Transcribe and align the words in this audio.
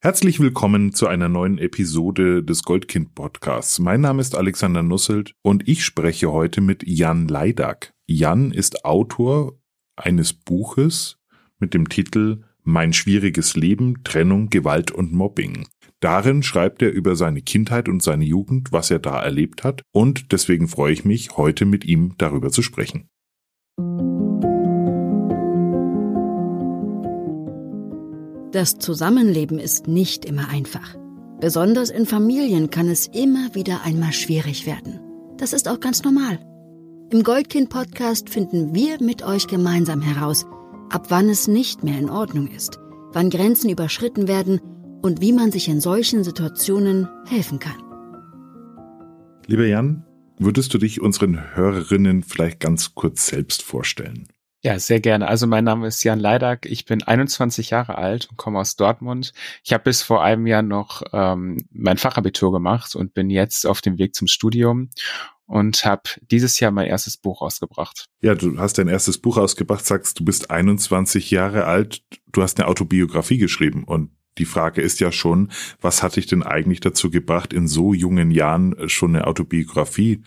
Herzlich 0.00 0.38
willkommen 0.38 0.92
zu 0.92 1.08
einer 1.08 1.28
neuen 1.28 1.58
Episode 1.58 2.44
des 2.44 2.62
Goldkind 2.62 3.16
Podcasts. 3.16 3.80
Mein 3.80 4.00
Name 4.00 4.20
ist 4.20 4.36
Alexander 4.36 4.84
Nusselt 4.84 5.34
und 5.42 5.66
ich 5.66 5.84
spreche 5.84 6.30
heute 6.30 6.60
mit 6.60 6.86
Jan 6.86 7.26
Leidak. 7.26 7.92
Jan 8.06 8.52
ist 8.52 8.84
Autor 8.84 9.58
eines 9.96 10.34
Buches 10.34 11.18
mit 11.58 11.74
dem 11.74 11.88
Titel 11.88 12.44
Mein 12.62 12.92
schwieriges 12.92 13.56
Leben, 13.56 14.04
Trennung, 14.04 14.50
Gewalt 14.50 14.92
und 14.92 15.12
Mobbing. 15.12 15.66
Darin 15.98 16.44
schreibt 16.44 16.80
er 16.80 16.92
über 16.92 17.16
seine 17.16 17.42
Kindheit 17.42 17.88
und 17.88 18.00
seine 18.00 18.24
Jugend, 18.24 18.70
was 18.70 18.92
er 18.92 19.00
da 19.00 19.20
erlebt 19.20 19.64
hat 19.64 19.82
und 19.90 20.30
deswegen 20.30 20.68
freue 20.68 20.92
ich 20.92 21.04
mich, 21.04 21.36
heute 21.36 21.64
mit 21.64 21.84
ihm 21.84 22.14
darüber 22.18 22.52
zu 22.52 22.62
sprechen. 22.62 23.08
Das 28.52 28.78
Zusammenleben 28.78 29.58
ist 29.58 29.88
nicht 29.88 30.24
immer 30.24 30.48
einfach. 30.48 30.96
Besonders 31.38 31.90
in 31.90 32.06
Familien 32.06 32.70
kann 32.70 32.88
es 32.88 33.06
immer 33.06 33.54
wieder 33.54 33.82
einmal 33.84 34.12
schwierig 34.12 34.66
werden. 34.66 35.00
Das 35.36 35.52
ist 35.52 35.68
auch 35.68 35.80
ganz 35.80 36.02
normal. 36.02 36.38
Im 37.10 37.22
Goldkind-Podcast 37.22 38.30
finden 38.30 38.74
wir 38.74 39.02
mit 39.02 39.22
euch 39.22 39.46
gemeinsam 39.46 40.00
heraus, 40.00 40.46
ab 40.88 41.06
wann 41.10 41.28
es 41.28 41.46
nicht 41.46 41.84
mehr 41.84 41.98
in 41.98 42.10
Ordnung 42.10 42.48
ist, 42.48 42.78
wann 43.12 43.30
Grenzen 43.30 43.70
überschritten 43.70 44.28
werden 44.28 44.60
und 45.02 45.20
wie 45.20 45.32
man 45.32 45.52
sich 45.52 45.68
in 45.68 45.80
solchen 45.80 46.24
Situationen 46.24 47.08
helfen 47.26 47.58
kann. 47.58 47.82
Lieber 49.46 49.66
Jan, 49.66 50.04
würdest 50.38 50.72
du 50.72 50.78
dich 50.78 51.00
unseren 51.00 51.54
Hörerinnen 51.54 52.22
vielleicht 52.22 52.60
ganz 52.60 52.94
kurz 52.94 53.26
selbst 53.26 53.62
vorstellen? 53.62 54.26
Ja, 54.62 54.78
sehr 54.80 55.00
gerne. 55.00 55.28
Also 55.28 55.46
mein 55.46 55.64
Name 55.64 55.86
ist 55.86 56.02
Jan 56.02 56.18
Leidak. 56.18 56.66
Ich 56.66 56.84
bin 56.84 57.02
21 57.02 57.70
Jahre 57.70 57.96
alt 57.96 58.28
und 58.28 58.36
komme 58.36 58.58
aus 58.58 58.74
Dortmund. 58.74 59.32
Ich 59.62 59.72
habe 59.72 59.84
bis 59.84 60.02
vor 60.02 60.22
einem 60.24 60.48
Jahr 60.48 60.62
noch 60.62 61.02
ähm, 61.12 61.68
mein 61.70 61.96
Fachabitur 61.96 62.50
gemacht 62.50 62.96
und 62.96 63.14
bin 63.14 63.30
jetzt 63.30 63.66
auf 63.66 63.80
dem 63.80 63.98
Weg 63.98 64.16
zum 64.16 64.26
Studium 64.26 64.90
und 65.46 65.84
habe 65.84 66.02
dieses 66.30 66.58
Jahr 66.58 66.72
mein 66.72 66.88
erstes 66.88 67.16
Buch 67.16 67.40
ausgebracht. 67.40 68.06
Ja, 68.20 68.34
du 68.34 68.58
hast 68.58 68.78
dein 68.78 68.88
erstes 68.88 69.18
Buch 69.18 69.36
ausgebracht, 69.38 69.86
sagst, 69.86 70.18
du 70.18 70.24
bist 70.24 70.50
21 70.50 71.30
Jahre 71.30 71.64
alt, 71.64 72.02
du 72.32 72.42
hast 72.42 72.58
eine 72.58 72.68
Autobiografie 72.68 73.38
geschrieben 73.38 73.84
und 73.84 74.10
die 74.38 74.44
Frage 74.44 74.82
ist 74.82 75.00
ja 75.00 75.10
schon, 75.10 75.50
was 75.80 76.02
hat 76.02 76.16
dich 76.16 76.26
denn 76.26 76.42
eigentlich 76.42 76.80
dazu 76.80 77.10
gebracht, 77.10 77.52
in 77.52 77.66
so 77.66 77.92
jungen 77.92 78.30
Jahren 78.30 78.88
schon 78.88 79.16
eine 79.16 79.26
Autobiografie 79.26 80.22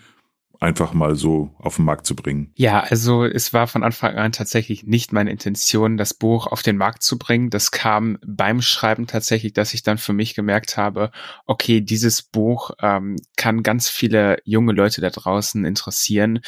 einfach 0.62 0.94
mal 0.94 1.16
so 1.16 1.50
auf 1.58 1.76
den 1.76 1.84
Markt 1.84 2.06
zu 2.06 2.14
bringen? 2.14 2.52
Ja, 2.54 2.80
also 2.80 3.24
es 3.24 3.52
war 3.52 3.66
von 3.66 3.82
Anfang 3.82 4.14
an 4.16 4.32
tatsächlich 4.32 4.84
nicht 4.84 5.12
meine 5.12 5.30
Intention, 5.30 5.96
das 5.96 6.14
Buch 6.14 6.46
auf 6.46 6.62
den 6.62 6.76
Markt 6.76 7.02
zu 7.02 7.18
bringen. 7.18 7.50
Das 7.50 7.72
kam 7.72 8.18
beim 8.24 8.62
Schreiben 8.62 9.06
tatsächlich, 9.06 9.52
dass 9.52 9.74
ich 9.74 9.82
dann 9.82 9.98
für 9.98 10.12
mich 10.12 10.34
gemerkt 10.34 10.76
habe, 10.76 11.10
okay, 11.46 11.80
dieses 11.80 12.22
Buch 12.22 12.70
ähm, 12.80 13.16
kann 13.36 13.62
ganz 13.62 13.88
viele 13.88 14.38
junge 14.44 14.72
Leute 14.72 15.00
da 15.00 15.10
draußen 15.10 15.64
interessieren, 15.64 16.40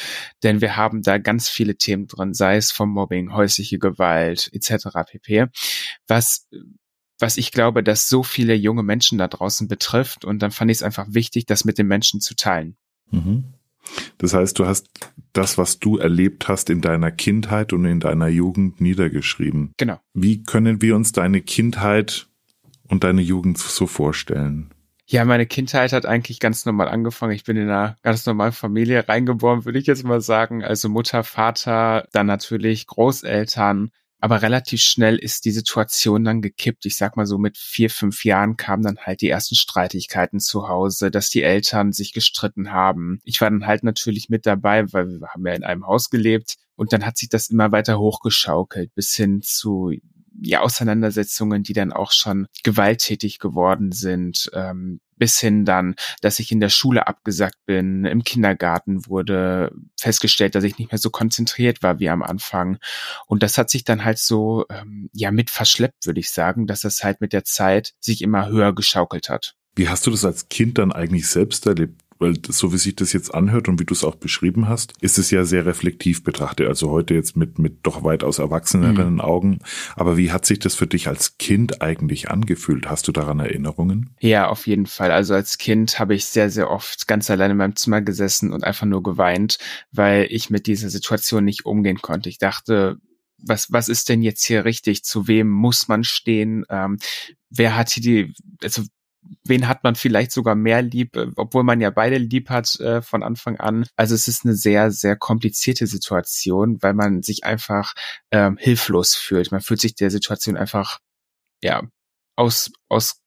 denn 0.43 0.61
wir 0.61 0.77
haben 0.77 1.01
da 1.01 1.17
ganz 1.17 1.49
viele 1.49 1.75
Themen 1.75 2.07
drin, 2.07 2.33
sei 2.33 2.55
es 2.55 2.71
vom 2.71 2.91
Mobbing, 2.91 3.33
häusliche 3.33 3.79
Gewalt 3.79 4.49
etc. 4.53 4.87
pp. 5.05 5.47
Was 6.07 6.47
was 7.17 7.37
ich 7.37 7.51
glaube, 7.51 7.81
dass 7.81 8.09
so 8.09 8.23
viele 8.23 8.55
junge 8.55 8.83
Menschen 8.83 9.17
da 9.17 9.29
draußen 9.29 9.69
betrifft. 9.69 10.25
Und 10.25 10.39
dann 10.39 10.51
fand 10.51 10.69
ich 10.69 10.79
es 10.79 10.83
einfach 10.83 11.05
wichtig, 11.09 11.45
das 11.45 11.63
mit 11.63 11.77
den 11.77 11.87
Menschen 11.87 12.19
zu 12.19 12.35
teilen. 12.35 12.75
Mhm. 13.09 13.54
Das 14.17 14.33
heißt, 14.33 14.57
du 14.59 14.65
hast 14.65 14.89
das, 15.33 15.57
was 15.57 15.79
du 15.79 15.97
erlebt 15.97 16.47
hast 16.47 16.69
in 16.69 16.81
deiner 16.81 17.11
Kindheit 17.11 17.73
und 17.73 17.85
in 17.85 17.99
deiner 17.99 18.27
Jugend 18.27 18.81
niedergeschrieben. 18.81 19.73
Genau. 19.77 19.99
Wie 20.13 20.43
können 20.43 20.81
wir 20.81 20.95
uns 20.95 21.11
deine 21.11 21.41
Kindheit 21.41 22.27
und 22.87 23.03
deine 23.03 23.21
Jugend 23.21 23.57
so 23.57 23.87
vorstellen? 23.87 24.71
Ja, 25.07 25.23
meine 25.23 25.45
Kindheit 25.45 25.93
hat 25.93 26.07
eigentlich 26.07 26.39
ganz 26.39 26.65
normal 26.65 26.87
angefangen. 26.87 27.33
Ich 27.33 27.43
bin 27.43 27.57
in 27.57 27.69
einer 27.69 27.95
ganz 28.01 28.25
normalen 28.25 28.53
Familie 28.53 29.07
reingeboren, 29.07 29.63
würde 29.63 29.77
ich 29.77 29.85
jetzt 29.85 30.03
mal 30.03 30.21
sagen. 30.21 30.63
Also 30.63 30.89
Mutter, 30.89 31.23
Vater, 31.23 32.07
dann 32.11 32.25
natürlich 32.25 32.87
Großeltern, 32.87 33.91
aber 34.19 34.41
relativ 34.41 34.81
schnell 34.81 35.17
ist 35.17 35.45
die 35.45 35.51
Situation 35.51 36.23
dann 36.23 36.41
gekippt. 36.41 36.85
Ich 36.85 36.97
sag 36.97 37.15
mal 37.17 37.25
so 37.25 37.37
mit 37.37 37.57
vier, 37.57 37.89
fünf 37.89 38.25
Jahren 38.25 38.57
kamen 38.57 38.83
dann 38.83 38.97
halt 38.97 39.21
die 39.21 39.29
ersten 39.29 39.55
Streitigkeiten 39.55 40.39
zu 40.39 40.67
Hause, 40.67 41.11
dass 41.11 41.29
die 41.29 41.43
Eltern 41.43 41.91
sich 41.91 42.13
gestritten 42.13 42.71
haben. 42.71 43.19
Ich 43.23 43.41
war 43.41 43.49
dann 43.49 43.67
halt 43.67 43.83
natürlich 43.83 44.29
mit 44.29 44.45
dabei, 44.45 44.91
weil 44.93 45.07
wir 45.19 45.27
haben 45.27 45.45
ja 45.45 45.53
in 45.53 45.63
einem 45.63 45.85
Haus 45.85 46.09
gelebt. 46.09 46.55
Und 46.75 46.91
dann 46.91 47.05
hat 47.05 47.17
sich 47.17 47.29
das 47.29 47.49
immer 47.49 47.71
weiter 47.71 47.99
hochgeschaukelt 47.99 48.93
bis 48.95 49.13
hin 49.13 49.41
zu 49.41 49.93
ja, 50.41 50.61
Auseinandersetzungen, 50.61 51.63
die 51.63 51.73
dann 51.73 51.93
auch 51.93 52.11
schon 52.11 52.47
gewalttätig 52.63 53.39
geworden 53.39 53.91
sind, 53.91 54.49
ähm, 54.53 54.99
bis 55.17 55.39
hin 55.39 55.65
dann, 55.65 55.95
dass 56.21 56.39
ich 56.39 56.51
in 56.51 56.59
der 56.59 56.69
Schule 56.69 57.07
abgesagt 57.07 57.57
bin, 57.65 58.05
im 58.05 58.23
Kindergarten 58.23 59.07
wurde 59.07 59.71
festgestellt, 59.99 60.55
dass 60.55 60.63
ich 60.63 60.77
nicht 60.77 60.91
mehr 60.91 60.99
so 60.99 61.09
konzentriert 61.09 61.83
war 61.83 61.99
wie 61.99 62.09
am 62.09 62.23
Anfang. 62.23 62.77
Und 63.27 63.43
das 63.43 63.57
hat 63.57 63.69
sich 63.69 63.83
dann 63.83 64.05
halt 64.05 64.19
so, 64.19 64.65
ähm, 64.69 65.09
ja, 65.13 65.31
mit 65.31 65.49
verschleppt, 65.49 66.05
würde 66.05 66.19
ich 66.19 66.29
sagen, 66.29 66.67
dass 66.67 66.81
das 66.81 67.03
halt 67.03 67.21
mit 67.21 67.33
der 67.33 67.43
Zeit 67.43 67.93
sich 67.99 68.21
immer 68.21 68.47
höher 68.47 68.73
geschaukelt 68.73 69.29
hat. 69.29 69.55
Wie 69.75 69.89
hast 69.89 70.07
du 70.07 70.11
das 70.11 70.23
als 70.23 70.47
Kind 70.47 70.77
dann 70.77 70.93
eigentlich 70.93 71.27
selbst 71.27 71.65
erlebt? 71.65 72.01
Weil 72.19 72.35
so 72.47 72.71
wie 72.73 72.77
sich 72.77 72.95
das 72.95 73.13
jetzt 73.13 73.33
anhört 73.33 73.67
und 73.67 73.79
wie 73.79 73.85
du 73.85 73.93
es 73.93 74.03
auch 74.03 74.15
beschrieben 74.15 74.67
hast, 74.67 74.93
ist 75.01 75.17
es 75.17 75.31
ja 75.31 75.43
sehr 75.43 75.65
reflektiv 75.65 76.23
betrachtet. 76.23 76.67
Also 76.67 76.89
heute 76.89 77.13
jetzt 77.13 77.35
mit, 77.35 77.59
mit 77.59 77.79
doch 77.83 78.03
weitaus 78.03 78.39
erwachseneren 78.39 79.15
mhm. 79.15 79.21
Augen. 79.21 79.59
Aber 79.95 80.17
wie 80.17 80.31
hat 80.31 80.45
sich 80.45 80.59
das 80.59 80.75
für 80.75 80.87
dich 80.87 81.07
als 81.07 81.37
Kind 81.37 81.81
eigentlich 81.81 82.29
angefühlt? 82.29 82.89
Hast 82.89 83.07
du 83.07 83.11
daran 83.11 83.39
Erinnerungen? 83.39 84.15
Ja, 84.19 84.47
auf 84.47 84.67
jeden 84.67 84.85
Fall. 84.85 85.11
Also 85.11 85.33
als 85.33 85.57
Kind 85.57 85.99
habe 85.99 86.15
ich 86.15 86.25
sehr, 86.25 86.49
sehr 86.49 86.69
oft 86.69 87.07
ganz 87.07 87.29
allein 87.29 87.51
in 87.51 87.57
meinem 87.57 87.75
Zimmer 87.75 88.01
gesessen 88.01 88.53
und 88.53 88.63
einfach 88.63 88.87
nur 88.87 89.03
geweint, 89.03 89.57
weil 89.91 90.27
ich 90.29 90.49
mit 90.49 90.67
dieser 90.67 90.89
Situation 90.89 91.43
nicht 91.43 91.65
umgehen 91.65 92.01
konnte. 92.01 92.29
Ich 92.29 92.37
dachte, 92.37 92.97
was, 93.37 93.71
was 93.71 93.89
ist 93.89 94.09
denn 94.09 94.21
jetzt 94.21 94.45
hier 94.45 94.65
richtig? 94.65 95.03
Zu 95.03 95.27
wem 95.27 95.49
muss 95.49 95.87
man 95.87 96.03
stehen? 96.03 96.65
Ähm, 96.69 96.97
wer 97.49 97.75
hat 97.75 97.91
hier 97.91 98.03
die, 98.03 98.33
also 98.63 98.83
wen 99.43 99.67
hat 99.67 99.83
man 99.83 99.95
vielleicht 99.95 100.31
sogar 100.31 100.55
mehr 100.55 100.81
lieb, 100.81 101.15
äh, 101.15 101.27
obwohl 101.35 101.63
man 101.63 101.81
ja 101.81 101.89
beide 101.89 102.17
lieb 102.17 102.49
hat 102.49 102.79
äh, 102.79 103.01
von 103.01 103.23
Anfang 103.23 103.57
an. 103.57 103.85
Also 103.95 104.15
es 104.15 104.27
ist 104.27 104.45
eine 104.45 104.55
sehr, 104.55 104.91
sehr 104.91 105.15
komplizierte 105.15 105.87
Situation, 105.87 106.81
weil 106.81 106.93
man 106.93 107.23
sich 107.23 107.43
einfach 107.43 107.93
ähm, 108.31 108.57
hilflos 108.57 109.15
fühlt. 109.15 109.51
Man 109.51 109.61
fühlt 109.61 109.81
sich 109.81 109.95
der 109.95 110.11
Situation 110.11 110.57
einfach, 110.57 110.99
ja, 111.61 111.83
aus, 112.35 112.71
aus 112.89 113.21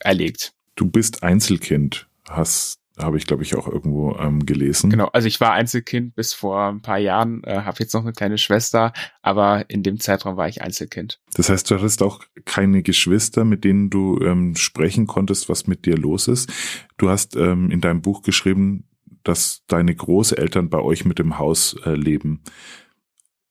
erlegt. 0.00 0.52
Du 0.74 0.90
bist 0.90 1.22
Einzelkind, 1.22 2.08
hast 2.28 2.78
habe 2.98 3.18
ich, 3.18 3.26
glaube 3.26 3.42
ich, 3.42 3.54
auch 3.56 3.68
irgendwo 3.68 4.16
ähm, 4.16 4.46
gelesen. 4.46 4.90
Genau, 4.90 5.08
also 5.08 5.28
ich 5.28 5.40
war 5.40 5.52
Einzelkind 5.52 6.14
bis 6.14 6.32
vor 6.32 6.68
ein 6.68 6.80
paar 6.80 6.98
Jahren, 6.98 7.44
äh, 7.44 7.60
habe 7.60 7.78
jetzt 7.80 7.92
noch 7.92 8.02
eine 8.02 8.12
kleine 8.12 8.38
Schwester, 8.38 8.92
aber 9.22 9.68
in 9.68 9.82
dem 9.82 10.00
Zeitraum 10.00 10.36
war 10.36 10.48
ich 10.48 10.62
Einzelkind. 10.62 11.20
Das 11.34 11.50
heißt, 11.50 11.70
du 11.70 11.74
hattest 11.74 12.02
auch 12.02 12.20
keine 12.44 12.82
Geschwister, 12.82 13.44
mit 13.44 13.64
denen 13.64 13.90
du 13.90 14.18
ähm, 14.20 14.56
sprechen 14.56 15.06
konntest, 15.06 15.48
was 15.48 15.66
mit 15.66 15.84
dir 15.84 15.96
los 15.96 16.28
ist. 16.28 16.50
Du 16.96 17.10
hast 17.10 17.36
ähm, 17.36 17.70
in 17.70 17.80
deinem 17.80 18.00
Buch 18.00 18.22
geschrieben, 18.22 18.88
dass 19.22 19.64
deine 19.66 19.94
Großeltern 19.94 20.70
bei 20.70 20.78
euch 20.78 21.04
mit 21.04 21.18
dem 21.18 21.38
Haus 21.38 21.76
äh, 21.84 21.94
leben. 21.94 22.42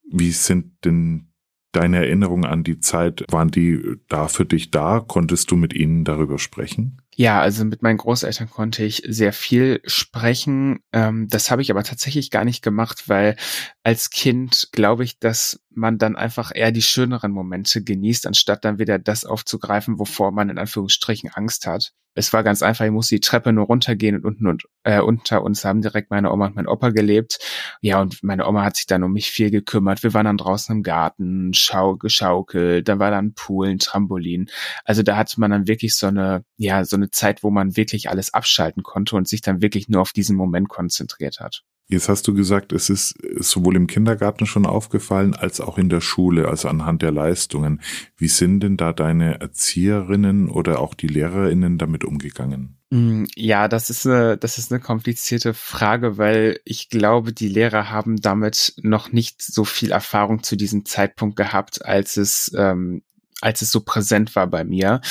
Wie 0.10 0.32
sind 0.32 0.86
denn 0.86 1.32
deine 1.72 1.98
Erinnerungen 1.98 2.46
an 2.46 2.64
die 2.64 2.80
Zeit? 2.80 3.26
Waren 3.30 3.52
die 3.52 3.98
da 4.08 4.28
für 4.28 4.46
dich 4.46 4.72
da? 4.72 5.02
Konntest 5.02 5.52
du 5.52 5.56
mit 5.56 5.74
ihnen 5.74 6.06
darüber 6.06 6.40
sprechen? 6.40 7.02
Ja, 7.18 7.40
also 7.40 7.64
mit 7.64 7.82
meinen 7.82 7.98
Großeltern 7.98 8.50
konnte 8.50 8.84
ich 8.84 9.02
sehr 9.08 9.32
viel 9.32 9.82
sprechen. 9.86 10.80
Ähm, 10.92 11.28
das 11.30 11.50
habe 11.50 11.62
ich 11.62 11.72
aber 11.72 11.84
tatsächlich 11.84 12.30
gar 12.30 12.44
nicht 12.44 12.62
gemacht, 12.62 13.08
weil 13.08 13.38
als 13.84 14.10
Kind 14.10 14.68
glaube 14.74 15.06
ich, 15.06 15.18
dass 15.20 15.62
man 15.70 15.98
dann 15.98 16.18
einfach 16.18 16.52
eher 16.54 16.74
die 16.74 16.82
schöneren 16.82 17.32
Momente 17.32 17.82
genießt, 17.84 18.28
anstatt 18.28 18.66
dann 18.66 18.80
wieder 18.80 19.00
das 19.00 19.24
aufzugreifen, 19.24 19.98
wovor 19.98 20.32
man 20.34 20.50
in 20.50 20.58
Anführungsstrichen 20.58 21.30
Angst 21.34 21.68
hat. 21.68 21.94
Es 22.16 22.34
war 22.34 22.44
ganz 22.44 22.62
einfach, 22.64 22.86
ich 22.86 22.92
musste 22.92 23.16
die 23.16 23.20
Treppe 23.20 23.54
nur 23.54 23.66
runtergehen 23.66 24.16
und 24.16 24.26
unten 24.26 24.48
und 24.48 24.64
äh, 24.84 25.02
unter 25.02 25.44
uns 25.44 25.66
haben 25.66 25.82
direkt 25.82 26.12
meine 26.12 26.32
Oma 26.32 26.48
und 26.48 26.56
mein 26.56 26.68
Opa 26.68 26.90
gelebt. 26.90 27.40
Ja, 27.82 28.02
und 28.02 28.24
meine 28.24 28.48
Oma 28.48 28.64
hat 28.64 28.78
sich 28.78 28.88
dann 28.88 29.04
um 29.04 29.14
mich 29.14 29.30
viel 29.30 29.52
gekümmert. 29.52 30.02
Wir 30.02 30.14
waren 30.14 30.26
dann 30.26 30.38
draußen 30.38 30.76
im 30.76 30.84
Garten, 30.84 31.54
schau 31.54 31.98
geschaukelt, 31.98 32.88
da 32.88 33.00
war 33.00 33.12
dann 33.12 33.34
Pool, 33.34 33.68
ein 33.68 33.80
Trampolin. 33.80 34.50
Also 34.86 35.04
da 35.04 35.18
hatte 35.18 35.40
man 35.40 35.52
dann 35.52 35.68
wirklich 35.68 35.96
so 35.96 36.08
eine, 36.08 36.44
ja, 36.58 36.86
so 36.86 36.96
eine 36.96 37.12
Zeit, 37.12 37.44
wo 37.44 37.52
man 37.52 37.76
wirklich 37.78 38.10
alles 38.10 38.34
abschalten 38.34 38.84
konnte 38.84 39.16
und 39.16 39.28
sich 39.28 39.42
dann 39.42 39.62
wirklich 39.62 39.90
nur 39.90 40.02
auf 40.02 40.14
diesen 40.14 40.36
Moment 40.36 40.70
konzentriert 40.70 41.40
hat. 41.40 41.64
Jetzt 41.88 42.10
hast 42.10 42.28
du 42.28 42.34
gesagt, 42.34 42.74
es 42.74 42.90
ist 42.90 43.16
sowohl 43.38 43.76
im 43.76 43.86
Kindergarten 43.86 44.48
schon 44.48 44.66
aufgefallen 44.66 45.36
als 45.36 45.62
auch 45.62 45.78
in 45.78 45.90
der 45.90 46.02
Schule, 46.02 46.48
also 46.48 46.68
anhand 46.68 47.04
der 47.04 47.12
Leistungen. 47.12 47.82
Wie 48.18 48.28
sind 48.28 48.62
denn 48.62 48.76
da 48.76 48.92
deine 48.92 49.40
Erzieherinnen 49.40 50.50
oder 50.50 50.80
auch 50.80 50.96
die 50.96 51.08
Lehrerinnen 51.08 51.78
damit 51.78 52.04
umgegangen? 52.04 52.78
Mm, 52.90 53.26
ja, 53.36 53.68
das 53.68 53.92
ist 53.92 54.08
eine, 54.08 54.36
das 54.36 54.58
ist 54.58 54.72
eine 54.72 54.82
komplizierte 54.82 55.54
Frage, 55.54 56.18
weil 56.18 56.60
ich 56.66 56.90
glaube, 56.90 57.34
die 57.34 57.50
Lehrer 57.50 57.92
haben 57.92 58.20
damit 58.20 58.74
noch 58.82 59.12
nicht 59.12 59.44
so 59.44 59.64
viel 59.64 59.92
Erfahrung 59.92 60.42
zu 60.42 60.56
diesem 60.56 60.86
Zeitpunkt 60.86 61.36
gehabt, 61.36 61.86
als 61.86 62.18
es, 62.18 62.52
ähm, 62.58 63.04
als 63.42 63.62
es 63.62 63.72
so 63.72 63.82
präsent 63.82 64.36
war 64.36 64.48
bei 64.48 64.64
mir 64.64 65.02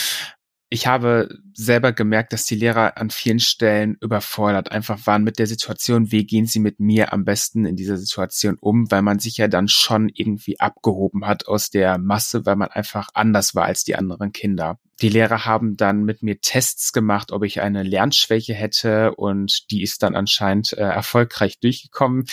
ich 0.75 0.88
habe 0.88 1.29
selber 1.53 1.93
gemerkt, 1.93 2.32
dass 2.32 2.47
die 2.47 2.56
Lehrer 2.56 2.97
an 2.97 3.11
vielen 3.11 3.38
Stellen 3.38 3.97
überfordert 4.00 4.73
einfach 4.73 5.06
waren 5.06 5.23
mit 5.23 5.38
der 5.38 5.47
Situation, 5.47 6.11
wie 6.11 6.26
gehen 6.26 6.47
sie 6.47 6.59
mit 6.59 6.81
mir 6.81 7.12
am 7.12 7.25
besten 7.25 7.65
in 7.65 7.76
dieser 7.76 7.97
Situation 7.97 8.56
um, 8.59 8.91
weil 8.91 9.03
man 9.03 9.21
sich 9.21 9.37
ja 9.37 9.47
dann 9.47 9.69
schon 9.69 10.11
irgendwie 10.12 10.59
abgehoben 10.59 11.29
hat 11.29 11.47
aus 11.47 11.71
der 11.71 11.97
Masse, 11.99 12.44
weil 12.44 12.56
man 12.56 12.71
einfach 12.71 13.09
anders 13.15 13.55
war 13.55 13.67
als 13.67 13.85
die 13.85 13.94
anderen 13.94 14.32
Kinder. 14.32 14.81
Die 15.00 15.08
Lehrer 15.08 15.44
haben 15.44 15.76
dann 15.76 16.05
mit 16.05 16.23
mir 16.23 16.41
Tests 16.41 16.93
gemacht, 16.93 17.32
ob 17.32 17.44
ich 17.44 17.61
eine 17.61 17.82
Lernschwäche 17.82 18.55
hätte 18.55 19.14
und 19.14 19.70
die 19.70 19.82
ist 19.82 20.02
dann 20.02 20.14
anscheinend 20.14 20.73
äh, 20.73 20.82
erfolgreich 20.82 21.58
durchgekommen. 21.58 22.25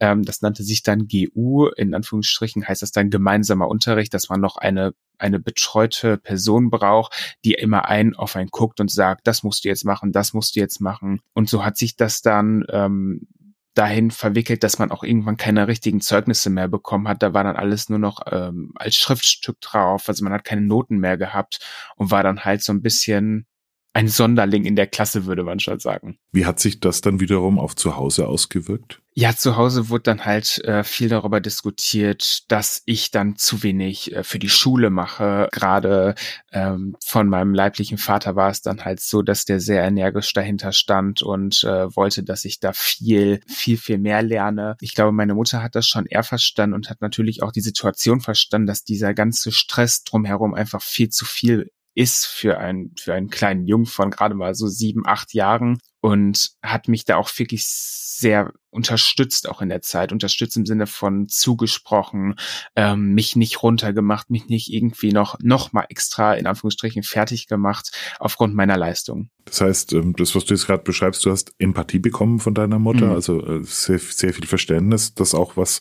Ähm, 0.00 0.24
das 0.24 0.42
nannte 0.42 0.62
sich 0.62 0.82
dann 0.82 1.08
GU, 1.08 1.66
in 1.68 1.94
Anführungsstrichen 1.94 2.66
heißt 2.66 2.82
das 2.82 2.92
dann 2.92 3.10
gemeinsamer 3.10 3.68
Unterricht, 3.68 4.12
dass 4.14 4.28
man 4.28 4.40
noch 4.40 4.56
eine 4.56 4.92
eine 5.20 5.38
betreute 5.38 6.16
Person 6.16 6.70
braucht, 6.70 7.36
die 7.44 7.52
immer 7.52 7.86
ein 7.86 8.16
auf 8.16 8.36
einen 8.36 8.48
guckt 8.48 8.80
und 8.80 8.90
sagt, 8.90 9.26
das 9.26 9.42
musst 9.42 9.64
du 9.64 9.68
jetzt 9.68 9.84
machen, 9.84 10.12
das 10.12 10.32
musst 10.32 10.56
du 10.56 10.60
jetzt 10.60 10.80
machen. 10.80 11.20
Und 11.34 11.48
so 11.50 11.64
hat 11.64 11.76
sich 11.76 11.96
das 11.96 12.22
dann 12.22 12.64
ähm, 12.70 13.28
dahin 13.74 14.10
verwickelt, 14.10 14.64
dass 14.64 14.78
man 14.78 14.90
auch 14.90 15.04
irgendwann 15.04 15.36
keine 15.36 15.68
richtigen 15.68 16.00
Zeugnisse 16.00 16.50
mehr 16.50 16.68
bekommen 16.68 17.08
hat. 17.08 17.22
Da 17.22 17.34
war 17.34 17.44
dann 17.44 17.56
alles 17.56 17.88
nur 17.88 17.98
noch 17.98 18.20
ähm, 18.30 18.72
als 18.74 18.96
Schriftstück 18.96 19.60
drauf. 19.60 20.08
Also 20.08 20.24
man 20.24 20.32
hat 20.32 20.44
keine 20.44 20.62
Noten 20.62 20.98
mehr 20.98 21.16
gehabt 21.16 21.60
und 21.96 22.10
war 22.10 22.22
dann 22.22 22.44
halt 22.44 22.62
so 22.62 22.72
ein 22.72 22.82
bisschen 22.82 23.46
ein 23.92 24.08
Sonderling 24.08 24.64
in 24.64 24.76
der 24.76 24.86
Klasse, 24.86 25.26
würde 25.26 25.42
man 25.42 25.58
schon 25.58 25.80
sagen. 25.80 26.18
Wie 26.30 26.46
hat 26.46 26.60
sich 26.60 26.78
das 26.78 27.00
dann 27.00 27.18
wiederum 27.18 27.58
auf 27.58 27.74
zu 27.74 27.96
Hause 27.96 28.28
ausgewirkt? 28.28 29.02
Ja, 29.14 29.34
zu 29.34 29.56
Hause 29.56 29.88
wurde 29.88 30.04
dann 30.04 30.24
halt 30.24 30.62
äh, 30.64 30.84
viel 30.84 31.08
darüber 31.08 31.40
diskutiert, 31.40 32.44
dass 32.48 32.82
ich 32.86 33.10
dann 33.10 33.36
zu 33.36 33.64
wenig 33.64 34.14
äh, 34.14 34.22
für 34.22 34.38
die 34.38 34.48
Schule 34.48 34.90
mache. 34.90 35.48
Gerade 35.50 36.14
ähm, 36.52 36.96
von 37.04 37.28
meinem 37.28 37.52
leiblichen 37.52 37.98
Vater 37.98 38.36
war 38.36 38.50
es 38.50 38.62
dann 38.62 38.84
halt 38.84 39.00
so, 39.00 39.22
dass 39.22 39.44
der 39.44 39.58
sehr 39.58 39.82
energisch 39.82 40.32
dahinter 40.32 40.70
stand 40.70 41.22
und 41.22 41.64
äh, 41.64 41.94
wollte, 41.96 42.22
dass 42.22 42.44
ich 42.44 42.60
da 42.60 42.72
viel, 42.72 43.40
viel, 43.48 43.76
viel 43.76 43.98
mehr 43.98 44.22
lerne. 44.22 44.76
Ich 44.80 44.94
glaube, 44.94 45.10
meine 45.10 45.34
Mutter 45.34 45.64
hat 45.64 45.74
das 45.74 45.88
schon 45.88 46.06
eher 46.06 46.22
verstanden 46.22 46.74
und 46.74 46.88
hat 46.88 47.00
natürlich 47.00 47.42
auch 47.42 47.50
die 47.50 47.60
Situation 47.60 48.20
verstanden, 48.20 48.68
dass 48.68 48.84
dieser 48.84 49.14
ganze 49.14 49.50
Stress 49.50 50.04
drumherum 50.04 50.54
einfach 50.54 50.80
viel 50.80 51.08
zu 51.08 51.24
viel 51.24 51.72
ist 52.00 52.26
für 52.26 52.58
einen, 52.58 52.94
für 52.98 53.12
einen 53.12 53.28
kleinen 53.28 53.66
Jungen 53.66 53.84
von 53.84 54.10
gerade 54.10 54.34
mal 54.34 54.54
so 54.54 54.68
sieben, 54.68 55.06
acht 55.06 55.34
Jahren 55.34 55.80
und 56.00 56.52
hat 56.62 56.88
mich 56.88 57.04
da 57.04 57.16
auch 57.16 57.30
wirklich 57.38 57.66
sehr 57.66 58.54
unterstützt 58.70 59.48
auch 59.48 59.60
in 59.60 59.68
der 59.68 59.82
Zeit, 59.82 60.12
unterstützt 60.12 60.56
im 60.56 60.64
Sinne 60.64 60.86
von 60.86 61.28
zugesprochen, 61.28 62.36
ähm, 62.76 63.14
mich 63.14 63.36
nicht 63.36 63.62
runtergemacht, 63.62 64.30
mich 64.30 64.46
nicht 64.46 64.72
irgendwie 64.72 65.12
noch 65.12 65.36
noch 65.42 65.72
mal 65.72 65.84
extra 65.88 66.34
in 66.34 66.46
Anführungsstrichen 66.46 67.02
fertig 67.02 67.48
gemacht 67.48 67.90
aufgrund 68.18 68.54
meiner 68.54 68.76
Leistung. 68.76 69.28
Das 69.44 69.60
heißt, 69.60 69.92
ähm, 69.94 70.14
das 70.16 70.34
was 70.34 70.44
du 70.44 70.54
jetzt 70.54 70.66
gerade 70.66 70.84
beschreibst, 70.84 71.24
du 71.26 71.32
hast 71.32 71.52
Empathie 71.58 71.98
bekommen 71.98 72.38
von 72.38 72.54
deiner 72.54 72.78
Mutter, 72.78 73.06
mhm. 73.06 73.12
also 73.12 73.44
äh, 73.44 73.64
sehr 73.64 73.98
sehr 73.98 74.32
viel 74.32 74.46
Verständnis, 74.46 75.14
das 75.14 75.34
auch 75.34 75.56
was 75.56 75.80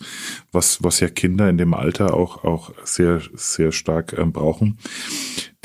was 0.51 0.83
was 0.83 0.99
ja 0.99 1.09
Kinder 1.09 1.49
in 1.49 1.57
dem 1.57 1.73
Alter 1.73 2.13
auch 2.13 2.43
auch 2.43 2.73
sehr 2.83 3.21
sehr 3.33 3.71
stark 3.71 4.13
ähm, 4.17 4.33
brauchen. 4.33 4.79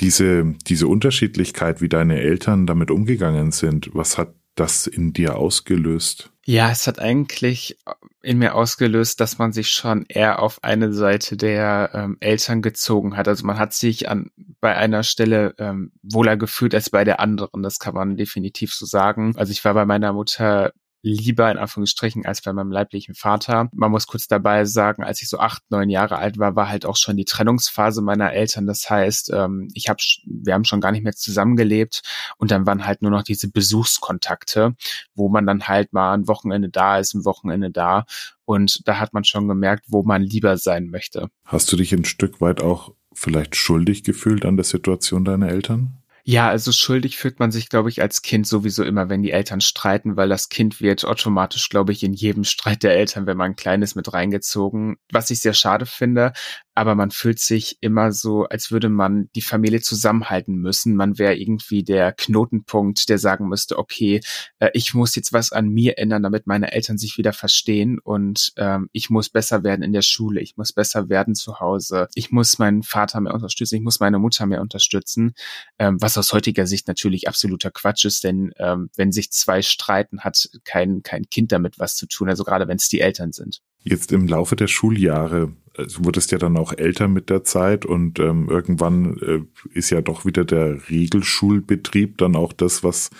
Diese 0.00 0.54
diese 0.66 0.88
Unterschiedlichkeit, 0.88 1.80
wie 1.80 1.88
deine 1.88 2.20
Eltern 2.20 2.66
damit 2.66 2.90
umgegangen 2.90 3.52
sind, 3.52 3.90
was 3.94 4.18
hat 4.18 4.34
das 4.54 4.86
in 4.86 5.12
dir 5.12 5.36
ausgelöst? 5.36 6.30
Ja, 6.46 6.70
es 6.70 6.86
hat 6.86 6.98
eigentlich 6.98 7.78
in 8.22 8.38
mir 8.38 8.54
ausgelöst, 8.54 9.20
dass 9.20 9.38
man 9.38 9.52
sich 9.52 9.70
schon 9.70 10.04
eher 10.08 10.40
auf 10.40 10.62
eine 10.62 10.92
Seite 10.92 11.36
der 11.38 11.90
ähm, 11.94 12.18
Eltern 12.20 12.60
gezogen 12.60 13.16
hat. 13.16 13.28
Also 13.28 13.46
man 13.46 13.58
hat 13.58 13.72
sich 13.72 14.08
an 14.10 14.30
bei 14.60 14.76
einer 14.76 15.02
Stelle 15.02 15.54
ähm, 15.58 15.92
wohler 16.02 16.36
gefühlt 16.36 16.74
als 16.74 16.90
bei 16.90 17.04
der 17.04 17.18
anderen. 17.20 17.62
Das 17.62 17.78
kann 17.78 17.94
man 17.94 18.16
definitiv 18.16 18.74
so 18.74 18.84
sagen. 18.84 19.34
Also 19.36 19.52
ich 19.52 19.64
war 19.64 19.72
bei 19.72 19.86
meiner 19.86 20.12
Mutter 20.12 20.72
lieber 21.04 21.50
in 21.50 21.58
Anführungsstrichen 21.58 22.24
als 22.24 22.40
bei 22.40 22.52
meinem 22.52 22.72
leiblichen 22.72 23.14
Vater. 23.14 23.68
Man 23.74 23.90
muss 23.90 24.06
kurz 24.06 24.26
dabei 24.26 24.64
sagen, 24.64 25.04
als 25.04 25.20
ich 25.20 25.28
so 25.28 25.38
acht, 25.38 25.62
neun 25.68 25.90
Jahre 25.90 26.16
alt 26.16 26.38
war, 26.38 26.56
war 26.56 26.70
halt 26.70 26.86
auch 26.86 26.96
schon 26.96 27.18
die 27.18 27.26
Trennungsphase 27.26 28.00
meiner 28.00 28.32
Eltern. 28.32 28.66
Das 28.66 28.88
heißt, 28.88 29.30
ähm, 29.34 29.68
ich 29.74 29.90
habe, 29.90 29.98
wir 30.24 30.54
haben 30.54 30.64
schon 30.64 30.80
gar 30.80 30.92
nicht 30.92 31.04
mehr 31.04 31.14
zusammengelebt 31.14 32.02
und 32.38 32.50
dann 32.50 32.66
waren 32.66 32.86
halt 32.86 33.02
nur 33.02 33.10
noch 33.10 33.22
diese 33.22 33.50
Besuchskontakte, 33.50 34.74
wo 35.14 35.28
man 35.28 35.46
dann 35.46 35.68
halt 35.68 35.92
mal 35.92 36.14
ein 36.14 36.26
Wochenende 36.26 36.70
da 36.70 36.98
ist, 36.98 37.12
ein 37.12 37.26
Wochenende 37.26 37.70
da 37.70 38.06
und 38.46 38.88
da 38.88 38.98
hat 38.98 39.12
man 39.12 39.24
schon 39.24 39.46
gemerkt, 39.46 39.84
wo 39.88 40.02
man 40.02 40.22
lieber 40.22 40.56
sein 40.56 40.88
möchte. 40.88 41.28
Hast 41.44 41.70
du 41.70 41.76
dich 41.76 41.92
ein 41.92 42.06
Stück 42.06 42.40
weit 42.40 42.62
auch 42.62 42.94
vielleicht 43.12 43.56
schuldig 43.56 44.04
gefühlt 44.04 44.46
an 44.46 44.56
der 44.56 44.64
Situation 44.64 45.24
deiner 45.24 45.48
Eltern? 45.48 45.98
Ja, 46.26 46.48
also 46.48 46.72
schuldig 46.72 47.18
fühlt 47.18 47.38
man 47.38 47.52
sich, 47.52 47.68
glaube 47.68 47.90
ich, 47.90 48.00
als 48.00 48.22
Kind 48.22 48.46
sowieso 48.46 48.82
immer, 48.82 49.10
wenn 49.10 49.22
die 49.22 49.30
Eltern 49.30 49.60
streiten, 49.60 50.16
weil 50.16 50.30
das 50.30 50.48
Kind 50.48 50.80
wird 50.80 51.04
automatisch, 51.04 51.68
glaube 51.68 51.92
ich, 51.92 52.02
in 52.02 52.14
jedem 52.14 52.44
Streit 52.44 52.82
der 52.82 52.96
Eltern, 52.96 53.26
wenn 53.26 53.36
man 53.36 53.56
klein 53.56 53.82
ist, 53.82 53.94
mit 53.94 54.10
reingezogen. 54.12 54.96
Was 55.12 55.30
ich 55.30 55.40
sehr 55.40 55.52
schade 55.52 55.84
finde, 55.84 56.32
aber 56.74 56.94
man 56.94 57.10
fühlt 57.10 57.38
sich 57.38 57.78
immer 57.80 58.12
so, 58.12 58.44
als 58.44 58.70
würde 58.70 58.88
man 58.88 59.28
die 59.34 59.42
Familie 59.42 59.80
zusammenhalten 59.80 60.56
müssen. 60.56 60.96
Man 60.96 61.18
wäre 61.18 61.36
irgendwie 61.36 61.84
der 61.84 62.12
Knotenpunkt, 62.12 63.08
der 63.08 63.18
sagen 63.18 63.48
müsste, 63.48 63.78
okay, 63.78 64.20
äh, 64.58 64.70
ich 64.74 64.92
muss 64.94 65.14
jetzt 65.14 65.32
was 65.32 65.52
an 65.52 65.68
mir 65.68 65.98
ändern, 65.98 66.22
damit 66.22 66.46
meine 66.46 66.72
Eltern 66.72 66.98
sich 66.98 67.16
wieder 67.16 67.32
verstehen. 67.32 67.98
Und 68.02 68.52
ähm, 68.56 68.88
ich 68.92 69.08
muss 69.08 69.28
besser 69.28 69.62
werden 69.62 69.82
in 69.82 69.92
der 69.92 70.02
Schule, 70.02 70.40
ich 70.40 70.56
muss 70.56 70.72
besser 70.72 71.08
werden 71.08 71.34
zu 71.34 71.60
Hause, 71.60 72.08
ich 72.14 72.32
muss 72.32 72.58
meinen 72.58 72.82
Vater 72.82 73.20
mehr 73.20 73.34
unterstützen, 73.34 73.76
ich 73.76 73.82
muss 73.82 74.00
meine 74.00 74.18
Mutter 74.18 74.46
mehr 74.46 74.60
unterstützen, 74.60 75.34
ähm, 75.78 76.00
was 76.00 76.13
aus 76.18 76.32
heutiger 76.32 76.66
Sicht 76.66 76.88
natürlich 76.88 77.28
absoluter 77.28 77.70
Quatsch 77.70 78.04
ist, 78.04 78.24
denn 78.24 78.52
ähm, 78.58 78.90
wenn 78.96 79.12
sich 79.12 79.30
zwei 79.30 79.62
streiten, 79.62 80.20
hat 80.20 80.48
kein, 80.64 81.02
kein 81.02 81.24
Kind 81.30 81.52
damit 81.52 81.78
was 81.78 81.96
zu 81.96 82.06
tun, 82.06 82.28
also 82.28 82.44
gerade 82.44 82.68
wenn 82.68 82.76
es 82.76 82.88
die 82.88 83.00
Eltern 83.00 83.32
sind. 83.32 83.60
Jetzt 83.82 84.12
im 84.12 84.26
Laufe 84.26 84.56
der 84.56 84.66
Schuljahre 84.66 85.52
äh, 85.76 85.84
wurdest 85.98 86.32
ja 86.32 86.38
dann 86.38 86.56
auch 86.56 86.72
älter 86.72 87.08
mit 87.08 87.28
der 87.28 87.44
Zeit 87.44 87.84
und 87.84 88.18
ähm, 88.18 88.48
irgendwann 88.48 89.18
äh, 89.18 89.40
ist 89.76 89.90
ja 89.90 90.00
doch 90.00 90.24
wieder 90.24 90.44
der 90.44 90.88
Regelschulbetrieb 90.88 92.16
dann 92.18 92.36
auch 92.36 92.52
das, 92.52 92.82
was, 92.82 93.10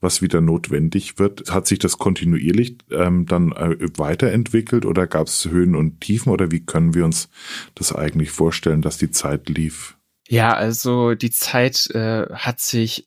was 0.00 0.22
wieder 0.22 0.40
notwendig 0.40 1.18
wird. 1.18 1.50
Hat 1.50 1.66
sich 1.66 1.78
das 1.78 1.98
kontinuierlich 1.98 2.76
ähm, 2.90 3.26
dann 3.26 3.52
äh, 3.52 3.76
weiterentwickelt 3.96 4.86
oder 4.86 5.06
gab 5.06 5.26
es 5.26 5.46
Höhen 5.46 5.74
und 5.74 6.00
Tiefen 6.00 6.30
oder 6.30 6.50
wie 6.50 6.60
können 6.60 6.94
wir 6.94 7.04
uns 7.04 7.28
das 7.74 7.92
eigentlich 7.92 8.30
vorstellen, 8.30 8.82
dass 8.82 8.98
die 8.98 9.10
Zeit 9.10 9.48
lief? 9.48 9.96
Ja, 10.32 10.54
also 10.54 11.12
die 11.14 11.30
Zeit 11.30 11.90
äh, 11.90 12.26
hat 12.32 12.58
sich 12.58 13.06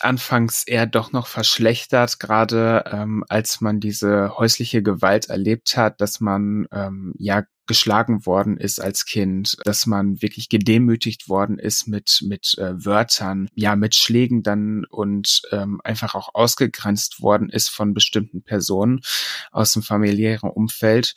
anfangs 0.00 0.64
eher 0.66 0.86
doch 0.86 1.12
noch 1.12 1.28
verschlechtert, 1.28 2.18
gerade 2.18 2.82
ähm, 2.90 3.22
als 3.28 3.60
man 3.60 3.78
diese 3.78 4.36
häusliche 4.36 4.82
Gewalt 4.82 5.26
erlebt 5.26 5.76
hat, 5.76 6.00
dass 6.00 6.18
man 6.18 6.66
ähm, 6.72 7.14
ja 7.18 7.44
geschlagen 7.68 8.26
worden 8.26 8.56
ist 8.56 8.80
als 8.80 9.04
Kind, 9.04 9.56
dass 9.64 9.86
man 9.86 10.20
wirklich 10.22 10.48
gedemütigt 10.48 11.28
worden 11.28 11.60
ist 11.60 11.86
mit 11.86 12.24
mit 12.26 12.56
äh, 12.58 12.84
Wörtern, 12.84 13.48
ja 13.54 13.76
mit 13.76 13.94
Schlägen 13.94 14.42
dann 14.42 14.84
und 14.86 15.42
ähm, 15.52 15.80
einfach 15.84 16.16
auch 16.16 16.30
ausgegrenzt 16.34 17.22
worden 17.22 17.48
ist 17.48 17.68
von 17.68 17.94
bestimmten 17.94 18.42
Personen 18.42 19.02
aus 19.52 19.72
dem 19.72 19.82
familiären 19.82 20.50
Umfeld 20.50 21.14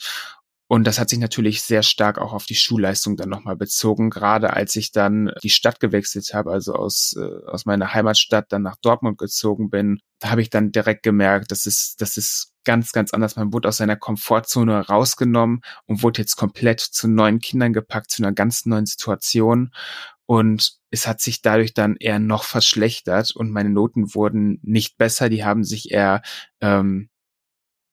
und 0.71 0.85
das 0.85 0.99
hat 0.99 1.09
sich 1.09 1.17
natürlich 1.17 1.63
sehr 1.63 1.81
stark 1.81 2.19
auch 2.19 2.31
auf 2.31 2.45
die 2.45 2.53
Schulleistung 2.53 3.17
dann 3.17 3.27
nochmal 3.27 3.55
bezogen, 3.55 4.11
gerade 4.11 4.53
als 4.53 4.75
ich 4.75 4.91
dann 4.91 5.31
die 5.41 5.49
Stadt 5.49 5.79
gewechselt 5.79 6.31
habe, 6.35 6.51
also 6.51 6.75
aus, 6.75 7.15
äh, 7.17 7.47
aus 7.47 7.65
meiner 7.65 7.95
Heimatstadt 7.95 8.51
dann 8.51 8.61
nach 8.61 8.75
Dortmund 8.79 9.17
gezogen 9.17 9.71
bin. 9.71 9.99
Da 10.19 10.29
habe 10.29 10.43
ich 10.43 10.51
dann 10.51 10.71
direkt 10.71 11.01
gemerkt, 11.01 11.49
das 11.49 11.65
ist, 11.65 11.99
das 12.01 12.17
ist 12.17 12.53
ganz, 12.65 12.91
ganz 12.91 13.15
anders. 13.15 13.35
Man 13.35 13.51
wurde 13.51 13.67
aus 13.67 13.77
seiner 13.77 13.95
Komfortzone 13.95 14.85
rausgenommen 14.87 15.61
und 15.87 16.03
wurde 16.03 16.21
jetzt 16.21 16.35
komplett 16.35 16.81
zu 16.81 17.07
neuen 17.07 17.39
Kindern 17.39 17.73
gepackt, 17.73 18.11
zu 18.11 18.21
einer 18.21 18.31
ganz 18.31 18.67
neuen 18.67 18.85
Situation. 18.85 19.71
Und 20.27 20.73
es 20.91 21.07
hat 21.07 21.19
sich 21.19 21.41
dadurch 21.41 21.73
dann 21.73 21.95
eher 21.95 22.19
noch 22.19 22.43
verschlechtert 22.43 23.35
und 23.35 23.49
meine 23.49 23.71
Noten 23.71 24.13
wurden 24.13 24.59
nicht 24.61 24.99
besser, 24.99 25.29
die 25.29 25.43
haben 25.43 25.63
sich 25.63 25.89
eher 25.89 26.21
ähm, 26.61 27.09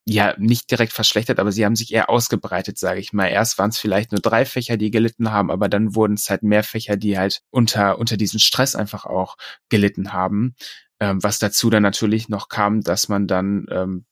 ja 0.09 0.33
nicht 0.37 0.71
direkt 0.71 0.93
verschlechtert, 0.93 1.39
aber 1.39 1.51
sie 1.51 1.65
haben 1.65 1.75
sich 1.75 1.93
eher 1.93 2.09
ausgebreitet, 2.09 2.77
sage 2.77 2.99
ich 2.99 3.13
mal. 3.13 3.27
Erst 3.27 3.57
waren 3.57 3.71
es 3.71 3.77
vielleicht 3.77 4.11
nur 4.11 4.21
drei 4.21 4.45
Fächer, 4.45 4.77
die 4.77 4.89
gelitten 4.89 5.31
haben, 5.31 5.51
aber 5.51 5.67
dann 5.69 5.95
wurden 5.95 6.13
es 6.13 6.29
halt 6.29 6.43
mehr 6.43 6.63
Fächer, 6.63 6.95
die 6.95 7.17
halt 7.17 7.41
unter 7.49 7.99
unter 7.99 8.15
diesem 8.17 8.39
Stress 8.39 8.75
einfach 8.75 9.05
auch 9.05 9.35
gelitten 9.69 10.13
haben. 10.13 10.55
Ähm, 10.99 11.21
was 11.21 11.39
dazu 11.39 11.69
dann 11.69 11.83
natürlich 11.83 12.29
noch 12.29 12.49
kam, 12.49 12.81
dass 12.81 13.09
man 13.09 13.27
dann 13.27 13.67
ähm, 13.69 14.05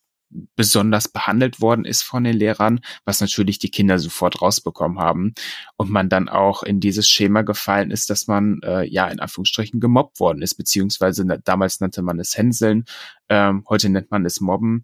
besonders 0.55 1.07
behandelt 1.07 1.61
worden 1.61 1.85
ist 1.85 2.01
von 2.01 2.23
den 2.23 2.35
Lehrern, 2.35 2.81
was 3.05 3.21
natürlich 3.21 3.59
die 3.59 3.71
Kinder 3.71 3.99
sofort 3.99 4.41
rausbekommen 4.41 4.99
haben 4.99 5.33
und 5.77 5.89
man 5.89 6.09
dann 6.09 6.29
auch 6.29 6.63
in 6.63 6.79
dieses 6.79 7.09
Schema 7.09 7.43
gefallen 7.43 7.91
ist, 7.91 8.09
dass 8.09 8.27
man 8.27 8.59
äh, 8.63 8.83
ja 8.83 9.07
in 9.07 9.19
Anführungsstrichen 9.19 9.79
gemobbt 9.79 10.19
worden 10.19 10.41
ist, 10.41 10.55
beziehungsweise 10.55 11.25
damals 11.43 11.79
nannte 11.79 12.01
man 12.01 12.19
es 12.19 12.37
Hänseln, 12.37 12.85
ähm, 13.29 13.63
heute 13.69 13.89
nennt 13.89 14.11
man 14.11 14.25
es 14.25 14.41
Mobben 14.41 14.83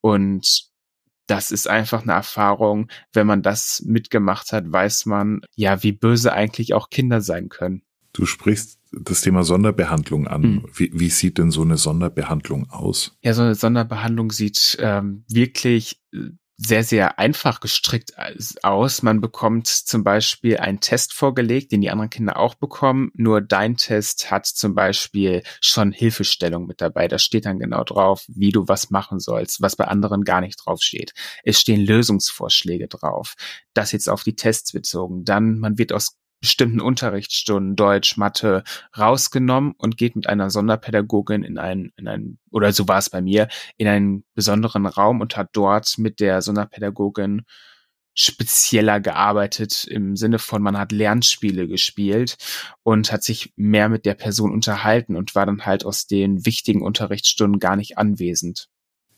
und 0.00 0.70
das 1.26 1.52
ist 1.52 1.68
einfach 1.68 2.02
eine 2.02 2.12
Erfahrung, 2.12 2.90
wenn 3.12 3.26
man 3.26 3.42
das 3.42 3.82
mitgemacht 3.86 4.52
hat, 4.52 4.70
weiß 4.70 5.06
man, 5.06 5.42
ja, 5.54 5.82
wie 5.82 5.92
böse 5.92 6.32
eigentlich 6.32 6.74
auch 6.74 6.90
Kinder 6.90 7.20
sein 7.20 7.48
können. 7.48 7.82
Du 8.12 8.26
sprichst 8.26 8.80
das 8.92 9.20
Thema 9.20 9.44
Sonderbehandlung 9.44 10.26
an. 10.26 10.42
Mhm. 10.42 10.64
Wie, 10.74 10.90
wie 10.92 11.10
sieht 11.10 11.38
denn 11.38 11.52
so 11.52 11.62
eine 11.62 11.76
Sonderbehandlung 11.76 12.68
aus? 12.70 13.16
Ja, 13.22 13.34
so 13.34 13.42
eine 13.42 13.54
Sonderbehandlung 13.54 14.32
sieht 14.32 14.76
ähm, 14.80 15.24
wirklich 15.28 16.00
äh, 16.12 16.30
sehr, 16.62 16.84
sehr 16.84 17.18
einfach 17.18 17.60
gestrickt 17.60 18.12
aus. 18.62 19.02
Man 19.02 19.22
bekommt 19.22 19.66
zum 19.66 20.04
Beispiel 20.04 20.58
einen 20.58 20.80
Test 20.80 21.14
vorgelegt, 21.14 21.72
den 21.72 21.80
die 21.80 21.88
anderen 21.88 22.10
Kinder 22.10 22.38
auch 22.38 22.54
bekommen. 22.54 23.10
Nur 23.14 23.40
dein 23.40 23.78
Test 23.78 24.30
hat 24.30 24.44
zum 24.44 24.74
Beispiel 24.74 25.42
schon 25.62 25.90
Hilfestellung 25.90 26.66
mit 26.66 26.82
dabei. 26.82 27.08
Da 27.08 27.18
steht 27.18 27.46
dann 27.46 27.58
genau 27.58 27.82
drauf, 27.82 28.26
wie 28.28 28.52
du 28.52 28.68
was 28.68 28.90
machen 28.90 29.20
sollst, 29.20 29.62
was 29.62 29.74
bei 29.74 29.86
anderen 29.86 30.22
gar 30.22 30.42
nicht 30.42 30.56
drauf 30.62 30.82
steht. 30.82 31.14
Es 31.44 31.58
stehen 31.58 31.80
Lösungsvorschläge 31.80 32.88
drauf. 32.88 33.34
Das 33.72 33.92
jetzt 33.92 34.10
auf 34.10 34.22
die 34.22 34.36
Tests 34.36 34.72
bezogen. 34.72 35.24
Dann, 35.24 35.60
man 35.60 35.78
wird 35.78 35.94
aus 35.94 36.18
bestimmten 36.40 36.80
Unterrichtsstunden 36.80 37.76
Deutsch, 37.76 38.16
Mathe 38.16 38.64
rausgenommen 38.96 39.74
und 39.76 39.96
geht 39.96 40.16
mit 40.16 40.26
einer 40.26 40.50
Sonderpädagogin 40.50 41.42
in 41.42 41.58
einen, 41.58 41.92
in 41.96 42.08
einen, 42.08 42.38
oder 42.50 42.72
so 42.72 42.88
war 42.88 42.98
es 42.98 43.10
bei 43.10 43.20
mir, 43.20 43.48
in 43.76 43.86
einen 43.86 44.24
besonderen 44.34 44.86
Raum 44.86 45.20
und 45.20 45.36
hat 45.36 45.50
dort 45.52 45.98
mit 45.98 46.20
der 46.20 46.42
Sonderpädagogin 46.42 47.42
spezieller 48.14 49.00
gearbeitet 49.00 49.84
im 49.84 50.16
Sinne 50.16 50.38
von, 50.38 50.62
man 50.62 50.76
hat 50.76 50.92
Lernspiele 50.92 51.68
gespielt 51.68 52.36
und 52.82 53.12
hat 53.12 53.22
sich 53.22 53.52
mehr 53.56 53.88
mit 53.88 54.04
der 54.04 54.14
Person 54.14 54.52
unterhalten 54.52 55.16
und 55.16 55.34
war 55.34 55.46
dann 55.46 55.64
halt 55.64 55.84
aus 55.84 56.06
den 56.06 56.44
wichtigen 56.44 56.82
Unterrichtsstunden 56.82 57.60
gar 57.60 57.76
nicht 57.76 57.98
anwesend. 57.98 58.68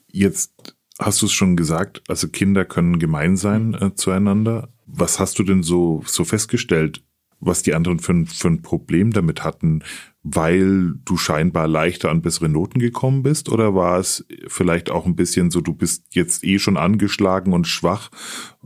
Jetzt 0.08 0.76
hast 0.98 1.22
du 1.22 1.26
es 1.26 1.32
schon 1.32 1.56
gesagt, 1.56 2.02
also 2.08 2.28
Kinder 2.28 2.64
können 2.64 2.98
gemein 2.98 3.36
sein 3.36 3.74
äh, 3.74 3.94
zueinander. 3.94 4.68
Was 4.86 5.18
hast 5.18 5.38
du 5.38 5.42
denn 5.42 5.62
so, 5.62 6.02
so 6.06 6.24
festgestellt? 6.24 7.02
Was 7.42 7.62
die 7.62 7.74
anderen 7.74 7.98
für, 7.98 8.24
für 8.26 8.48
ein 8.48 8.62
Problem 8.62 9.12
damit 9.12 9.44
hatten, 9.44 9.82
weil 10.22 10.94
du 11.04 11.16
scheinbar 11.16 11.66
leichter 11.66 12.10
an 12.10 12.22
bessere 12.22 12.48
Noten 12.48 12.78
gekommen 12.78 13.22
bist? 13.22 13.50
Oder 13.50 13.74
war 13.74 13.98
es 13.98 14.24
vielleicht 14.46 14.90
auch 14.90 15.04
ein 15.04 15.16
bisschen 15.16 15.50
so, 15.50 15.60
du 15.60 15.74
bist 15.74 16.04
jetzt 16.10 16.44
eh 16.44 16.58
schon 16.58 16.76
angeschlagen 16.76 17.52
und 17.52 17.66
schwach 17.66 18.10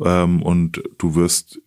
ähm, 0.04 0.42
und 0.42 0.82
du 0.98 1.14
wirst 1.14 1.60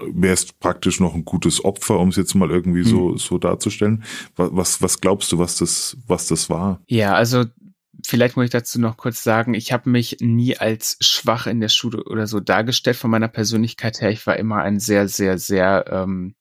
wärst 0.00 0.60
praktisch 0.60 1.00
noch 1.00 1.14
ein 1.14 1.24
gutes 1.24 1.64
Opfer, 1.64 1.98
um 1.98 2.10
es 2.10 2.16
jetzt 2.16 2.34
mal 2.34 2.50
irgendwie 2.50 2.84
so, 2.84 3.10
hm. 3.10 3.18
so 3.18 3.36
darzustellen. 3.36 4.04
Was, 4.36 4.80
was 4.80 5.00
glaubst 5.00 5.32
du, 5.32 5.38
was 5.38 5.56
das, 5.56 5.96
was 6.06 6.28
das 6.28 6.48
war? 6.48 6.80
Ja, 6.86 7.14
also 7.14 7.46
vielleicht 8.06 8.36
muss 8.36 8.46
ich 8.46 8.50
dazu 8.50 8.80
noch 8.80 8.96
kurz 8.96 9.22
sagen, 9.22 9.54
ich 9.54 9.72
habe 9.72 9.90
mich 9.90 10.18
nie 10.20 10.56
als 10.56 10.96
schwach 11.00 11.46
in 11.46 11.60
der 11.60 11.68
Schule 11.68 12.04
oder 12.04 12.26
so 12.26 12.40
dargestellt 12.40 12.96
von 12.96 13.10
meiner 13.10 13.28
Persönlichkeit 13.28 14.00
her. 14.00 14.10
Ich 14.10 14.26
war 14.26 14.36
immer 14.36 14.62
ein 14.62 14.80
sehr, 14.80 15.08
sehr, 15.08 15.38
sehr 15.38 15.84
ähm, 15.90 16.34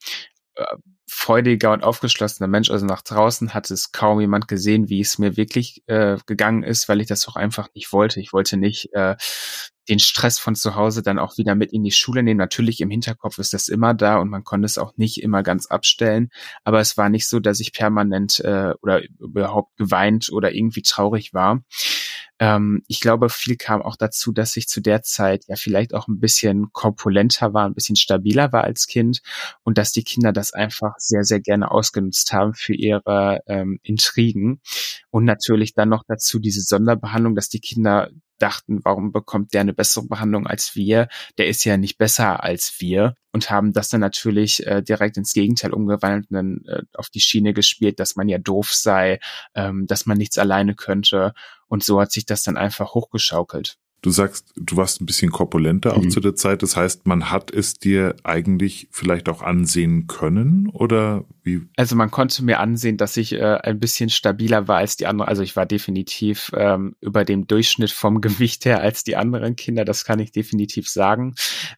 äh, 0.55 0.65
freudiger 1.09 1.71
und 1.71 1.83
aufgeschlossener 1.83 2.47
Mensch. 2.47 2.69
Also 2.69 2.85
nach 2.85 3.01
draußen 3.01 3.53
hat 3.53 3.71
es 3.71 3.91
kaum 3.91 4.19
jemand 4.19 4.47
gesehen, 4.47 4.89
wie 4.89 4.99
es 4.99 5.17
mir 5.17 5.37
wirklich 5.37 5.83
äh, 5.87 6.17
gegangen 6.25 6.63
ist, 6.63 6.89
weil 6.89 7.01
ich 7.01 7.07
das 7.07 7.27
auch 7.27 7.35
einfach 7.35 7.69
nicht 7.73 7.93
wollte. 7.93 8.19
Ich 8.19 8.33
wollte 8.33 8.57
nicht 8.57 8.93
äh, 8.93 9.15
den 9.89 9.99
Stress 9.99 10.37
von 10.37 10.55
zu 10.55 10.75
Hause 10.75 11.01
dann 11.01 11.17
auch 11.17 11.37
wieder 11.37 11.55
mit 11.55 11.71
in 11.71 11.83
die 11.83 11.91
Schule 11.91 12.23
nehmen. 12.23 12.37
Natürlich 12.37 12.81
im 12.81 12.89
Hinterkopf 12.89 13.37
ist 13.37 13.53
das 13.53 13.69
immer 13.69 13.93
da 13.93 14.17
und 14.17 14.29
man 14.29 14.43
konnte 14.43 14.65
es 14.65 14.77
auch 14.77 14.97
nicht 14.97 15.21
immer 15.21 15.43
ganz 15.43 15.67
abstellen. 15.67 16.29
Aber 16.63 16.79
es 16.79 16.97
war 16.97 17.09
nicht 17.09 17.27
so, 17.27 17.39
dass 17.39 17.59
ich 17.59 17.73
permanent 17.73 18.39
äh, 18.41 18.73
oder 18.81 19.01
überhaupt 19.19 19.77
geweint 19.77 20.29
oder 20.31 20.53
irgendwie 20.53 20.81
traurig 20.81 21.33
war. 21.33 21.61
Ähm, 22.39 22.83
ich 22.87 22.99
glaube, 22.99 23.29
viel 23.29 23.55
kam 23.55 23.81
auch 23.81 23.95
dazu, 23.95 24.31
dass 24.31 24.57
ich 24.57 24.67
zu 24.67 24.81
der 24.81 25.01
Zeit 25.01 25.45
ja 25.47 25.55
vielleicht 25.55 25.93
auch 25.93 26.07
ein 26.07 26.19
bisschen 26.19 26.71
korpulenter 26.71 27.53
war, 27.53 27.65
ein 27.65 27.73
bisschen 27.73 27.95
stabiler 27.95 28.51
war 28.51 28.63
als 28.63 28.87
Kind 28.87 29.21
und 29.63 29.77
dass 29.77 29.91
die 29.91 30.03
Kinder 30.03 30.31
das 30.31 30.53
einfach 30.53 30.93
sehr, 30.97 31.23
sehr 31.23 31.39
gerne 31.39 31.71
ausgenutzt 31.71 32.33
haben 32.33 32.53
für 32.53 32.73
ihre 32.73 33.41
ähm, 33.47 33.79
Intrigen. 33.83 34.61
Und 35.09 35.25
natürlich 35.25 35.73
dann 35.73 35.89
noch 35.89 36.03
dazu 36.07 36.39
diese 36.39 36.61
Sonderbehandlung, 36.61 37.35
dass 37.35 37.49
die 37.49 37.59
Kinder 37.59 38.09
dachten, 38.37 38.79
warum 38.83 39.11
bekommt 39.11 39.53
der 39.53 39.61
eine 39.61 39.73
bessere 39.73 40.05
Behandlung 40.05 40.47
als 40.47 40.75
wir? 40.75 41.07
Der 41.37 41.47
ist 41.47 41.63
ja 41.63 41.77
nicht 41.77 41.97
besser 41.97 42.43
als 42.43 42.75
wir 42.79 43.15
und 43.31 43.49
haben 43.49 43.73
das 43.73 43.89
dann 43.89 44.01
natürlich 44.01 44.65
äh, 44.65 44.81
direkt 44.81 45.17
ins 45.17 45.33
Gegenteil 45.33 45.73
umgewandelt 45.73 46.29
und 46.29 46.35
dann 46.35 46.61
äh, 46.67 46.83
auf 46.93 47.09
die 47.09 47.19
Schiene 47.19 47.53
gespielt, 47.53 47.99
dass 47.99 48.15
man 48.15 48.29
ja 48.29 48.37
doof 48.37 48.73
sei, 48.73 49.19
ähm, 49.55 49.87
dass 49.87 50.05
man 50.05 50.17
nichts 50.17 50.37
alleine 50.37 50.75
könnte 50.75 51.33
und 51.67 51.83
so 51.83 51.99
hat 52.01 52.11
sich 52.11 52.25
das 52.25 52.43
dann 52.43 52.57
einfach 52.57 52.93
hochgeschaukelt. 52.93 53.77
Du 54.01 54.11
sagst, 54.11 54.53
du 54.55 54.77
warst 54.77 55.01
ein 55.01 55.05
bisschen 55.05 55.31
korpulenter 55.31 55.95
auch 55.95 56.03
mhm. 56.03 56.11
zu 56.11 56.19
der 56.19 56.35
Zeit. 56.35 56.61
Das 56.61 56.75
heißt, 56.75 57.07
man 57.07 57.31
hat 57.31 57.51
es 57.51 57.79
dir 57.79 58.15
eigentlich 58.23 58.87
vielleicht 58.91 59.27
auch 59.27 59.41
ansehen 59.41 60.07
können 60.07 60.69
oder 60.69 61.25
wie? 61.43 61.61
Also 61.77 61.95
man 61.95 62.11
konnte 62.11 62.43
mir 62.43 62.59
ansehen, 62.59 62.97
dass 62.97 63.17
ich 63.17 63.33
äh, 63.33 63.57
ein 63.63 63.79
bisschen 63.79 64.09
stabiler 64.09 64.67
war 64.67 64.77
als 64.77 64.97
die 64.97 65.07
anderen. 65.07 65.29
Also 65.29 65.41
ich 65.41 65.55
war 65.55 65.65
definitiv 65.65 66.51
ähm, 66.55 66.95
über 67.01 67.25
dem 67.25 67.47
Durchschnitt 67.47 67.91
vom 67.91 68.21
Gewicht 68.27 68.65
her 68.65 68.81
als 68.81 69.03
die 69.03 69.15
anderen 69.15 69.55
Kinder. 69.55 69.83
Das 69.83 70.05
kann 70.05 70.19
ich 70.19 70.31
definitiv 70.31 70.87
sagen. 70.89 71.33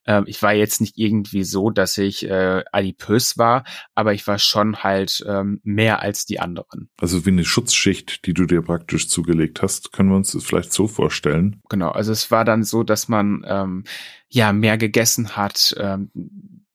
Ähm, 0.05 0.25
ich 0.27 0.41
war 0.41 0.53
jetzt 0.53 0.81
nicht 0.81 0.97
irgendwie 0.97 1.43
so, 1.43 1.69
dass 1.69 1.97
ich 1.97 2.25
äh, 2.25 2.63
adipös 2.71 3.37
war, 3.37 3.63
aber 3.95 4.13
ich 4.13 4.27
war 4.27 4.39
schon 4.39 4.83
halt 4.83 5.23
ähm, 5.27 5.61
mehr 5.63 6.01
als 6.01 6.25
die 6.25 6.39
anderen. 6.39 6.89
Also 6.99 7.25
wie 7.25 7.29
eine 7.29 7.45
Schutzschicht, 7.45 8.25
die 8.25 8.33
du 8.33 8.45
dir 8.45 8.61
praktisch 8.61 9.07
zugelegt 9.07 9.61
hast, 9.61 9.93
können 9.93 10.09
wir 10.09 10.17
uns 10.17 10.31
das 10.31 10.43
vielleicht 10.43 10.73
so 10.73 10.87
vorstellen? 10.87 11.61
Genau. 11.69 11.91
Also 11.91 12.08
es 12.11 12.31
war 12.31 12.45
dann 12.45 12.63
so, 12.63 12.83
dass 12.83 13.07
man 13.07 13.43
ähm, 13.47 13.83
ja 14.29 14.53
mehr 14.53 14.77
gegessen 14.77 15.35
hat. 15.35 15.75
Ähm, 15.79 16.11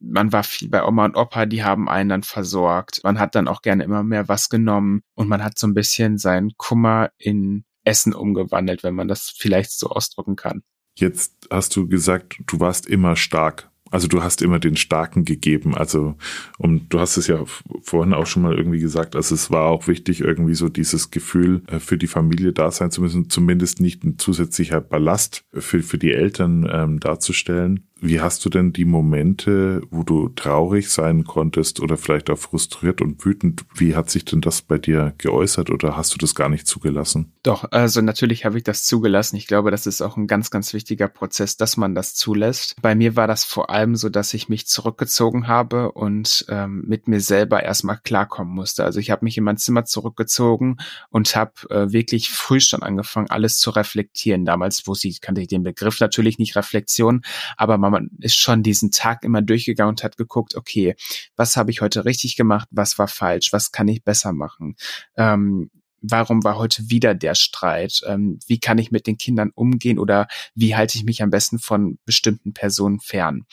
man 0.00 0.32
war 0.32 0.44
viel 0.44 0.68
bei 0.68 0.84
Oma 0.84 1.06
und 1.06 1.16
Opa, 1.16 1.46
die 1.46 1.64
haben 1.64 1.88
einen 1.88 2.10
dann 2.10 2.22
versorgt. 2.22 3.00
Man 3.04 3.18
hat 3.18 3.34
dann 3.34 3.48
auch 3.48 3.62
gerne 3.62 3.84
immer 3.84 4.02
mehr 4.02 4.28
was 4.28 4.48
genommen 4.48 5.02
und 5.14 5.28
man 5.28 5.42
hat 5.42 5.58
so 5.58 5.66
ein 5.66 5.74
bisschen 5.74 6.18
seinen 6.18 6.52
Kummer 6.56 7.10
in 7.16 7.64
Essen 7.84 8.14
umgewandelt, 8.14 8.82
wenn 8.82 8.94
man 8.94 9.08
das 9.08 9.32
vielleicht 9.36 9.72
so 9.72 9.88
ausdrücken 9.88 10.36
kann. 10.36 10.62
Jetzt 10.96 11.48
hast 11.50 11.74
du 11.76 11.88
gesagt, 11.88 12.38
du 12.46 12.60
warst 12.60 12.86
immer 12.86 13.16
stark. 13.16 13.70
Also 13.94 14.08
du 14.08 14.24
hast 14.24 14.42
immer 14.42 14.58
den 14.58 14.74
Starken 14.74 15.24
gegeben. 15.24 15.76
Also, 15.76 16.16
und 16.58 16.92
du 16.92 16.98
hast 16.98 17.16
es 17.16 17.28
ja 17.28 17.44
vorhin 17.80 18.12
auch 18.12 18.26
schon 18.26 18.42
mal 18.42 18.58
irgendwie 18.58 18.80
gesagt, 18.80 19.14
also 19.14 19.36
es 19.36 19.52
war 19.52 19.66
auch 19.66 19.86
wichtig, 19.86 20.20
irgendwie 20.20 20.56
so 20.56 20.68
dieses 20.68 21.12
Gefühl 21.12 21.62
äh, 21.68 21.78
für 21.78 21.96
die 21.96 22.08
Familie 22.08 22.52
da 22.52 22.72
sein 22.72 22.90
zu 22.90 23.02
müssen, 23.02 23.30
zumindest 23.30 23.80
nicht 23.80 24.02
ein 24.02 24.18
zusätzlicher 24.18 24.80
Ballast 24.80 25.44
für, 25.52 25.80
für 25.80 25.98
die 25.98 26.10
Eltern 26.10 26.68
ähm, 26.68 26.98
darzustellen. 26.98 27.86
Wie 28.06 28.20
hast 28.20 28.44
du 28.44 28.50
denn 28.50 28.74
die 28.74 28.84
Momente, 28.84 29.80
wo 29.90 30.02
du 30.02 30.28
traurig 30.28 30.90
sein 30.90 31.24
konntest 31.24 31.80
oder 31.80 31.96
vielleicht 31.96 32.28
auch 32.28 32.36
frustriert 32.36 33.00
und 33.00 33.24
wütend? 33.24 33.64
Wie 33.74 33.96
hat 33.96 34.10
sich 34.10 34.26
denn 34.26 34.42
das 34.42 34.60
bei 34.60 34.76
dir 34.76 35.14
geäußert 35.16 35.70
oder 35.70 35.96
hast 35.96 36.12
du 36.12 36.18
das 36.18 36.34
gar 36.34 36.50
nicht 36.50 36.66
zugelassen? 36.66 37.32
Doch, 37.42 37.64
also 37.70 38.02
natürlich 38.02 38.44
habe 38.44 38.58
ich 38.58 38.64
das 38.64 38.84
zugelassen. 38.84 39.36
Ich 39.36 39.46
glaube, 39.46 39.70
das 39.70 39.86
ist 39.86 40.02
auch 40.02 40.18
ein 40.18 40.26
ganz, 40.26 40.50
ganz 40.50 40.74
wichtiger 40.74 41.08
Prozess, 41.08 41.56
dass 41.56 41.78
man 41.78 41.94
das 41.94 42.14
zulässt. 42.14 42.76
Bei 42.82 42.94
mir 42.94 43.16
war 43.16 43.26
das 43.26 43.42
vor 43.42 43.70
allem 43.70 43.96
so, 43.96 44.10
dass 44.10 44.34
ich 44.34 44.50
mich 44.50 44.66
zurückgezogen 44.66 45.48
habe 45.48 45.92
und 45.92 46.44
ähm, 46.50 46.84
mit 46.86 47.08
mir 47.08 47.20
selber 47.20 47.62
erstmal 47.62 47.96
klarkommen 47.96 48.52
musste. 48.52 48.84
Also 48.84 49.00
ich 49.00 49.10
habe 49.10 49.24
mich 49.24 49.38
in 49.38 49.44
mein 49.44 49.56
Zimmer 49.56 49.86
zurückgezogen 49.86 50.76
und 51.08 51.34
habe 51.36 51.52
äh, 51.70 51.90
wirklich 51.90 52.28
früh 52.28 52.60
schon 52.60 52.82
angefangen, 52.82 53.30
alles 53.30 53.56
zu 53.56 53.70
reflektieren. 53.70 54.44
Damals 54.44 54.86
wusste 54.86 55.08
ich, 55.08 55.22
kannte 55.22 55.40
ich 55.40 55.48
den 55.48 55.62
Begriff 55.62 56.00
natürlich 56.00 56.38
nicht 56.38 56.54
Reflexion, 56.54 57.22
aber 57.56 57.78
man 57.78 57.93
man 57.94 58.10
ist 58.20 58.36
schon 58.36 58.62
diesen 58.62 58.90
Tag 58.90 59.24
immer 59.24 59.42
durchgegangen 59.42 59.90
und 59.90 60.04
hat 60.04 60.16
geguckt, 60.16 60.54
okay, 60.54 60.94
was 61.36 61.56
habe 61.56 61.70
ich 61.70 61.80
heute 61.80 62.04
richtig 62.04 62.36
gemacht, 62.36 62.68
was 62.70 62.98
war 62.98 63.08
falsch, 63.08 63.52
was 63.52 63.72
kann 63.72 63.88
ich 63.88 64.04
besser 64.04 64.32
machen? 64.32 64.76
Ähm, 65.16 65.70
warum 66.02 66.44
war 66.44 66.58
heute 66.58 66.90
wieder 66.90 67.14
der 67.14 67.34
Streit? 67.34 68.02
Ähm, 68.06 68.38
wie 68.46 68.60
kann 68.60 68.78
ich 68.78 68.90
mit 68.90 69.06
den 69.06 69.16
Kindern 69.16 69.50
umgehen 69.54 69.98
oder 69.98 70.28
wie 70.54 70.76
halte 70.76 70.98
ich 70.98 71.04
mich 71.04 71.22
am 71.22 71.30
besten 71.30 71.58
von 71.58 71.98
bestimmten 72.04 72.52
Personen 72.52 73.00
fern? 73.00 73.46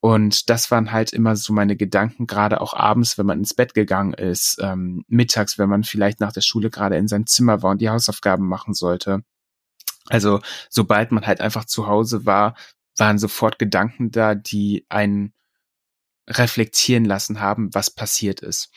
Und 0.00 0.48
das 0.48 0.70
waren 0.70 0.92
halt 0.92 1.12
immer 1.12 1.34
so 1.34 1.52
meine 1.52 1.76
Gedanken, 1.76 2.26
gerade 2.26 2.60
auch 2.60 2.72
abends, 2.74 3.18
wenn 3.18 3.26
man 3.26 3.40
ins 3.40 3.54
Bett 3.54 3.74
gegangen 3.74 4.14
ist, 4.14 4.58
ähm, 4.60 5.04
mittags, 5.08 5.58
wenn 5.58 5.68
man 5.68 5.82
vielleicht 5.82 6.20
nach 6.20 6.32
der 6.32 6.40
Schule 6.40 6.70
gerade 6.70 6.96
in 6.96 7.08
seinem 7.08 7.26
Zimmer 7.26 7.62
war 7.62 7.72
und 7.72 7.80
die 7.80 7.90
Hausaufgaben 7.90 8.46
machen 8.46 8.74
sollte. 8.74 9.22
Also 10.06 10.40
sobald 10.70 11.12
man 11.12 11.26
halt 11.26 11.40
einfach 11.40 11.64
zu 11.64 11.86
Hause 11.86 12.26
war, 12.26 12.54
waren 12.98 13.18
sofort 13.18 13.58
Gedanken 13.58 14.10
da, 14.10 14.34
die 14.34 14.86
einen 14.88 15.34
reflektieren 16.28 17.04
lassen 17.04 17.40
haben, 17.40 17.74
was 17.74 17.90
passiert 17.90 18.40
ist. 18.40 18.70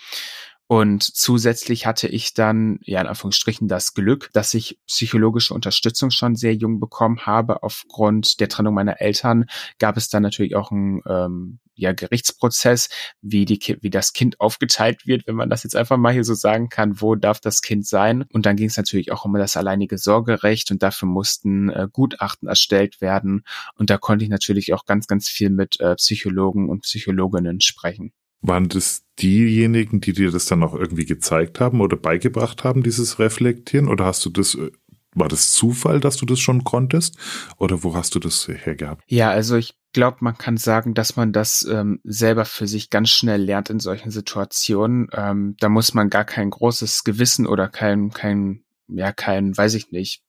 Und 0.72 1.04
zusätzlich 1.04 1.86
hatte 1.86 2.08
ich 2.08 2.34
dann, 2.34 2.80
ja, 2.84 3.02
in 3.02 3.08
Anführungsstrichen, 3.08 3.68
das 3.68 3.94
Glück, 3.94 4.30
dass 4.32 4.54
ich 4.54 4.80
psychologische 4.88 5.54
Unterstützung 5.54 6.12
schon 6.12 6.38
sehr 6.38 6.56
jung 6.56 6.80
bekommen 6.80 7.26
habe. 7.26 7.62
Aufgrund 7.62 8.40
der 8.40 8.48
Trennung 8.48 8.76
meiner 8.76 9.02
Eltern 9.02 9.48
gab 9.80 9.98
es 9.98 10.08
dann 10.08 10.24
natürlich 10.24 10.56
auch 10.56 10.72
ein 10.72 11.02
ähm, 11.06 11.60
ja, 11.76 11.92
Gerichtsprozess, 11.92 12.88
wie, 13.22 13.44
die, 13.44 13.60
wie 13.82 13.90
das 13.90 14.14
Kind 14.14 14.40
aufgeteilt 14.40 15.06
wird, 15.06 15.28
wenn 15.28 15.36
man 15.36 15.50
das 15.50 15.64
jetzt 15.64 15.76
einfach 15.76 15.98
mal 15.98 16.14
hier 16.14 16.24
so 16.24 16.36
sagen 16.36 16.70
kann, 16.70 17.02
wo 17.02 17.16
darf 17.16 17.42
das 17.42 17.62
Kind 17.62 17.86
sein. 17.86 18.24
Und 18.32 18.46
dann 18.46 18.56
ging 18.56 18.68
es 18.68 18.78
natürlich 18.78 19.12
auch 19.12 19.26
um 19.26 19.34
das 19.34 19.58
alleinige 19.58 19.98
Sorgerecht 19.98 20.72
und 20.72 20.82
dafür 20.82 21.10
mussten 21.10 21.70
äh, 21.70 21.90
Gutachten 21.92 22.48
erstellt 22.48 23.02
werden. 23.02 23.44
Und 23.76 23.90
da 23.90 23.98
konnte 23.98 24.24
ich 24.24 24.32
natürlich 24.32 24.74
auch 24.74 24.86
ganz, 24.86 25.08
ganz 25.08 25.28
viel 25.28 25.50
mit 25.50 25.82
äh, 25.82 25.96
Psychologen 25.96 26.70
und 26.70 26.84
Psychologinnen 26.84 27.60
sprechen. 27.60 28.14
Waren 28.42 28.70
das 28.70 29.04
diejenigen, 29.20 30.02
die 30.02 30.14
dir 30.14 30.32
das 30.32 30.46
dann 30.46 30.64
auch 30.64 30.74
irgendwie 30.74 31.06
gezeigt 31.06 31.60
haben 31.60 31.82
oder 31.82 31.98
beigebracht 31.98 32.64
haben, 32.64 32.84
dieses 32.84 33.20
Reflektieren? 33.20 33.88
Oder 33.88 34.06
hast 34.06 34.26
du 34.26 34.30
das, 34.30 34.56
äh, 34.56 34.72
war 35.14 35.28
das 35.28 35.52
Zufall, 35.52 36.00
dass 36.00 36.18
du 36.18 36.26
das 36.26 36.40
schon 36.40 36.64
konntest? 36.64 37.18
Oder 37.58 37.84
wo 37.84 37.96
hast 37.96 38.16
du 38.16 38.20
das 38.20 38.48
hergehabt? 38.48 39.04
Ja, 39.08 39.30
also 39.30 39.58
ich 39.58 39.76
glaube, 39.94 40.18
man 40.22 40.38
kann 40.38 40.58
sagen, 40.58 40.94
dass 40.94 41.16
man 41.16 41.34
das 41.34 41.68
ähm, 41.70 42.00
selber 42.04 42.46
für 42.46 42.68
sich 42.68 42.90
ganz 42.90 43.10
schnell 43.10 43.42
lernt 43.44 43.70
in 43.70 43.80
solchen 43.80 44.12
Situationen. 44.12 45.08
Ähm, 45.14 45.56
da 45.60 45.70
muss 45.70 45.94
man 45.94 46.10
gar 46.10 46.26
kein 46.26 46.50
großes 46.50 47.04
Gewissen 47.04 47.46
oder 47.46 47.68
kein, 47.68 48.10
kein, 48.12 48.64
ja, 48.88 49.12
kein, 49.12 49.56
weiß 49.56 49.74
ich 49.76 49.92
nicht, 49.92 50.24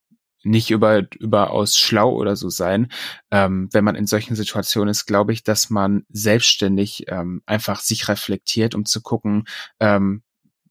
nicht 0.45 0.71
über, 0.71 1.03
überaus 1.19 1.77
schlau 1.77 2.13
oder 2.13 2.37
so 2.37 2.49
sein. 2.49 2.89
Ähm, 3.31 3.69
wenn 3.73 3.85
man 3.85 3.97
in 3.97 4.07
solchen 4.07 4.35
Situationen 4.35 4.91
ist, 4.91 5.07
glaube 5.07 5.33
ich, 5.33 5.43
dass 5.45 5.71
man 5.71 6.05
selbstständig 6.09 7.05
ähm, 7.09 7.43
einfach 7.47 7.81
sich 7.81 8.09
reflektiert, 8.09 8.75
um 8.75 8.85
zu 8.85 9.01
gucken, 9.01 9.45
ähm, 9.81 10.23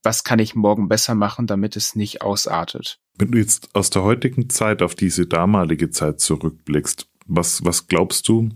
was 0.02 0.24
kann 0.24 0.38
ich 0.38 0.54
morgen 0.54 0.88
besser 0.88 1.14
machen, 1.14 1.46
damit 1.46 1.76
es 1.76 1.94
nicht 1.94 2.22
ausartet. 2.22 2.98
Wenn 3.16 3.30
du 3.30 3.38
jetzt 3.38 3.74
aus 3.74 3.90
der 3.90 4.02
heutigen 4.02 4.50
Zeit 4.50 4.82
auf 4.82 4.94
diese 4.94 5.26
damalige 5.26 5.90
Zeit 5.90 6.20
zurückblickst, 6.20 7.08
was, 7.26 7.64
was 7.64 7.86
glaubst 7.86 8.28
du, 8.28 8.48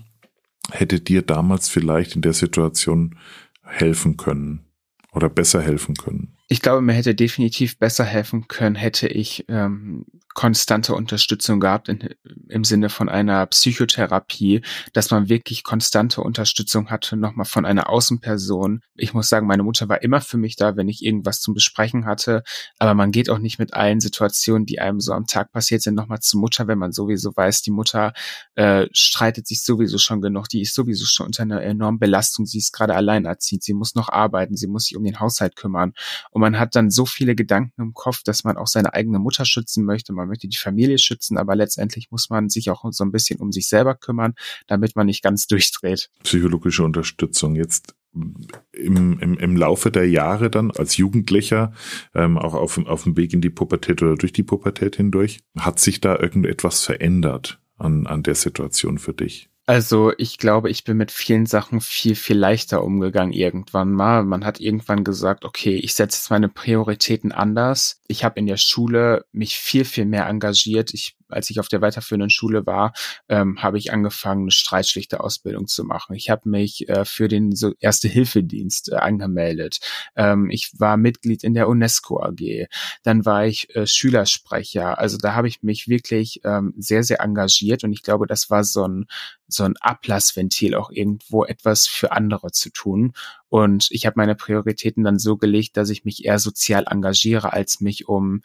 hätte 0.70 1.00
dir 1.00 1.22
damals 1.22 1.68
vielleicht 1.68 2.16
in 2.16 2.22
der 2.22 2.32
Situation 2.32 3.18
helfen 3.62 4.16
können 4.16 4.66
oder 5.12 5.28
besser 5.28 5.62
helfen 5.62 5.94
können? 5.94 6.35
Ich 6.48 6.62
glaube, 6.62 6.80
mir 6.80 6.92
hätte 6.92 7.14
definitiv 7.14 7.78
besser 7.78 8.04
helfen 8.04 8.46
können, 8.46 8.76
hätte 8.76 9.08
ich 9.08 9.44
ähm, 9.48 10.06
konstante 10.36 10.94
Unterstützung 10.94 11.60
gehabt 11.60 11.88
in, 11.88 12.10
im 12.48 12.62
Sinne 12.62 12.90
von 12.90 13.08
einer 13.08 13.46
Psychotherapie, 13.46 14.60
dass 14.92 15.10
man 15.10 15.28
wirklich 15.30 15.64
konstante 15.64 16.20
Unterstützung 16.20 16.90
hatte, 16.90 17.16
nochmal 17.16 17.46
von 17.46 17.64
einer 17.64 17.88
Außenperson. 17.88 18.82
Ich 18.94 19.14
muss 19.14 19.30
sagen, 19.30 19.46
meine 19.46 19.62
Mutter 19.62 19.88
war 19.88 20.02
immer 20.02 20.20
für 20.20 20.36
mich 20.36 20.54
da, 20.54 20.76
wenn 20.76 20.88
ich 20.88 21.02
irgendwas 21.02 21.40
zum 21.40 21.54
Besprechen 21.54 22.04
hatte, 22.04 22.44
aber 22.78 22.94
man 22.94 23.12
geht 23.12 23.30
auch 23.30 23.38
nicht 23.38 23.58
mit 23.58 23.72
allen 23.72 23.98
Situationen, 23.98 24.66
die 24.66 24.78
einem 24.78 25.00
so 25.00 25.14
am 25.14 25.26
Tag 25.26 25.50
passiert 25.52 25.80
sind, 25.80 25.94
nochmal 25.94 26.20
zur 26.20 26.38
Mutter, 26.38 26.68
wenn 26.68 26.78
man 26.78 26.92
sowieso 26.92 27.34
weiß, 27.34 27.62
die 27.62 27.70
Mutter 27.70 28.12
äh, 28.56 28.86
streitet 28.92 29.48
sich 29.48 29.64
sowieso 29.64 29.96
schon 29.96 30.20
genug, 30.20 30.50
die 30.50 30.60
ist 30.60 30.74
sowieso 30.74 31.06
schon 31.06 31.26
unter 31.26 31.42
einer 31.42 31.62
enormen 31.62 31.98
Belastung, 31.98 32.44
sie 32.44 32.58
ist 32.58 32.72
gerade 32.72 32.94
alleinerziehend, 32.94 33.64
sie 33.64 33.74
muss 33.74 33.94
noch 33.94 34.10
arbeiten, 34.10 34.54
sie 34.54 34.68
muss 34.68 34.84
sich 34.84 34.96
um 34.96 35.02
den 35.02 35.18
Haushalt 35.18 35.56
kümmern 35.56 35.94
und 36.36 36.42
man 36.42 36.58
hat 36.58 36.76
dann 36.76 36.90
so 36.90 37.06
viele 37.06 37.34
Gedanken 37.34 37.80
im 37.80 37.94
Kopf, 37.94 38.22
dass 38.22 38.44
man 38.44 38.58
auch 38.58 38.66
seine 38.66 38.92
eigene 38.92 39.18
Mutter 39.18 39.46
schützen 39.46 39.86
möchte, 39.86 40.12
man 40.12 40.28
möchte 40.28 40.48
die 40.48 40.58
Familie 40.58 40.98
schützen, 40.98 41.38
aber 41.38 41.56
letztendlich 41.56 42.10
muss 42.10 42.28
man 42.28 42.50
sich 42.50 42.68
auch 42.68 42.84
so 42.90 43.04
ein 43.04 43.10
bisschen 43.10 43.40
um 43.40 43.52
sich 43.52 43.70
selber 43.70 43.94
kümmern, 43.94 44.34
damit 44.66 44.96
man 44.96 45.06
nicht 45.06 45.22
ganz 45.22 45.46
durchdreht. 45.46 46.10
Psychologische 46.24 46.84
Unterstützung 46.84 47.56
jetzt 47.56 47.94
im, 48.12 49.18
im, 49.18 49.38
im 49.38 49.56
Laufe 49.56 49.90
der 49.90 50.10
Jahre 50.10 50.50
dann 50.50 50.72
als 50.72 50.98
Jugendlicher, 50.98 51.72
ähm, 52.14 52.36
auch 52.36 52.52
auf, 52.52 52.76
auf 52.86 53.04
dem 53.04 53.16
Weg 53.16 53.32
in 53.32 53.40
die 53.40 53.48
Pubertät 53.48 54.02
oder 54.02 54.16
durch 54.16 54.34
die 54.34 54.42
Pubertät 54.42 54.96
hindurch, 54.96 55.40
hat 55.58 55.80
sich 55.80 56.02
da 56.02 56.18
irgendetwas 56.18 56.84
verändert 56.84 57.62
an, 57.78 58.06
an 58.06 58.22
der 58.22 58.34
Situation 58.34 58.98
für 58.98 59.14
dich? 59.14 59.48
Also 59.68 60.12
ich 60.16 60.38
glaube, 60.38 60.70
ich 60.70 60.84
bin 60.84 60.96
mit 60.96 61.10
vielen 61.10 61.44
Sachen 61.44 61.80
viel, 61.80 62.14
viel 62.14 62.38
leichter 62.38 62.84
umgegangen 62.84 63.32
irgendwann 63.32 63.92
mal. 63.92 64.22
Man 64.22 64.44
hat 64.44 64.60
irgendwann 64.60 65.02
gesagt, 65.02 65.44
okay, 65.44 65.74
ich 65.74 65.94
setze 65.94 66.18
jetzt 66.18 66.30
meine 66.30 66.48
Prioritäten 66.48 67.32
anders. 67.32 68.00
Ich 68.06 68.22
habe 68.22 68.38
in 68.38 68.46
der 68.46 68.58
Schule 68.58 69.24
mich 69.32 69.58
viel, 69.58 69.84
viel 69.84 70.04
mehr 70.04 70.28
engagiert. 70.28 70.94
Ich 70.94 71.16
als 71.28 71.50
ich 71.50 71.60
auf 71.60 71.68
der 71.68 71.80
weiterführenden 71.80 72.30
Schule 72.30 72.66
war, 72.66 72.92
ähm, 73.28 73.62
habe 73.62 73.78
ich 73.78 73.92
angefangen, 73.92 74.42
eine 74.42 74.50
Streitschlichter-Ausbildung 74.50 75.66
zu 75.66 75.84
machen. 75.84 76.14
Ich 76.14 76.30
habe 76.30 76.48
mich 76.48 76.88
äh, 76.88 77.04
für 77.04 77.28
den 77.28 77.54
so 77.54 77.72
Erste-Hilfe-Dienst 77.78 78.92
äh, 78.92 78.96
angemeldet. 78.96 79.80
Ähm, 80.14 80.50
ich 80.50 80.72
war 80.78 80.96
Mitglied 80.96 81.44
in 81.44 81.54
der 81.54 81.68
UNESCO 81.68 82.22
AG. 82.22 82.68
Dann 83.02 83.24
war 83.24 83.46
ich 83.46 83.74
äh, 83.74 83.86
Schülersprecher. 83.86 84.98
Also 84.98 85.18
da 85.18 85.34
habe 85.34 85.48
ich 85.48 85.62
mich 85.62 85.88
wirklich 85.88 86.40
ähm, 86.44 86.74
sehr, 86.76 87.02
sehr 87.02 87.20
engagiert 87.20 87.84
und 87.84 87.92
ich 87.92 88.02
glaube, 88.02 88.26
das 88.26 88.50
war 88.50 88.64
so 88.64 88.86
ein 88.86 89.06
so 89.48 89.64
ein 89.64 89.76
Ablassventil 89.76 90.74
auch 90.74 90.90
irgendwo 90.90 91.44
etwas 91.44 91.86
für 91.86 92.12
andere 92.12 92.50
zu 92.50 92.70
tun. 92.70 93.12
Und 93.48 93.88
ich 93.90 94.06
habe 94.06 94.14
meine 94.16 94.34
Prioritäten 94.34 95.04
dann 95.04 95.18
so 95.18 95.36
gelegt, 95.36 95.76
dass 95.76 95.90
ich 95.90 96.04
mich 96.04 96.24
eher 96.24 96.38
sozial 96.38 96.84
engagiere, 96.88 97.52
als 97.52 97.80
mich 97.80 98.08
um 98.08 98.42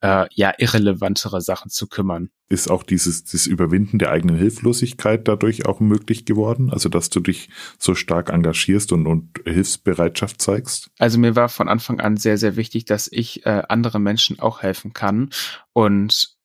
äh, 0.00 0.26
ja 0.32 0.52
irrelevantere 0.56 1.40
Sachen 1.40 1.70
zu 1.70 1.88
kümmern. 1.88 2.30
Ist 2.48 2.70
auch 2.70 2.82
dieses 2.82 3.24
das 3.24 3.46
Überwinden 3.46 3.98
der 3.98 4.10
eigenen 4.10 4.36
Hilflosigkeit 4.36 5.26
dadurch 5.26 5.66
auch 5.66 5.80
möglich 5.80 6.24
geworden? 6.24 6.70
Also 6.70 6.88
dass 6.88 7.10
du 7.10 7.20
dich 7.20 7.48
so 7.78 7.94
stark 7.94 8.30
engagierst 8.30 8.92
und, 8.92 9.06
und 9.06 9.40
Hilfsbereitschaft 9.44 10.40
zeigst? 10.40 10.90
Also 10.98 11.18
mir 11.18 11.34
war 11.36 11.48
von 11.48 11.68
Anfang 11.68 12.00
an 12.00 12.16
sehr, 12.16 12.38
sehr 12.38 12.56
wichtig, 12.56 12.84
dass 12.84 13.08
ich 13.10 13.44
äh, 13.46 13.62
anderen 13.68 14.02
Menschen 14.02 14.38
auch 14.38 14.62
helfen 14.62 14.92
kann. 14.92 15.30
Und 15.72 16.36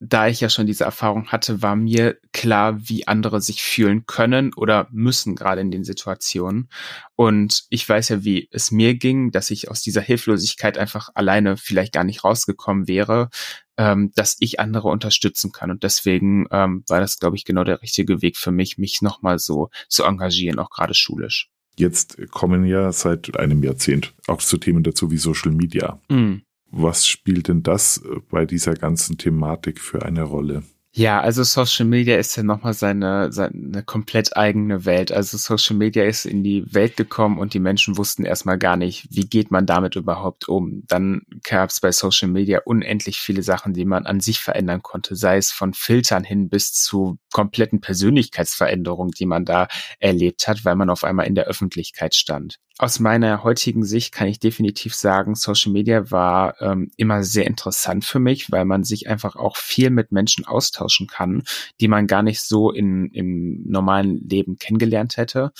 da 0.00 0.28
ich 0.28 0.40
ja 0.40 0.48
schon 0.48 0.66
diese 0.66 0.84
Erfahrung 0.84 1.28
hatte, 1.28 1.62
war 1.62 1.76
mir 1.76 2.18
klar, 2.32 2.88
wie 2.88 3.06
andere 3.06 3.40
sich 3.40 3.62
fühlen 3.62 4.06
können 4.06 4.52
oder 4.54 4.88
müssen 4.90 5.34
gerade 5.34 5.60
in 5.60 5.70
den 5.70 5.84
Situationen. 5.84 6.68
Und 7.14 7.64
ich 7.70 7.88
weiß 7.88 8.08
ja, 8.10 8.24
wie 8.24 8.48
es 8.50 8.70
mir 8.70 8.94
ging, 8.96 9.30
dass 9.30 9.50
ich 9.50 9.70
aus 9.70 9.82
dieser 9.82 10.00
Hilflosigkeit 10.00 10.78
einfach 10.78 11.10
alleine 11.14 11.56
vielleicht 11.56 11.92
gar 11.92 12.04
nicht 12.04 12.24
rausgekommen 12.24 12.88
wäre, 12.88 13.30
ähm, 13.76 14.12
dass 14.14 14.36
ich 14.40 14.60
andere 14.60 14.88
unterstützen 14.88 15.52
kann. 15.52 15.70
Und 15.70 15.82
deswegen 15.82 16.46
ähm, 16.50 16.84
war 16.88 17.00
das, 17.00 17.18
glaube 17.18 17.36
ich, 17.36 17.44
genau 17.44 17.64
der 17.64 17.80
richtige 17.82 18.20
Weg 18.20 18.36
für 18.36 18.52
mich, 18.52 18.78
mich 18.78 19.00
nochmal 19.00 19.38
so 19.38 19.70
zu 19.88 20.04
engagieren, 20.04 20.58
auch 20.58 20.70
gerade 20.70 20.94
schulisch. 20.94 21.50
Jetzt 21.76 22.18
kommen 22.30 22.64
ja 22.66 22.92
seit 22.92 23.36
einem 23.36 23.62
Jahrzehnt 23.64 24.14
auch 24.28 24.38
zu 24.38 24.58
Themen 24.58 24.84
dazu 24.84 25.10
wie 25.10 25.16
Social 25.16 25.50
Media. 25.50 26.00
Mm. 26.08 26.42
Was 26.76 27.06
spielt 27.06 27.46
denn 27.46 27.62
das 27.62 27.98
äh, 27.98 28.18
bei 28.28 28.46
dieser 28.46 28.74
ganzen 28.74 29.16
Thematik 29.16 29.80
für 29.80 30.02
eine 30.02 30.24
Rolle? 30.24 30.64
Ja, 30.96 31.20
also 31.20 31.42
Social 31.42 31.86
Media 31.86 32.16
ist 32.16 32.36
ja 32.36 32.44
nochmal 32.44 32.72
seine, 32.72 33.32
seine 33.32 33.82
komplett 33.84 34.36
eigene 34.36 34.84
Welt. 34.84 35.10
Also 35.10 35.36
Social 35.38 35.76
Media 35.76 36.04
ist 36.04 36.24
in 36.24 36.44
die 36.44 36.64
Welt 36.72 36.96
gekommen 36.96 37.38
und 37.38 37.52
die 37.54 37.58
Menschen 37.58 37.96
wussten 37.96 38.24
erstmal 38.24 38.58
gar 38.58 38.76
nicht, 38.76 39.08
wie 39.10 39.26
geht 39.26 39.50
man 39.50 39.66
damit 39.66 39.96
überhaupt 39.96 40.48
um. 40.48 40.84
Dann 40.86 41.22
gab 41.42 41.70
es 41.70 41.80
bei 41.80 41.90
Social 41.90 42.28
Media 42.28 42.60
unendlich 42.64 43.18
viele 43.18 43.42
Sachen, 43.42 43.72
die 43.72 43.84
man 43.84 44.06
an 44.06 44.20
sich 44.20 44.38
verändern 44.38 44.82
konnte, 44.82 45.16
sei 45.16 45.36
es 45.36 45.50
von 45.50 45.74
Filtern 45.74 46.22
hin 46.22 46.48
bis 46.48 46.72
zu 46.72 47.18
kompletten 47.32 47.80
Persönlichkeitsveränderungen, 47.80 49.12
die 49.12 49.26
man 49.26 49.44
da 49.44 49.66
erlebt 49.98 50.46
hat, 50.46 50.64
weil 50.64 50.76
man 50.76 50.90
auf 50.90 51.02
einmal 51.02 51.26
in 51.26 51.34
der 51.34 51.46
Öffentlichkeit 51.46 52.14
stand 52.14 52.60
aus 52.78 52.98
meiner 52.98 53.44
heutigen 53.44 53.84
Sicht 53.84 54.12
kann 54.12 54.26
ich 54.26 54.40
definitiv 54.40 54.94
sagen, 54.96 55.36
Social 55.36 55.70
Media 55.70 56.10
war 56.10 56.60
ähm, 56.60 56.90
immer 56.96 57.22
sehr 57.22 57.46
interessant 57.46 58.04
für 58.04 58.18
mich, 58.18 58.50
weil 58.50 58.64
man 58.64 58.82
sich 58.82 59.08
einfach 59.08 59.36
auch 59.36 59.56
viel 59.56 59.90
mit 59.90 60.10
Menschen 60.10 60.44
austauschen 60.44 61.06
kann, 61.06 61.44
die 61.80 61.86
man 61.86 62.08
gar 62.08 62.24
nicht 62.24 62.40
so 62.42 62.72
in, 62.72 63.10
im 63.12 63.62
normalen 63.64 64.28
Leben 64.28 64.58
kennengelernt 64.58 65.16
hätte. 65.16 65.52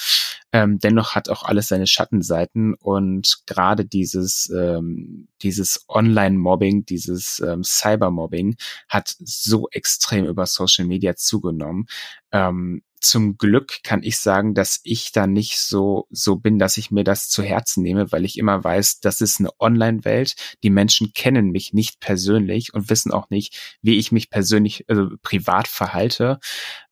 Ähm, 0.53 0.79
dennoch 0.81 1.14
hat 1.14 1.29
auch 1.29 1.44
alles 1.44 1.68
seine 1.68 1.87
Schattenseiten 1.87 2.74
und 2.74 3.42
gerade 3.46 3.85
dieses, 3.85 4.50
ähm, 4.50 5.29
dieses 5.42 5.85
Online-Mobbing, 5.88 6.85
dieses 6.85 7.40
ähm, 7.40 7.62
Cyber-Mobbing 7.62 8.57
hat 8.88 9.14
so 9.20 9.68
extrem 9.70 10.27
über 10.27 10.46
Social 10.46 10.85
Media 10.85 11.14
zugenommen. 11.14 11.87
Ähm, 12.33 12.83
zum 13.05 13.37
Glück 13.37 13.83
kann 13.83 14.03
ich 14.03 14.19
sagen, 14.19 14.55
dass 14.55 14.81
ich 14.83 15.12
da 15.12 15.27
nicht 15.27 15.59
so, 15.59 16.07
so 16.11 16.37
bin, 16.37 16.59
dass 16.59 16.79
ich 16.79 16.90
mir 16.90 17.05
das 17.05 17.29
zu 17.29 17.43
Herzen 17.43 17.83
nehme, 17.83 18.11
weil 18.12 18.25
ich 18.25 18.38
immer 18.38 18.64
weiß, 18.64 19.01
das 19.01 19.21
ist 19.21 19.40
eine 19.40 19.51
Online-Welt. 19.61 20.35
Die 20.62 20.71
Menschen 20.71 21.12
kennen 21.12 21.51
mich 21.51 21.75
nicht 21.75 22.01
persönlich 22.01 22.73
und 22.73 22.88
wissen 22.88 23.12
auch 23.12 23.29
nicht, 23.29 23.77
wie 23.83 23.99
ich 23.99 24.11
mich 24.11 24.31
persönlich, 24.31 24.87
also 24.88 25.11
privat 25.23 25.69
verhalte. 25.69 26.40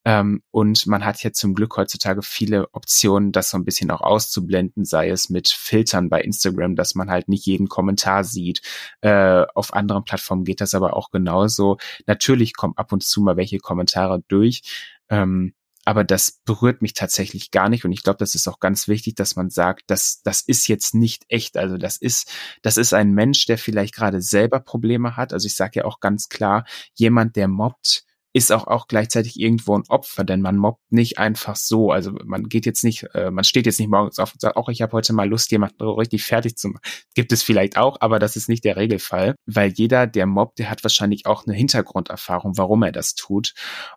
Ähm, 0.04 0.42
und 0.50 0.86
man 0.86 1.04
hat 1.04 1.22
ja 1.22 1.32
zum 1.32 1.54
Glück 1.54 1.76
heutzutage 1.78 2.22
viele 2.22 2.68
Optionen, 2.74 3.32
das 3.32 3.50
so 3.50 3.56
ein 3.56 3.64
bisschen 3.64 3.90
auch 3.90 4.02
auszublenden, 4.02 4.84
sei 4.84 5.08
es 5.08 5.30
mit 5.30 5.48
Filtern 5.48 6.10
bei 6.10 6.20
Instagram, 6.20 6.76
dass 6.76 6.94
man 6.94 7.10
halt 7.10 7.28
nicht 7.28 7.46
jeden 7.46 7.68
Kommentar 7.68 8.24
sieht. 8.24 8.60
Äh, 9.00 9.44
auf 9.54 9.72
anderen 9.72 10.04
Plattformen 10.04 10.44
geht 10.44 10.60
das 10.60 10.74
aber 10.74 10.94
auch 10.94 11.10
genauso. 11.10 11.78
Natürlich 12.06 12.54
kommen 12.54 12.74
ab 12.76 12.92
und 12.92 13.02
zu 13.02 13.22
mal 13.22 13.38
welche 13.38 13.58
Kommentare 13.58 14.22
durch. 14.28 14.62
Ähm, 15.08 15.54
aber 15.84 16.04
das 16.04 16.40
berührt 16.44 16.82
mich 16.82 16.94
tatsächlich 16.94 17.50
gar 17.50 17.68
nicht. 17.68 17.84
Und 17.84 17.92
ich 17.92 18.02
glaube, 18.02 18.18
das 18.18 18.34
ist 18.34 18.48
auch 18.48 18.60
ganz 18.60 18.88
wichtig, 18.88 19.14
dass 19.16 19.36
man 19.36 19.50
sagt, 19.50 19.82
dass 19.88 20.22
das 20.22 20.40
ist 20.42 20.68
jetzt 20.68 20.94
nicht 20.94 21.24
echt, 21.28 21.56
also 21.56 21.76
das 21.76 21.96
ist 21.96 22.30
das 22.62 22.76
ist 22.76 22.94
ein 22.94 23.12
Mensch, 23.12 23.46
der 23.46 23.58
vielleicht 23.58 23.94
gerade 23.94 24.20
selber 24.22 24.60
Probleme 24.60 25.16
hat, 25.16 25.32
also 25.32 25.46
ich 25.46 25.56
sage 25.56 25.80
ja 25.80 25.84
auch 25.84 26.00
ganz 26.00 26.28
klar, 26.28 26.64
jemand, 26.94 27.36
der 27.36 27.48
mobbt, 27.48 28.04
ist 28.34 28.50
auch 28.50 28.66
auch 28.66 28.86
gleichzeitig 28.88 29.38
irgendwo 29.38 29.76
ein 29.76 29.84
Opfer, 29.88 30.24
denn 30.24 30.40
man 30.40 30.56
mobbt 30.56 30.90
nicht 30.90 31.18
einfach 31.18 31.56
so, 31.56 31.90
also 31.90 32.12
man 32.24 32.48
geht 32.48 32.64
jetzt 32.64 32.82
nicht, 32.84 33.04
äh, 33.14 33.30
man 33.30 33.44
steht 33.44 33.66
jetzt 33.66 33.78
nicht 33.78 33.90
morgens 33.90 34.18
auf 34.18 34.32
und 34.32 34.40
sagt, 34.40 34.56
auch 34.56 34.68
ich 34.68 34.80
habe 34.82 34.92
heute 34.92 35.12
mal 35.12 35.28
Lust, 35.28 35.50
jemanden 35.50 35.82
richtig 35.82 36.24
fertig 36.24 36.56
zu 36.56 36.68
machen. 36.68 36.82
Gibt 37.14 37.32
es 37.32 37.42
vielleicht 37.42 37.76
auch, 37.76 37.98
aber 38.00 38.18
das 38.18 38.36
ist 38.36 38.48
nicht 38.48 38.64
der 38.64 38.76
Regelfall, 38.76 39.34
weil 39.46 39.72
jeder, 39.72 40.06
der 40.06 40.26
mobbt, 40.26 40.58
der 40.58 40.70
hat 40.70 40.82
wahrscheinlich 40.82 41.26
auch 41.26 41.46
eine 41.46 41.54
Hintergrunderfahrung, 41.54 42.56
warum 42.56 42.82
er 42.82 42.92
das 42.92 43.14
tut. 43.14 43.52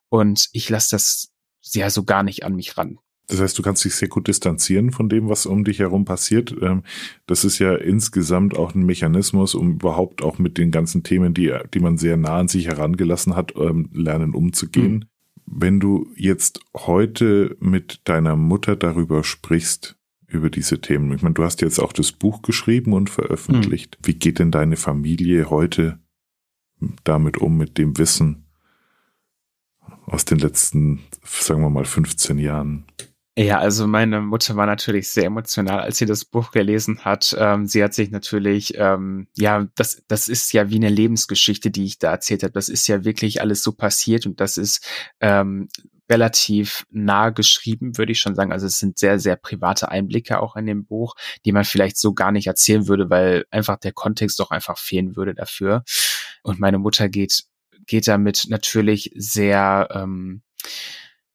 Und 0.09 0.49
ich 0.51 0.69
lasse 0.69 0.89
das 0.91 1.34
ja 1.73 1.89
so 1.89 2.03
gar 2.03 2.23
nicht 2.23 2.43
an 2.43 2.55
mich 2.55 2.77
ran. 2.77 2.99
Das 3.27 3.41
heißt, 3.41 3.57
du 3.57 3.63
kannst 3.63 3.83
dich 3.83 3.95
sehr 3.95 4.07
gut 4.07 4.27
distanzieren 4.27 4.91
von 4.91 5.09
dem, 5.09 5.29
was 5.29 5.47
um 5.47 5.63
dich 5.63 5.79
herum 5.79 6.05
passiert. 6.05 6.55
Ähm, 6.61 6.83
das 7.25 7.43
ist 7.43 7.57
ja 7.57 7.75
insgesamt 7.75 8.55
auch 8.55 8.75
ein 8.75 8.85
Mechanismus, 8.85 9.55
um 9.55 9.71
überhaupt 9.73 10.21
auch 10.21 10.37
mit 10.37 10.57
den 10.57 10.69
ganzen 10.69 11.01
Themen, 11.01 11.33
die, 11.33 11.51
die 11.73 11.79
man 11.79 11.97
sehr 11.97 12.17
nah 12.17 12.37
an 12.37 12.47
sich 12.47 12.67
herangelassen 12.67 13.35
hat, 13.35 13.53
ähm, 13.55 13.89
lernen 13.93 14.35
umzugehen. 14.35 14.93
Mhm. 14.93 15.03
Wenn 15.47 15.79
du 15.79 16.07
jetzt 16.15 16.59
heute 16.75 17.55
mit 17.59 18.01
deiner 18.03 18.35
Mutter 18.35 18.75
darüber 18.75 19.23
sprichst, 19.23 19.95
über 20.27 20.49
diese 20.49 20.81
Themen. 20.81 21.11
Ich 21.13 21.21
meine, 21.21 21.33
du 21.33 21.43
hast 21.43 21.61
jetzt 21.61 21.79
auch 21.79 21.93
das 21.93 22.11
Buch 22.11 22.41
geschrieben 22.41 22.93
und 22.93 23.09
veröffentlicht. 23.09 23.97
Mhm. 23.99 24.07
Wie 24.07 24.13
geht 24.15 24.39
denn 24.39 24.51
deine 24.51 24.75
Familie 24.75 25.49
heute 25.49 25.99
damit 27.03 27.37
um, 27.37 27.57
mit 27.57 27.77
dem 27.77 27.97
Wissen 27.97 28.44
aus 30.05 30.25
den 30.25 30.39
letzten, 30.39 31.03
sagen 31.23 31.61
wir 31.61 31.69
mal, 31.69 31.85
15 31.85 32.37
Jahren? 32.37 32.85
Ja, 33.37 33.59
also 33.59 33.85
meine 33.85 34.21
Mutter 34.21 34.55
war 34.55 34.65
natürlich 34.65 35.09
sehr 35.09 35.25
emotional, 35.25 35.81
als 35.81 35.97
sie 35.97 36.05
das 36.05 36.23
Buch 36.23 36.51
gelesen 36.51 37.03
hat. 37.03 37.35
Ähm, 37.37 37.67
sie 37.67 37.83
hat 37.83 37.93
sich 37.93 38.09
natürlich, 38.09 38.77
ähm, 38.77 39.27
ja, 39.35 39.67
das, 39.75 40.03
das 40.07 40.29
ist 40.29 40.53
ja 40.53 40.69
wie 40.69 40.77
eine 40.77 40.87
Lebensgeschichte, 40.89 41.69
die 41.69 41.83
ich 41.83 41.99
da 41.99 42.11
erzählt 42.11 42.43
habe. 42.43 42.53
Das 42.53 42.69
ist 42.69 42.87
ja 42.87 43.03
wirklich 43.03 43.41
alles 43.41 43.61
so 43.61 43.73
passiert 43.73 44.25
und 44.25 44.39
das 44.39 44.57
ist 44.57 44.87
ähm, 45.19 45.67
relativ 46.09 46.85
nah 46.91 47.29
geschrieben, 47.29 47.97
würde 47.97 48.13
ich 48.13 48.19
schon 48.19 48.35
sagen. 48.35 48.53
Also 48.53 48.67
es 48.67 48.79
sind 48.79 48.97
sehr, 48.97 49.19
sehr 49.19 49.35
private 49.35 49.89
Einblicke 49.89 50.39
auch 50.39 50.55
in 50.55 50.65
dem 50.65 50.85
Buch, 50.85 51.15
die 51.43 51.51
man 51.51 51.65
vielleicht 51.65 51.97
so 51.97 52.13
gar 52.13 52.31
nicht 52.31 52.47
erzählen 52.47 52.87
würde, 52.87 53.09
weil 53.09 53.45
einfach 53.51 53.77
der 53.77 53.91
Kontext 53.91 54.39
doch 54.39 54.51
einfach 54.51 54.77
fehlen 54.77 55.17
würde 55.17 55.33
dafür. 55.33 55.83
Und 56.43 56.59
meine 56.59 56.77
Mutter 56.79 57.09
geht, 57.09 57.43
geht 57.87 58.07
damit 58.07 58.45
natürlich 58.49 59.11
sehr, 59.15 59.87
ähm, 59.91 60.41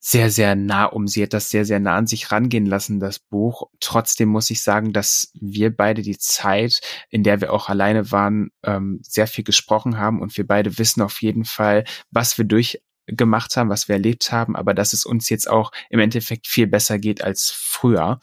sehr, 0.02 0.30
sehr 0.30 0.56
nah 0.56 0.86
um. 0.86 1.06
Sie 1.06 1.22
hat 1.22 1.34
das 1.34 1.50
sehr, 1.50 1.66
sehr 1.66 1.78
nah 1.78 1.96
an 1.96 2.06
sich 2.06 2.32
rangehen 2.32 2.64
lassen, 2.64 3.00
das 3.00 3.18
Buch. 3.18 3.68
Trotzdem 3.80 4.30
muss 4.30 4.48
ich 4.50 4.62
sagen, 4.62 4.92
dass 4.92 5.30
wir 5.34 5.76
beide 5.76 6.00
die 6.02 6.18
Zeit, 6.18 6.80
in 7.10 7.22
der 7.22 7.40
wir 7.42 7.52
auch 7.52 7.68
alleine 7.68 8.10
waren, 8.10 8.50
ähm, 8.64 9.00
sehr 9.02 9.26
viel 9.26 9.44
gesprochen 9.44 9.98
haben 9.98 10.20
und 10.22 10.36
wir 10.36 10.46
beide 10.46 10.78
wissen 10.78 11.02
auf 11.02 11.20
jeden 11.20 11.44
Fall, 11.44 11.84
was 12.10 12.38
wir 12.38 12.46
durchgemacht 12.46 13.56
haben, 13.56 13.68
was 13.68 13.88
wir 13.88 13.94
erlebt 13.96 14.32
haben, 14.32 14.56
aber 14.56 14.72
dass 14.72 14.94
es 14.94 15.04
uns 15.04 15.28
jetzt 15.28 15.50
auch 15.50 15.70
im 15.90 16.00
Endeffekt 16.00 16.46
viel 16.46 16.66
besser 16.66 16.98
geht 16.98 17.22
als 17.22 17.50
früher. 17.54 18.20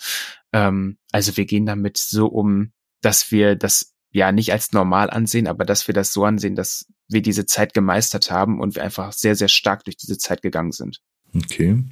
Ähm, 0.54 0.98
also 1.12 1.38
wir 1.38 1.46
gehen 1.46 1.68
damit 1.68 1.98
so 1.98 2.26
um, 2.26 2.72
dass 3.02 3.32
wir 3.32 3.56
das 3.56 3.94
ja 4.12 4.32
nicht 4.32 4.52
als 4.52 4.72
normal 4.72 5.10
ansehen, 5.10 5.48
aber 5.48 5.66
dass 5.66 5.88
wir 5.88 5.94
das 5.94 6.14
so 6.14 6.26
ansehen, 6.26 6.56
dass 6.56 6.86
wir 7.08 7.22
diese 7.22 7.46
Zeit 7.46 7.74
gemeistert 7.74 8.32
haben 8.32 8.60
und 8.60 8.76
wir 8.76 8.84
einfach 8.84 9.14
sehr, 9.14 9.36
sehr 9.36 9.48
stark 9.48 9.84
durch 9.86 9.98
diese 9.98 10.18
Zeit 10.18 10.42
gegangen 10.42 10.72
sind. 10.72 11.02
Okay. 11.36 11.84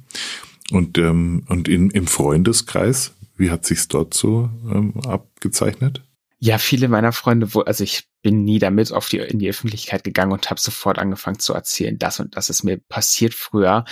Und, 0.70 0.98
ähm, 0.98 1.44
und 1.48 1.68
in, 1.68 1.90
im 1.90 2.06
Freundeskreis, 2.06 3.12
wie 3.36 3.50
hat 3.50 3.64
sich's 3.64 3.88
dort 3.88 4.14
so 4.14 4.50
ähm, 4.70 4.94
abgezeichnet? 5.06 6.02
Ja, 6.38 6.58
viele 6.58 6.88
meiner 6.88 7.12
Freunde, 7.12 7.54
wo, 7.54 7.60
also 7.60 7.82
ich 7.82 8.08
bin 8.22 8.44
nie 8.44 8.58
damit 8.58 8.92
auf 8.92 9.08
die, 9.08 9.18
in 9.18 9.38
die 9.38 9.48
Öffentlichkeit 9.48 10.04
gegangen 10.04 10.32
und 10.32 10.50
habe 10.50 10.60
sofort 10.60 10.98
angefangen 10.98 11.38
zu 11.38 11.54
erzählen, 11.54 11.98
das 11.98 12.20
und 12.20 12.36
das 12.36 12.50
ist 12.50 12.62
mir 12.62 12.78
passiert 12.88 13.32
früher. 13.32 13.84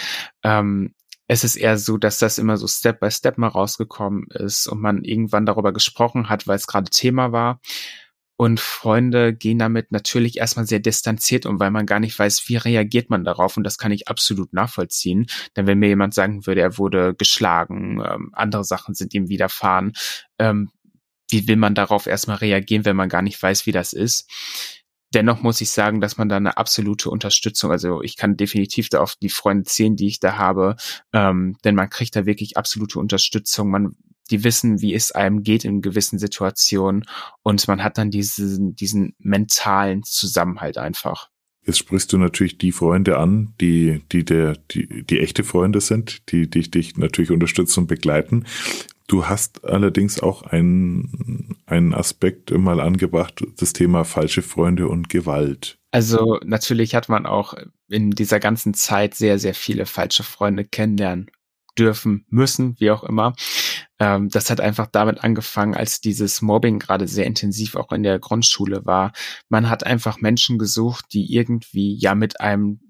Ähm, 0.43 0.95
es 1.27 1.43
ist 1.43 1.57
eher 1.57 1.79
so, 1.79 1.97
dass 1.97 2.19
das 2.19 2.39
immer 2.39 2.59
so 2.59 2.67
Step 2.67 3.01
by 3.01 3.11
Step 3.11 3.39
mal 3.39 3.49
rausgekommen 3.49 4.27
ist 4.31 4.67
und 4.67 4.81
man 4.81 5.05
irgendwann 5.05 5.47
darüber 5.47 5.73
gesprochen 5.73 6.29
hat, 6.29 6.47
weil 6.47 6.57
es 6.57 6.67
gerade 6.67 6.91
Thema 6.91 7.33
war. 7.33 7.61
Und 8.37 8.59
Freunde 8.59 9.33
gehen 9.33 9.59
damit 9.59 9.93
natürlich 9.93 10.39
erstmal 10.39 10.67
sehr 10.67 10.81
distanziert 10.81 11.47
um, 11.47 11.61
weil 11.61 11.71
man 11.71 11.87
gar 11.87 12.01
nicht 12.01 12.19
weiß, 12.19 12.49
wie 12.49 12.57
reagiert 12.57 13.09
man 13.09 13.25
darauf. 13.25 13.57
Und 13.57 13.65
das 13.65 13.79
kann 13.79 13.93
ich 13.93 14.09
absolut 14.09 14.53
nachvollziehen. 14.53 15.27
Denn 15.57 15.67
wenn 15.67 15.79
mir 15.79 15.89
jemand 15.89 16.15
sagen 16.15 16.47
würde, 16.47 16.61
er 16.61 16.77
wurde 16.79 17.15
geschlagen, 17.15 18.03
ähm, 18.05 18.31
andere 18.33 18.65
Sachen 18.65 18.95
sind 18.95 19.15
ihm 19.15 19.29
widerfahren, 19.29 19.93
ähm, 20.39 20.71
wie 21.31 21.49
will 21.49 21.57
man 21.57 21.75
darauf 21.75 22.07
erstmal 22.07 22.37
reagieren, 22.39 22.85
wenn 22.85 22.97
man 22.97 23.09
gar 23.09 23.23
nicht 23.23 23.41
weiß, 23.43 23.67
wie 23.67 23.73
das 23.73 23.93
ist? 23.93 24.29
Dennoch 25.15 25.43
muss 25.43 25.61
ich 25.61 25.71
sagen, 25.71 26.01
dass 26.01 26.19
man 26.19 26.29
da 26.29 26.37
eine 26.37 26.57
absolute 26.57 27.09
Unterstützung, 27.09 27.71
also 27.71 28.03
ich 28.03 28.17
kann 28.17 28.37
definitiv 28.37 28.89
da 28.89 29.01
auf 29.01 29.15
die 29.15 29.29
Freunde 29.29 29.65
zählen, 29.65 29.95
die 29.95 30.09
ich 30.09 30.19
da 30.19 30.37
habe, 30.37 30.75
ähm, 31.13 31.57
denn 31.65 31.77
man 31.77 31.89
kriegt 31.89 32.17
da 32.17 32.27
wirklich 32.27 32.57
absolute 32.57 32.99
Unterstützung. 32.99 33.71
Man 33.71 33.95
die 34.31 34.45
wissen, 34.45 34.81
wie 34.81 34.95
es 34.95 35.13
einem 35.13 35.43
geht 35.43 35.65
in 35.65 35.83
gewissen 35.83 36.19
Situationen 36.19 37.05
und 37.43 37.67
man 37.69 37.83
hat 37.83 37.99
dann 37.99 38.11
diesen, 38.11 38.75
diesen 38.75 39.15
mentalen 39.19 40.03
Zusammenhalt 40.03 40.79
einfach. 40.79 41.29
Jetzt 41.67 41.79
sprichst 41.79 42.13
du 42.13 42.19
natürlich 42.19 42.59
die 42.59 42.73
Freunde 42.73 43.19
an, 43.19 43.55
die, 43.61 44.03
die 44.13 44.25
der, 44.25 44.57
die, 44.71 45.05
die 45.05 45.21
echte 45.21 45.45
Freunde 45.45 45.81
sind, 45.81 46.31
die, 46.31 46.49
die 46.49 46.71
dich 46.71 46.97
natürlich 46.97 47.31
unterstützen 47.31 47.81
und 47.81 47.87
begleiten. 47.87 48.45
Du 49.07 49.27
hast 49.27 49.65
allerdings 49.65 50.21
auch 50.21 50.43
einen, 50.43 51.57
einen 51.67 51.95
Aspekt 51.95 52.51
mal 52.51 52.81
angebracht, 52.81 53.45
das 53.57 53.73
Thema 53.73 54.05
falsche 54.05 54.43
Freunde 54.43 54.89
und 54.89 55.09
Gewalt. 55.09 55.79
Also 55.91 56.39
natürlich 56.45 56.95
hat 56.95 57.09
man 57.09 57.25
auch 57.25 57.55
in 57.89 58.11
dieser 58.11 58.41
ganzen 58.41 58.75
Zeit 58.75 59.15
sehr, 59.15 59.39
sehr 59.39 59.55
viele 59.55 59.87
falsche 59.87 60.23
Freunde 60.23 60.65
kennenlernen 60.65 61.31
dürfen, 61.79 62.25
müssen, 62.29 62.77
wie 62.79 62.91
auch 62.91 63.05
immer. 63.05 63.35
Ähm, 64.01 64.29
das 64.29 64.51
hat 64.51 64.61
einfach 64.61 64.87
damit 64.87 65.23
angefangen, 65.23 65.75
als 65.75 66.01
dieses 66.01 66.43
Mobbing 66.43 66.79
gerade 66.79 67.07
sehr 67.07 67.27
intensiv 67.27 67.77
auch 67.77 67.93
in 67.93 68.03
der 68.03 68.19
Grundschule 68.19 68.85
war. 68.85 69.13
Man 69.49 69.69
hat 69.71 69.87
einfach 69.87 70.21
Menschen 70.21 70.59
gesucht, 70.59 71.07
die 71.13 71.33
irgendwie 71.33 71.97
ja 71.97 72.15
mit 72.15 72.41
einem 72.41 72.81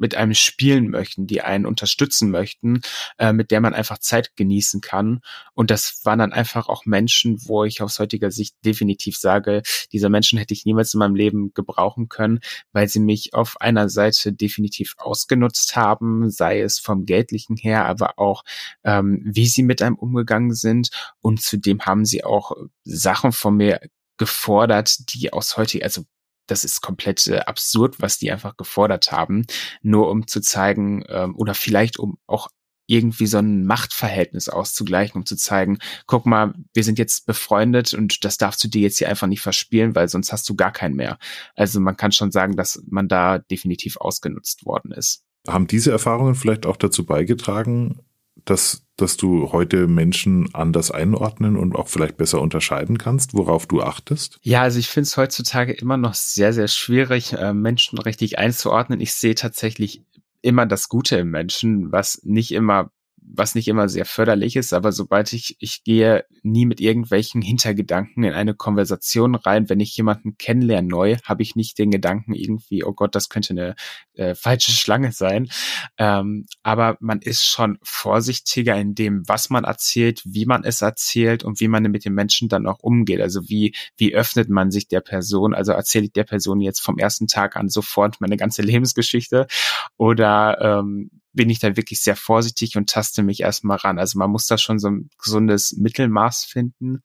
mit 0.00 0.14
einem 0.14 0.34
spielen 0.34 0.88
möchten, 0.90 1.26
die 1.26 1.42
einen 1.42 1.66
unterstützen 1.66 2.30
möchten, 2.30 2.80
äh, 3.18 3.32
mit 3.32 3.50
der 3.50 3.60
man 3.60 3.74
einfach 3.74 3.98
Zeit 3.98 4.36
genießen 4.36 4.80
kann. 4.80 5.20
Und 5.54 5.70
das 5.70 6.00
waren 6.04 6.18
dann 6.18 6.32
einfach 6.32 6.68
auch 6.68 6.86
Menschen, 6.86 7.38
wo 7.46 7.64
ich 7.64 7.82
aus 7.82 7.98
heutiger 7.98 8.30
Sicht 8.30 8.56
definitiv 8.64 9.16
sage, 9.16 9.62
diese 9.92 10.08
Menschen 10.08 10.38
hätte 10.38 10.54
ich 10.54 10.64
niemals 10.64 10.94
in 10.94 10.98
meinem 10.98 11.14
Leben 11.14 11.52
gebrauchen 11.54 12.08
können, 12.08 12.40
weil 12.72 12.88
sie 12.88 13.00
mich 13.00 13.34
auf 13.34 13.60
einer 13.60 13.88
Seite 13.88 14.32
definitiv 14.32 14.94
ausgenutzt 14.98 15.76
haben, 15.76 16.30
sei 16.30 16.60
es 16.60 16.78
vom 16.78 17.04
Geldlichen 17.04 17.56
her, 17.56 17.84
aber 17.84 18.18
auch 18.18 18.42
ähm, 18.84 19.20
wie 19.24 19.46
sie 19.46 19.62
mit 19.62 19.82
einem 19.82 19.96
umgegangen 19.96 20.54
sind. 20.54 20.90
Und 21.20 21.42
zudem 21.42 21.82
haben 21.82 22.04
sie 22.04 22.24
auch 22.24 22.52
Sachen 22.84 23.32
von 23.32 23.56
mir 23.56 23.80
gefordert, 24.16 25.12
die 25.14 25.32
aus 25.32 25.56
heutiger, 25.56 25.84
also 25.84 26.04
das 26.50 26.64
ist 26.64 26.80
komplett 26.80 27.26
äh, 27.26 27.38
absurd, 27.38 27.96
was 28.00 28.18
die 28.18 28.30
einfach 28.30 28.56
gefordert 28.56 29.12
haben, 29.12 29.46
nur 29.82 30.10
um 30.10 30.26
zu 30.26 30.40
zeigen 30.40 31.04
ähm, 31.08 31.36
oder 31.36 31.54
vielleicht 31.54 31.98
um 31.98 32.18
auch 32.26 32.48
irgendwie 32.90 33.26
so 33.26 33.38
ein 33.38 33.64
Machtverhältnis 33.66 34.48
auszugleichen, 34.48 35.20
um 35.20 35.24
zu 35.24 35.36
zeigen, 35.36 35.78
guck 36.06 36.26
mal, 36.26 36.54
wir 36.74 36.82
sind 36.82 36.98
jetzt 36.98 37.24
befreundet 37.24 37.94
und 37.94 38.24
das 38.24 38.36
darfst 38.36 38.62
du 38.64 38.68
dir 38.68 38.82
jetzt 38.82 38.98
hier 38.98 39.08
einfach 39.08 39.28
nicht 39.28 39.42
verspielen, 39.42 39.94
weil 39.94 40.08
sonst 40.08 40.32
hast 40.32 40.48
du 40.48 40.56
gar 40.56 40.72
keinen 40.72 40.96
mehr. 40.96 41.18
Also 41.54 41.78
man 41.78 41.96
kann 41.96 42.10
schon 42.10 42.32
sagen, 42.32 42.56
dass 42.56 42.82
man 42.88 43.06
da 43.06 43.38
definitiv 43.38 43.96
ausgenutzt 43.96 44.66
worden 44.66 44.90
ist. 44.90 45.22
Haben 45.46 45.68
diese 45.68 45.92
Erfahrungen 45.92 46.34
vielleicht 46.34 46.66
auch 46.66 46.76
dazu 46.76 47.06
beigetragen, 47.06 48.00
dass, 48.44 48.84
dass 49.00 49.16
du 49.16 49.52
heute 49.52 49.86
Menschen 49.86 50.54
anders 50.54 50.90
einordnen 50.90 51.56
und 51.56 51.74
auch 51.74 51.88
vielleicht 51.88 52.16
besser 52.16 52.40
unterscheiden 52.40 52.98
kannst, 52.98 53.34
worauf 53.34 53.66
du 53.66 53.82
achtest? 53.82 54.38
Ja, 54.42 54.62
also 54.62 54.78
ich 54.78 54.88
finde 54.88 55.06
es 55.06 55.16
heutzutage 55.16 55.72
immer 55.72 55.96
noch 55.96 56.14
sehr, 56.14 56.52
sehr 56.52 56.68
schwierig, 56.68 57.32
äh, 57.32 57.52
Menschen 57.52 57.98
richtig 57.98 58.38
einzuordnen. 58.38 59.00
Ich 59.00 59.14
sehe 59.14 59.34
tatsächlich 59.34 60.02
immer 60.42 60.66
das 60.66 60.88
Gute 60.88 61.16
im 61.16 61.30
Menschen, 61.30 61.92
was 61.92 62.22
nicht 62.24 62.52
immer 62.52 62.90
was 63.22 63.54
nicht 63.54 63.68
immer 63.68 63.88
sehr 63.88 64.04
förderlich 64.04 64.56
ist, 64.56 64.72
aber 64.72 64.92
sobald 64.92 65.32
ich, 65.32 65.56
ich 65.60 65.84
gehe 65.84 66.24
nie 66.42 66.66
mit 66.66 66.80
irgendwelchen 66.80 67.42
Hintergedanken 67.42 68.24
in 68.24 68.32
eine 68.32 68.54
Konversation 68.54 69.34
rein, 69.34 69.68
wenn 69.68 69.80
ich 69.80 69.96
jemanden 69.96 70.36
kennenlerne 70.36 70.88
neu, 70.88 71.16
habe 71.24 71.42
ich 71.42 71.56
nicht 71.56 71.78
den 71.78 71.90
Gedanken 71.90 72.34
irgendwie, 72.34 72.84
oh 72.84 72.92
Gott, 72.92 73.14
das 73.14 73.28
könnte 73.28 73.50
eine 73.50 73.74
äh, 74.14 74.34
falsche 74.34 74.72
Schlange 74.72 75.12
sein. 75.12 75.48
Ähm, 75.98 76.46
aber 76.62 76.96
man 77.00 77.20
ist 77.20 77.44
schon 77.44 77.78
vorsichtiger 77.82 78.76
in 78.76 78.94
dem, 78.94 79.22
was 79.26 79.50
man 79.50 79.64
erzählt, 79.64 80.22
wie 80.24 80.46
man 80.46 80.64
es 80.64 80.82
erzählt 80.82 81.44
und 81.44 81.60
wie 81.60 81.68
man 81.68 81.82
mit 81.84 82.04
den 82.04 82.14
Menschen 82.14 82.48
dann 82.48 82.66
auch 82.66 82.80
umgeht. 82.80 83.20
Also 83.20 83.48
wie, 83.48 83.74
wie 83.96 84.14
öffnet 84.14 84.48
man 84.48 84.70
sich 84.70 84.88
der 84.88 85.00
Person? 85.00 85.54
Also 85.54 85.72
erzähle 85.72 86.06
ich 86.06 86.12
der 86.12 86.24
Person 86.24 86.60
jetzt 86.60 86.80
vom 86.80 86.98
ersten 86.98 87.26
Tag 87.26 87.56
an 87.56 87.68
sofort 87.68 88.20
meine 88.20 88.36
ganze 88.36 88.62
Lebensgeschichte 88.70 89.46
oder 89.96 90.58
ähm, 90.60 91.10
bin 91.32 91.50
ich 91.50 91.58
da 91.58 91.76
wirklich 91.76 92.00
sehr 92.00 92.16
vorsichtig 92.16 92.76
und 92.76 92.90
taste 92.90 93.22
mich 93.22 93.40
erstmal 93.40 93.78
ran. 93.78 93.98
Also 93.98 94.18
man 94.18 94.30
muss 94.30 94.46
da 94.46 94.58
schon 94.58 94.78
so 94.78 94.88
ein 94.88 95.10
gesundes 95.22 95.72
Mittelmaß 95.76 96.44
finden. 96.44 97.02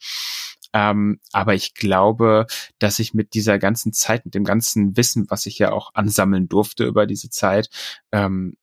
Ähm, 0.74 1.20
aber 1.32 1.54
ich 1.54 1.74
glaube, 1.74 2.48
dass 2.80 3.00
ich 3.00 3.14
mit 3.14 3.34
dieser 3.34 3.60
ganzen 3.60 3.94
Zeit, 3.94 4.26
mit 4.26 4.36
dem 4.36 4.44
ganzen 4.44 4.98
Wissen, 4.98 5.30
was 5.30 5.46
ich 5.46 5.58
ja 5.60 5.72
auch 5.72 5.92
ansammeln 5.94 6.50
durfte 6.50 6.86
über 6.86 7.06
diese 7.06 7.30
Zeit, 7.30 7.70
ähm, 8.12 8.58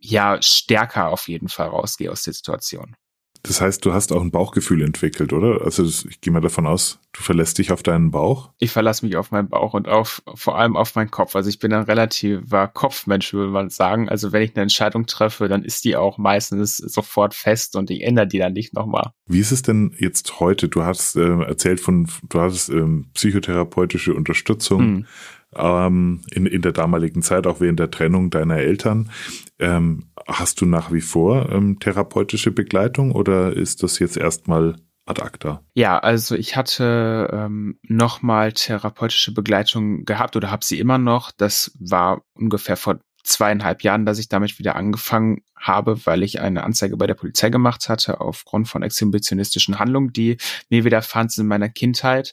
ja 0.00 0.40
stärker 0.40 1.08
auf 1.08 1.28
jeden 1.28 1.48
Fall 1.48 1.68
rausgehe 1.68 2.12
aus 2.12 2.22
der 2.22 2.34
Situation. 2.34 2.94
Das 3.42 3.60
heißt, 3.60 3.84
du 3.84 3.92
hast 3.92 4.12
auch 4.12 4.22
ein 4.22 4.30
Bauchgefühl 4.30 4.82
entwickelt, 4.82 5.32
oder? 5.32 5.62
Also 5.62 5.84
ich 5.84 6.20
gehe 6.20 6.32
mal 6.32 6.40
davon 6.40 6.66
aus, 6.66 6.98
du 7.12 7.22
verlässt 7.22 7.58
dich 7.58 7.72
auf 7.72 7.82
deinen 7.82 8.10
Bauch. 8.10 8.50
Ich 8.58 8.70
verlasse 8.70 9.06
mich 9.06 9.16
auf 9.16 9.30
meinen 9.30 9.48
Bauch 9.48 9.74
und 9.74 9.88
auf 9.88 10.22
vor 10.34 10.58
allem 10.58 10.76
auf 10.76 10.94
meinen 10.94 11.10
Kopf. 11.10 11.36
Also 11.36 11.48
ich 11.48 11.58
bin 11.58 11.72
ein 11.72 11.84
relativer 11.84 12.68
Kopfmensch, 12.68 13.32
würde 13.32 13.52
man 13.52 13.70
sagen. 13.70 14.08
Also 14.08 14.32
wenn 14.32 14.42
ich 14.42 14.54
eine 14.54 14.62
Entscheidung 14.62 15.06
treffe, 15.06 15.48
dann 15.48 15.64
ist 15.64 15.84
die 15.84 15.96
auch 15.96 16.18
meistens 16.18 16.76
sofort 16.76 17.34
fest 17.34 17.76
und 17.76 17.90
ich 17.90 18.02
ändere 18.02 18.26
die 18.26 18.38
dann 18.38 18.52
nicht 18.52 18.74
nochmal. 18.74 19.12
Wie 19.26 19.40
ist 19.40 19.52
es 19.52 19.62
denn 19.62 19.94
jetzt 19.98 20.40
heute? 20.40 20.68
Du 20.68 20.82
hast 20.82 21.16
äh, 21.16 21.42
erzählt 21.42 21.80
von, 21.80 22.08
du 22.28 22.40
hattest 22.40 22.70
ähm, 22.70 23.10
psychotherapeutische 23.14 24.14
Unterstützung. 24.14 24.86
Mhm 24.86 25.06
ähm, 25.54 26.22
in, 26.30 26.46
in 26.46 26.62
der 26.62 26.72
damaligen 26.72 27.22
Zeit, 27.22 27.46
auch 27.46 27.60
während 27.60 27.80
der 27.80 27.90
Trennung 27.90 28.30
deiner 28.30 28.56
Eltern. 28.56 29.10
Ähm, 29.58 30.10
hast 30.26 30.60
du 30.60 30.66
nach 30.66 30.92
wie 30.92 31.00
vor 31.00 31.50
ähm, 31.50 31.78
therapeutische 31.80 32.50
Begleitung 32.50 33.12
oder 33.12 33.52
ist 33.52 33.82
das 33.82 33.98
jetzt 33.98 34.16
erstmal 34.16 34.76
ad 35.06 35.22
acta? 35.22 35.62
Ja, 35.74 35.98
also 35.98 36.34
ich 36.34 36.56
hatte 36.56 37.30
ähm, 37.32 37.78
nochmal 37.82 38.52
therapeutische 38.52 39.32
Begleitung 39.32 40.04
gehabt 40.04 40.36
oder 40.36 40.50
habe 40.50 40.64
sie 40.64 40.78
immer 40.78 40.98
noch. 40.98 41.32
Das 41.36 41.72
war 41.78 42.22
ungefähr 42.34 42.76
vor 42.76 43.00
zweieinhalb 43.24 43.82
Jahren, 43.82 44.06
dass 44.06 44.18
ich 44.18 44.28
damit 44.28 44.58
wieder 44.58 44.76
angefangen 44.76 45.42
habe, 45.54 46.06
weil 46.06 46.22
ich 46.22 46.40
eine 46.40 46.64
Anzeige 46.64 46.96
bei 46.96 47.06
der 47.06 47.14
Polizei 47.14 47.50
gemacht 47.50 47.88
hatte 47.88 48.20
aufgrund 48.20 48.68
von 48.68 48.82
exhibitionistischen 48.82 49.78
Handlungen, 49.78 50.12
die 50.12 50.38
mir 50.70 50.84
widerfahren 50.84 51.28
sind 51.28 51.42
in 51.44 51.48
meiner 51.48 51.68
Kindheit. 51.68 52.32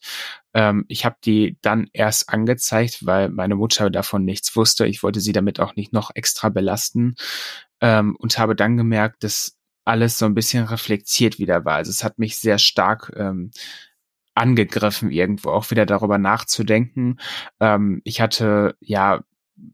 Ähm, 0.55 0.85
ich 0.87 1.05
habe 1.05 1.17
die 1.23 1.57
dann 1.61 1.87
erst 1.93 2.29
angezeigt, 2.29 3.05
weil 3.05 3.29
meine 3.29 3.55
Mutter 3.55 3.91
davon 3.91 4.23
nichts 4.25 4.55
wusste. 4.55 4.87
Ich 4.87 5.03
wollte 5.03 5.19
sie 5.19 5.33
damit 5.33 5.59
auch 5.59 5.75
nicht 5.75 5.93
noch 5.93 6.11
extra 6.15 6.49
belasten 6.49 7.15
ähm, 7.81 8.15
und 8.17 8.39
habe 8.39 8.55
dann 8.55 8.77
gemerkt, 8.77 9.23
dass 9.23 9.57
alles 9.83 10.17
so 10.17 10.25
ein 10.25 10.33
bisschen 10.33 10.63
reflektiert 10.65 11.37
wieder 11.37 11.65
war. 11.65 11.75
Also 11.75 11.91
es 11.91 12.03
hat 12.03 12.17
mich 12.17 12.37
sehr 12.37 12.57
stark 12.57 13.13
ähm, 13.17 13.51
angegriffen, 14.33 15.11
irgendwo 15.11 15.51
auch 15.51 15.69
wieder 15.71 15.85
darüber 15.85 16.17
nachzudenken. 16.17 17.19
Ähm, 17.59 18.01
ich 18.05 18.21
hatte 18.21 18.75
ja 18.79 19.23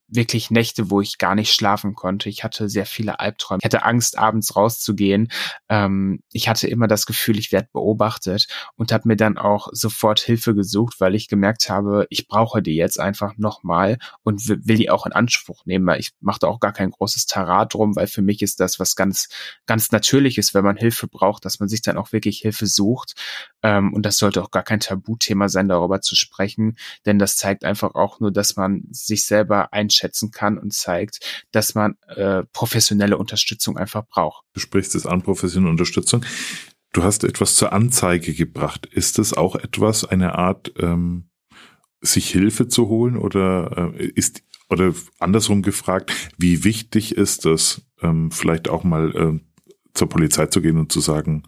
wirklich 0.08 0.52
Nächte, 0.52 0.90
wo 0.90 1.02
ich 1.02 1.18
gar 1.18 1.36
nicht 1.36 1.54
schlafen 1.54 1.96
konnte. 1.96 2.30
Ich 2.30 2.44
hatte 2.44 2.70
sehr 2.70 2.86
viele 2.86 3.20
Albträume. 3.20 3.60
Ich 3.62 3.66
hatte 3.66 3.84
Angst, 3.84 4.18
abends 4.18 4.56
rauszugehen. 4.56 5.32
Ähm, 5.70 6.22
ich 6.32 6.50
hatte 6.50 6.68
immer 6.68 6.88
das 6.88 7.06
Gefühl, 7.06 7.40
ich 7.40 7.52
werde 7.52 7.70
beobachtet 7.72 8.48
und 8.76 8.92
habe 8.92 9.08
mir 9.08 9.16
dann 9.16 9.38
auch 9.38 9.70
sofort 9.72 10.20
Hilfe 10.20 10.54
gesucht, 10.54 11.00
weil 11.00 11.16
ich 11.16 11.28
gemerkt 11.28 11.70
habe, 11.70 12.06
ich 12.10 12.28
brauche 12.28 12.62
die 12.62 12.76
jetzt 12.76 13.00
einfach 13.00 13.38
nochmal 13.38 13.98
und 14.24 14.48
will 14.48 14.78
die 14.78 14.90
auch 14.90 15.06
in 15.06 15.14
Anspruch 15.14 15.66
nehmen. 15.66 15.96
Ich 15.98 16.12
machte 16.20 16.48
auch 16.48 16.60
gar 16.60 16.74
kein 16.74 16.92
großes 16.92 17.26
Tarat 17.26 17.74
drum, 17.74 17.96
weil 17.96 18.08
für 18.08 18.22
mich 18.22 18.42
ist 18.42 18.60
das 18.60 18.80
was 18.80 18.96
ganz, 18.96 19.30
ganz 19.66 19.92
Natürliches, 19.92 20.54
wenn 20.54 20.66
man 20.66 20.78
Hilfe 20.78 21.08
braucht, 21.08 21.46
dass 21.46 21.60
man 21.60 21.70
sich 21.70 21.82
dann 21.82 21.98
auch 21.98 22.12
wirklich 22.12 22.40
Hilfe 22.40 22.68
sucht. 22.68 23.16
Ähm, 23.64 23.94
und 23.94 24.06
das 24.06 24.18
sollte 24.18 24.44
auch 24.44 24.52
gar 24.52 24.64
kein 24.64 24.80
Tabuthema 24.80 25.50
sein, 25.50 25.70
darüber 25.70 26.02
zu 26.02 26.16
sprechen, 26.16 26.78
denn 27.06 27.18
das 27.18 27.38
zeigt 27.38 27.64
einfach 27.64 27.96
auch 27.96 28.20
nur, 28.20 28.32
dass 28.32 28.56
man 28.56 28.84
sich 28.92 29.26
selber 29.26 29.71
einschätzen 29.72 30.32
kann 30.32 30.58
und 30.58 30.74
zeigt, 30.74 31.20
dass 31.52 31.76
man 31.76 31.96
äh, 32.08 32.44
professionelle 32.54 33.18
Unterstützung 33.18 33.78
einfach 33.78 34.06
braucht. 34.08 34.44
Du 34.54 34.60
sprichst 34.60 34.96
es 34.96 35.06
an, 35.06 35.22
professionelle 35.22 35.72
Unterstützung. 35.72 36.26
Du 36.94 37.04
hast 37.04 37.24
etwas 37.24 37.56
zur 37.56 37.72
Anzeige 37.72 38.34
gebracht. 38.34 38.86
Ist 38.86 39.18
es 39.18 39.34
auch 39.34 39.56
etwas, 39.56 40.04
eine 40.04 40.36
Art, 40.36 40.74
ähm, 40.78 41.30
sich 42.02 42.30
Hilfe 42.30 42.68
zu 42.68 42.88
holen 42.88 43.16
oder 43.16 43.94
äh, 43.96 44.06
ist 44.08 44.44
oder 44.70 44.94
andersrum 45.20 45.62
gefragt, 45.62 46.12
wie 46.38 46.64
wichtig 46.64 47.18
ist 47.18 47.46
es, 47.46 47.82
ähm, 48.02 48.32
vielleicht 48.32 48.70
auch 48.70 48.84
mal 48.84 49.16
äh, 49.16 49.40
zur 49.94 50.08
Polizei 50.08 50.46
zu 50.48 50.62
gehen 50.62 50.78
und 50.78 50.92
zu 50.92 51.02
sagen, 51.02 51.44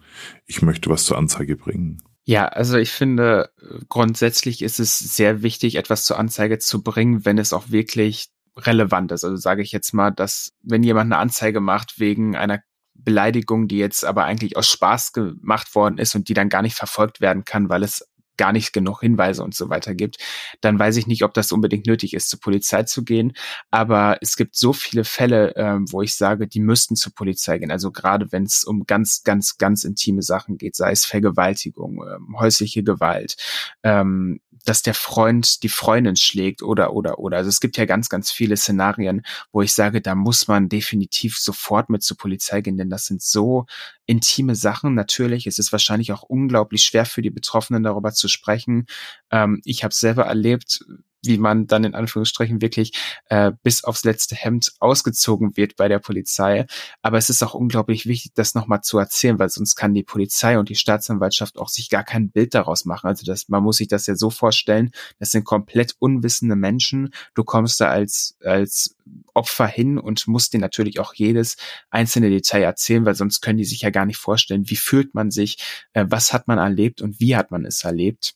ich 0.46 0.62
möchte 0.62 0.90
was 0.90 1.04
zur 1.04 1.16
Anzeige 1.16 1.56
bringen? 1.56 2.02
Ja, 2.26 2.48
also 2.48 2.78
ich 2.78 2.90
finde, 2.90 3.50
grundsätzlich 3.88 4.62
ist 4.62 4.80
es 4.80 4.98
sehr 4.98 5.42
wichtig, 5.42 5.74
etwas 5.74 6.04
zur 6.04 6.18
Anzeige 6.18 6.58
zu 6.58 6.82
bringen, 6.82 7.24
wenn 7.26 7.36
es 7.36 7.52
auch 7.52 7.68
wirklich 7.68 8.28
relevant 8.56 9.12
ist. 9.12 9.24
Also 9.24 9.36
sage 9.36 9.62
ich 9.62 9.72
jetzt 9.72 9.92
mal, 9.92 10.10
dass 10.10 10.50
wenn 10.62 10.82
jemand 10.82 11.12
eine 11.12 11.20
Anzeige 11.20 11.60
macht 11.60 11.98
wegen 11.98 12.34
einer 12.34 12.60
Beleidigung, 12.94 13.68
die 13.68 13.78
jetzt 13.78 14.04
aber 14.04 14.24
eigentlich 14.24 14.56
aus 14.56 14.68
Spaß 14.68 15.12
gemacht 15.12 15.74
worden 15.74 15.98
ist 15.98 16.14
und 16.14 16.28
die 16.28 16.34
dann 16.34 16.48
gar 16.48 16.62
nicht 16.62 16.76
verfolgt 16.76 17.20
werden 17.20 17.44
kann, 17.44 17.68
weil 17.68 17.82
es 17.82 18.06
gar 18.36 18.52
nicht 18.52 18.72
genug 18.72 19.00
Hinweise 19.00 19.42
und 19.42 19.54
so 19.54 19.68
weiter 19.68 19.94
gibt, 19.94 20.18
dann 20.60 20.78
weiß 20.78 20.96
ich 20.96 21.06
nicht, 21.06 21.24
ob 21.24 21.34
das 21.34 21.52
unbedingt 21.52 21.86
nötig 21.86 22.14
ist, 22.14 22.28
zur 22.28 22.40
Polizei 22.40 22.82
zu 22.84 23.04
gehen. 23.04 23.32
Aber 23.70 24.18
es 24.20 24.36
gibt 24.36 24.56
so 24.56 24.72
viele 24.72 25.04
Fälle, 25.04 25.54
ähm, 25.56 25.86
wo 25.90 26.02
ich 26.02 26.14
sage, 26.14 26.46
die 26.46 26.60
müssten 26.60 26.96
zur 26.96 27.14
Polizei 27.14 27.58
gehen. 27.58 27.70
Also 27.70 27.90
gerade 27.90 28.32
wenn 28.32 28.44
es 28.44 28.64
um 28.64 28.84
ganz, 28.86 29.22
ganz, 29.24 29.58
ganz 29.58 29.84
intime 29.84 30.22
Sachen 30.22 30.58
geht, 30.58 30.76
sei 30.76 30.92
es 30.92 31.04
Vergewaltigung, 31.04 32.02
ähm, 32.02 32.38
häusliche 32.38 32.82
Gewalt, 32.82 33.36
ähm, 33.82 34.40
dass 34.64 34.82
der 34.82 34.94
Freund 34.94 35.62
die 35.62 35.68
Freundin 35.68 36.16
schlägt 36.16 36.62
oder, 36.62 36.94
oder, 36.94 37.18
oder. 37.18 37.36
Also 37.36 37.48
es 37.48 37.60
gibt 37.60 37.76
ja 37.76 37.84
ganz, 37.84 38.08
ganz 38.08 38.30
viele 38.30 38.56
Szenarien, 38.56 39.22
wo 39.52 39.62
ich 39.62 39.72
sage, 39.72 40.00
da 40.00 40.14
muss 40.14 40.48
man 40.48 40.68
definitiv 40.68 41.38
sofort 41.38 41.90
mit 41.90 42.02
zur 42.02 42.16
Polizei 42.16 42.60
gehen, 42.60 42.76
denn 42.76 42.90
das 42.90 43.06
sind 43.06 43.22
so 43.22 43.66
intime 44.06 44.54
Sachen. 44.54 44.94
Natürlich 44.94 45.46
ist 45.46 45.58
es 45.58 45.72
wahrscheinlich 45.72 46.12
auch 46.12 46.22
unglaublich 46.22 46.82
schwer 46.82 47.06
für 47.06 47.22
die 47.22 47.30
Betroffenen 47.30 47.82
darüber 47.82 48.12
zu 48.12 48.28
sprechen. 48.28 48.86
Ähm, 49.30 49.60
ich 49.64 49.84
habe 49.84 49.94
selber 49.94 50.24
erlebt, 50.24 50.84
wie 51.26 51.38
man 51.38 51.66
dann 51.66 51.84
in 51.84 51.94
Anführungsstrichen 51.94 52.60
wirklich 52.60 52.92
äh, 53.28 53.52
bis 53.62 53.84
aufs 53.84 54.04
letzte 54.04 54.34
Hemd 54.34 54.72
ausgezogen 54.80 55.56
wird 55.56 55.76
bei 55.76 55.88
der 55.88 55.98
Polizei. 55.98 56.66
Aber 57.02 57.18
es 57.18 57.30
ist 57.30 57.42
auch 57.42 57.54
unglaublich 57.54 58.06
wichtig, 58.06 58.32
das 58.34 58.54
nochmal 58.54 58.82
zu 58.82 58.98
erzählen, 58.98 59.38
weil 59.38 59.48
sonst 59.48 59.74
kann 59.76 59.94
die 59.94 60.02
Polizei 60.02 60.58
und 60.58 60.68
die 60.68 60.74
Staatsanwaltschaft 60.74 61.58
auch 61.58 61.68
sich 61.68 61.88
gar 61.90 62.04
kein 62.04 62.30
Bild 62.30 62.54
daraus 62.54 62.84
machen. 62.84 63.08
Also 63.08 63.24
das, 63.24 63.48
man 63.48 63.62
muss 63.62 63.78
sich 63.78 63.88
das 63.88 64.06
ja 64.06 64.14
so 64.16 64.30
vorstellen, 64.30 64.90
das 65.18 65.30
sind 65.30 65.44
komplett 65.44 65.94
unwissende 65.98 66.56
Menschen. 66.56 67.10
Du 67.34 67.44
kommst 67.44 67.80
da 67.80 67.88
als, 67.88 68.36
als 68.42 68.96
Opfer 69.34 69.66
hin 69.66 69.98
und 69.98 70.26
musst 70.28 70.52
dir 70.52 70.60
natürlich 70.60 71.00
auch 71.00 71.14
jedes 71.14 71.56
einzelne 71.90 72.30
Detail 72.30 72.62
erzählen, 72.62 73.04
weil 73.04 73.14
sonst 73.14 73.40
können 73.40 73.58
die 73.58 73.64
sich 73.64 73.82
ja 73.82 73.90
gar 73.90 74.06
nicht 74.06 74.16
vorstellen, 74.16 74.68
wie 74.70 74.76
fühlt 74.76 75.14
man 75.14 75.30
sich, 75.30 75.58
äh, 75.92 76.06
was 76.08 76.32
hat 76.32 76.48
man 76.48 76.58
erlebt 76.58 77.02
und 77.02 77.20
wie 77.20 77.36
hat 77.36 77.50
man 77.50 77.64
es 77.64 77.84
erlebt. 77.84 78.34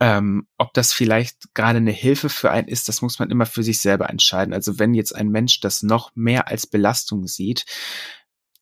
Ähm, 0.00 0.46
ob 0.58 0.74
das 0.74 0.92
vielleicht 0.92 1.54
gerade 1.54 1.78
eine 1.78 1.92
Hilfe 1.92 2.28
für 2.28 2.50
einen 2.50 2.68
ist, 2.68 2.88
das 2.88 3.02
muss 3.02 3.18
man 3.18 3.30
immer 3.30 3.46
für 3.46 3.62
sich 3.62 3.80
selber 3.80 4.10
entscheiden. 4.10 4.52
Also 4.54 4.78
wenn 4.78 4.94
jetzt 4.94 5.14
ein 5.14 5.28
Mensch 5.28 5.60
das 5.60 5.82
noch 5.82 6.10
mehr 6.14 6.48
als 6.48 6.66
Belastung 6.66 7.26
sieht, 7.26 7.64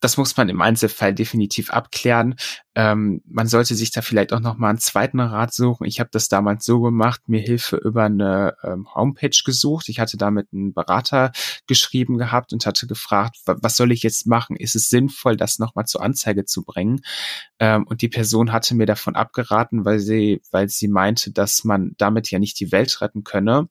das 0.01 0.17
muss 0.17 0.37
man 0.37 0.49
im 0.49 0.61
Einzelfall 0.61 1.15
definitiv 1.15 1.71
abklären. 1.71 2.35
Ähm, 2.75 3.21
man 3.27 3.47
sollte 3.47 3.75
sich 3.75 3.91
da 3.91 4.01
vielleicht 4.01 4.33
auch 4.33 4.41
noch 4.41 4.57
mal 4.57 4.71
einen 4.71 4.79
zweiten 4.79 5.21
Rat 5.21 5.53
suchen. 5.53 5.87
Ich 5.87 6.01
habe 6.01 6.11
das 6.13 6.29
damals 6.29 6.65
so 6.65 6.81
gemacht, 6.81 7.23
mir 7.27 7.41
Hilfe 7.41 7.77
über 7.77 8.05
eine 8.05 8.55
ähm, 8.63 8.87
Homepage 8.95 9.37
gesucht. 9.45 9.89
Ich 9.89 10.01
hatte 10.01 10.17
damit 10.17 10.49
einen 10.53 10.73
Berater 10.73 11.33
geschrieben 11.67 12.17
gehabt 12.17 12.53
und 12.53 12.65
hatte 12.65 12.87
gefragt, 12.87 13.37
was 13.45 13.77
soll 13.77 13.93
ich 13.93 14.03
jetzt 14.03 14.27
machen? 14.27 14.57
Ist 14.57 14.77
es 14.77 14.89
sinnvoll, 14.89 15.37
das 15.37 15.59
noch 15.59 15.75
mal 15.75 15.85
zur 15.85 16.03
Anzeige 16.03 16.45
zu 16.45 16.65
bringen? 16.65 17.03
Ähm, 17.59 17.85
und 17.87 18.03
die 18.03 18.09
Person 18.09 18.53
hatte 18.53 18.75
mir 18.75 18.87
davon 18.87 19.17
abgeraten, 19.17 19.85
weil 19.85 19.99
sie, 19.99 20.41
weil 20.51 20.69
sie 20.69 20.89
meinte, 20.89 21.33
dass 21.33 21.65
man 21.65 21.93
damit 21.99 22.31
ja 22.31 22.39
nicht 22.39 22.59
die 22.61 22.73
Welt 22.73 23.01
retten 23.01 23.25
könne. 23.25 23.69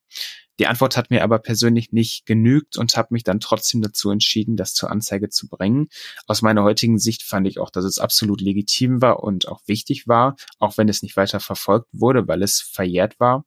Die 0.59 0.67
Antwort 0.67 0.97
hat 0.97 1.09
mir 1.09 1.23
aber 1.23 1.39
persönlich 1.39 1.93
nicht 1.93 2.25
genügt 2.25 2.77
und 2.77 2.97
habe 2.97 3.09
mich 3.11 3.23
dann 3.23 3.39
trotzdem 3.39 3.81
dazu 3.81 4.11
entschieden, 4.11 4.57
das 4.57 4.73
zur 4.73 4.91
Anzeige 4.91 5.29
zu 5.29 5.47
bringen. 5.47 5.87
Aus 6.27 6.41
meiner 6.41 6.63
heutigen 6.63 6.99
Sicht 6.99 7.23
fand 7.23 7.47
ich 7.47 7.59
auch, 7.59 7.69
dass 7.69 7.85
es 7.85 7.97
absolut 7.97 8.41
legitim 8.41 9.01
war 9.01 9.23
und 9.23 9.47
auch 9.47 9.61
wichtig 9.67 10.07
war, 10.07 10.35
auch 10.59 10.77
wenn 10.77 10.89
es 10.89 11.01
nicht 11.01 11.15
weiter 11.15 11.39
verfolgt 11.39 11.87
wurde, 11.93 12.27
weil 12.27 12.43
es 12.43 12.59
verjährt 12.59 13.19
war. 13.21 13.45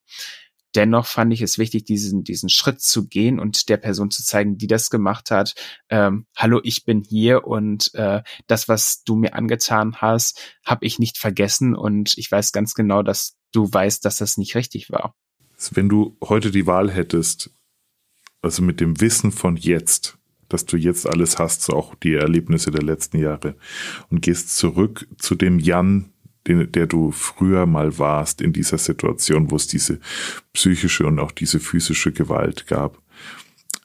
Dennoch 0.75 1.05
fand 1.05 1.35
ich 1.35 1.42
es 1.42 1.59
wichtig, 1.59 1.85
diesen, 1.85 2.25
diesen 2.25 2.48
Schritt 2.48 2.81
zu 2.81 3.07
gehen 3.07 3.38
und 3.38 3.68
der 3.68 3.77
Person 3.77 4.11
zu 4.11 4.25
zeigen, 4.25 4.57
die 4.57 4.66
das 4.66 4.88
gemacht 4.88 5.31
hat, 5.31 5.55
ähm, 5.90 6.27
hallo, 6.35 6.61
ich 6.64 6.87
bin 6.87 7.03
hier 7.03 7.46
und 7.46 7.94
äh, 7.94 8.22
das, 8.46 8.68
was 8.68 9.05
du 9.05 9.16
mir 9.16 9.35
angetan 9.35 9.96
hast, 9.96 10.40
habe 10.64 10.87
ich 10.87 10.98
nicht 10.98 11.18
vergessen 11.18 11.77
und 11.77 12.16
ich 12.16 12.33
weiß 12.33 12.53
ganz 12.53 12.72
genau, 12.72 13.03
dass 13.03 13.37
du 13.53 13.70
weißt, 13.70 14.03
dass 14.03 14.16
das 14.16 14.38
nicht 14.38 14.55
richtig 14.55 14.90
war 14.90 15.14
wenn 15.75 15.88
du 15.88 16.16
heute 16.22 16.51
die 16.51 16.66
Wahl 16.66 16.90
hättest, 16.90 17.51
also 18.42 18.62
mit 18.62 18.81
dem 18.81 19.01
Wissen 19.01 19.31
von 19.31 19.57
jetzt, 19.57 20.18
dass 20.48 20.66
du 20.66 20.77
jetzt 20.77 21.09
alles 21.09 21.38
hast, 21.38 21.62
so 21.62 21.72
auch 21.75 21.94
die 21.94 22.14
Erlebnisse 22.14 22.70
der 22.70 22.83
letzten 22.83 23.18
Jahre, 23.18 23.55
und 24.11 24.20
gehst 24.20 24.57
zurück 24.57 25.07
zu 25.18 25.35
dem 25.35 25.59
Jan, 25.59 26.12
den, 26.46 26.72
der 26.72 26.87
du 26.87 27.12
früher 27.12 27.66
mal 27.66 27.98
warst 27.98 28.40
in 28.40 28.53
dieser 28.53 28.79
Situation, 28.79 29.51
wo 29.51 29.57
es 29.57 29.66
diese 29.66 30.01
psychische 30.53 31.07
und 31.07 31.18
auch 31.20 31.33
diese 31.33 31.61
physische 31.61 32.12
Gewalt 32.12 32.66
gab. 32.66 33.01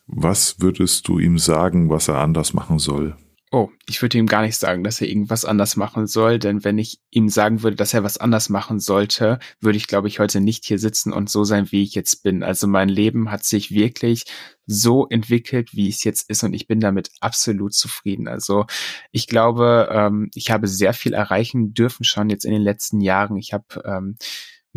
Was 0.07 0.59
würdest 0.59 1.07
du 1.07 1.19
ihm 1.19 1.37
sagen, 1.37 1.89
was 1.89 2.07
er 2.07 2.17
anders 2.17 2.53
machen 2.53 2.79
soll? 2.79 3.15
Oh, 3.49 3.69
ich 3.87 4.01
würde 4.01 4.17
ihm 4.17 4.27
gar 4.27 4.41
nicht 4.41 4.57
sagen, 4.57 4.83
dass 4.83 4.99
er 4.99 5.07
irgendwas 5.07 5.45
anders 5.45 5.77
machen 5.77 6.05
soll, 6.05 6.37
denn 6.37 6.65
wenn 6.65 6.77
ich 6.77 6.99
ihm 7.11 7.29
sagen 7.29 7.63
würde, 7.63 7.77
dass 7.77 7.93
er 7.93 8.03
was 8.03 8.17
anders 8.17 8.49
machen 8.49 8.81
sollte, 8.81 9.39
würde 9.61 9.77
ich, 9.77 9.87
glaube 9.87 10.09
ich, 10.09 10.19
heute 10.19 10.41
nicht 10.41 10.65
hier 10.65 10.79
sitzen 10.79 11.13
und 11.13 11.29
so 11.29 11.45
sein, 11.45 11.71
wie 11.71 11.81
ich 11.81 11.95
jetzt 11.95 12.23
bin. 12.23 12.43
Also 12.43 12.67
mein 12.67 12.89
Leben 12.89 13.31
hat 13.31 13.45
sich 13.45 13.71
wirklich 13.71 14.25
so 14.65 15.07
entwickelt, 15.07 15.73
wie 15.73 15.87
es 15.87 16.03
jetzt 16.03 16.29
ist 16.29 16.43
und 16.43 16.53
ich 16.53 16.67
bin 16.67 16.81
damit 16.81 17.09
absolut 17.21 17.73
zufrieden. 17.73 18.27
Also 18.27 18.65
ich 19.13 19.27
glaube, 19.27 19.87
ähm, 19.93 20.29
ich 20.33 20.51
habe 20.51 20.67
sehr 20.67 20.93
viel 20.93 21.13
erreichen 21.13 21.73
dürfen 21.73 22.03
schon 22.03 22.29
jetzt 22.29 22.43
in 22.43 22.51
den 22.51 22.61
letzten 22.61 22.99
Jahren. 22.99 23.37
Ich 23.37 23.53
habe 23.53 23.81
ähm, 23.85 24.17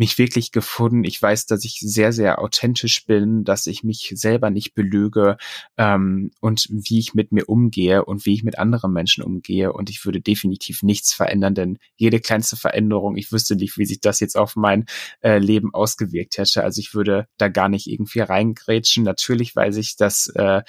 mich 0.01 0.17
wirklich 0.17 0.51
gefunden. 0.51 1.03
Ich 1.03 1.21
weiß, 1.21 1.45
dass 1.45 1.63
ich 1.63 1.79
sehr, 1.79 2.11
sehr 2.11 2.39
authentisch 2.39 3.05
bin, 3.05 3.43
dass 3.43 3.67
ich 3.67 3.83
mich 3.83 4.11
selber 4.15 4.49
nicht 4.49 4.73
belüge 4.73 5.37
ähm, 5.77 6.31
und 6.39 6.65
wie 6.71 6.97
ich 6.97 7.13
mit 7.13 7.31
mir 7.31 7.47
umgehe 7.47 8.03
und 8.03 8.25
wie 8.25 8.33
ich 8.33 8.43
mit 8.43 8.57
anderen 8.57 8.93
Menschen 8.93 9.23
umgehe. 9.23 9.71
Und 9.71 9.91
ich 9.91 10.03
würde 10.03 10.19
definitiv 10.19 10.81
nichts 10.81 11.13
verändern, 11.13 11.53
denn 11.53 11.77
jede 11.97 12.19
kleinste 12.19 12.57
Veränderung, 12.57 13.15
ich 13.15 13.31
wüsste 13.31 13.55
nicht, 13.55 13.77
wie 13.77 13.85
sich 13.85 14.01
das 14.01 14.19
jetzt 14.19 14.35
auf 14.35 14.55
mein 14.55 14.87
äh, 15.21 15.37
Leben 15.37 15.71
ausgewirkt 15.71 16.39
hätte. 16.39 16.63
Also 16.63 16.79
ich 16.79 16.95
würde 16.95 17.27
da 17.37 17.47
gar 17.47 17.69
nicht 17.69 17.85
irgendwie 17.85 18.21
reingrätschen. 18.21 19.03
Natürlich 19.03 19.55
weiß 19.55 19.77
ich, 19.77 19.97
dass 19.97 20.31
äh, 20.33 20.63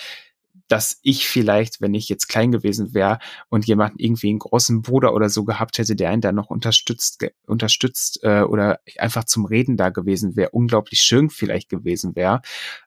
dass 0.72 0.98
ich 1.02 1.28
vielleicht, 1.28 1.82
wenn 1.82 1.92
ich 1.92 2.08
jetzt 2.08 2.28
klein 2.28 2.50
gewesen 2.50 2.94
wäre 2.94 3.18
und 3.50 3.66
jemanden 3.66 3.98
irgendwie 3.98 4.30
einen 4.30 4.38
großen 4.38 4.80
Bruder 4.80 5.12
oder 5.12 5.28
so 5.28 5.44
gehabt 5.44 5.76
hätte, 5.76 5.94
der 5.94 6.08
einen 6.08 6.22
da 6.22 6.32
noch 6.32 6.48
unterstützt, 6.48 7.26
unterstützt 7.46 8.20
äh, 8.22 8.40
oder 8.40 8.80
einfach 8.96 9.24
zum 9.24 9.44
Reden 9.44 9.76
da 9.76 9.90
gewesen 9.90 10.34
wäre, 10.34 10.48
unglaublich 10.48 11.02
schön 11.02 11.28
vielleicht 11.28 11.68
gewesen 11.68 12.16
wäre. 12.16 12.40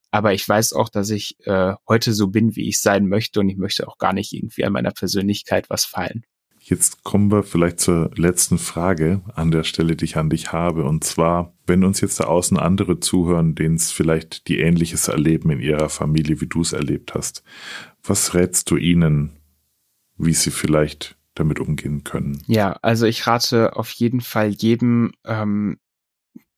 Aber 0.09 0.33
ich 0.33 0.49
weiß 0.49 0.73
auch, 0.73 0.89
dass 0.89 1.11
ich 1.11 1.37
äh, 1.45 1.75
heute 1.87 2.13
so 2.13 2.29
bin, 2.29 2.55
wie 2.55 2.67
ich 2.67 2.81
sein 2.81 3.07
möchte 3.07 3.39
und 3.39 3.49
ich 3.49 3.57
möchte 3.57 3.87
auch 3.87 3.99
gar 3.99 4.13
nicht 4.13 4.33
irgendwie 4.33 4.65
an 4.65 4.73
meiner 4.73 4.91
Persönlichkeit 4.91 5.69
was 5.69 5.85
fallen. 5.85 6.25
Jetzt 6.67 7.03
kommen 7.03 7.31
wir 7.31 7.43
vielleicht 7.43 7.79
zur 7.79 8.09
letzten 8.15 8.57
Frage 8.57 9.21
an 9.35 9.51
der 9.51 9.63
Stelle, 9.63 9.95
die 9.95 10.05
ich 10.05 10.17
an 10.17 10.31
dich 10.31 10.51
habe. 10.51 10.85
Und 10.85 11.03
zwar, 11.03 11.53
wenn 11.67 11.83
uns 11.83 12.01
jetzt 12.01 12.19
da 12.19 12.23
außen 12.23 12.57
andere 12.57 12.99
zuhören, 12.99 13.53
denen 13.53 13.75
es 13.75 13.91
vielleicht 13.91 14.47
die 14.47 14.61
Ähnliches 14.61 15.07
erleben 15.07 15.51
in 15.51 15.59
ihrer 15.59 15.89
Familie, 15.89 16.41
wie 16.41 16.47
du 16.47 16.61
es 16.61 16.73
erlebt 16.73 17.13
hast, 17.13 17.43
was 18.03 18.33
rätst 18.33 18.71
du 18.71 18.77
ihnen, 18.77 19.37
wie 20.17 20.33
sie 20.33 20.49
vielleicht 20.49 21.17
damit 21.35 21.59
umgehen 21.59 22.03
können? 22.03 22.41
Ja, 22.47 22.71
also 22.81 23.05
ich 23.05 23.27
rate 23.27 23.75
auf 23.75 23.91
jeden 23.91 24.21
Fall 24.21 24.49
jedem, 24.49 25.11
ähm, 25.23 25.77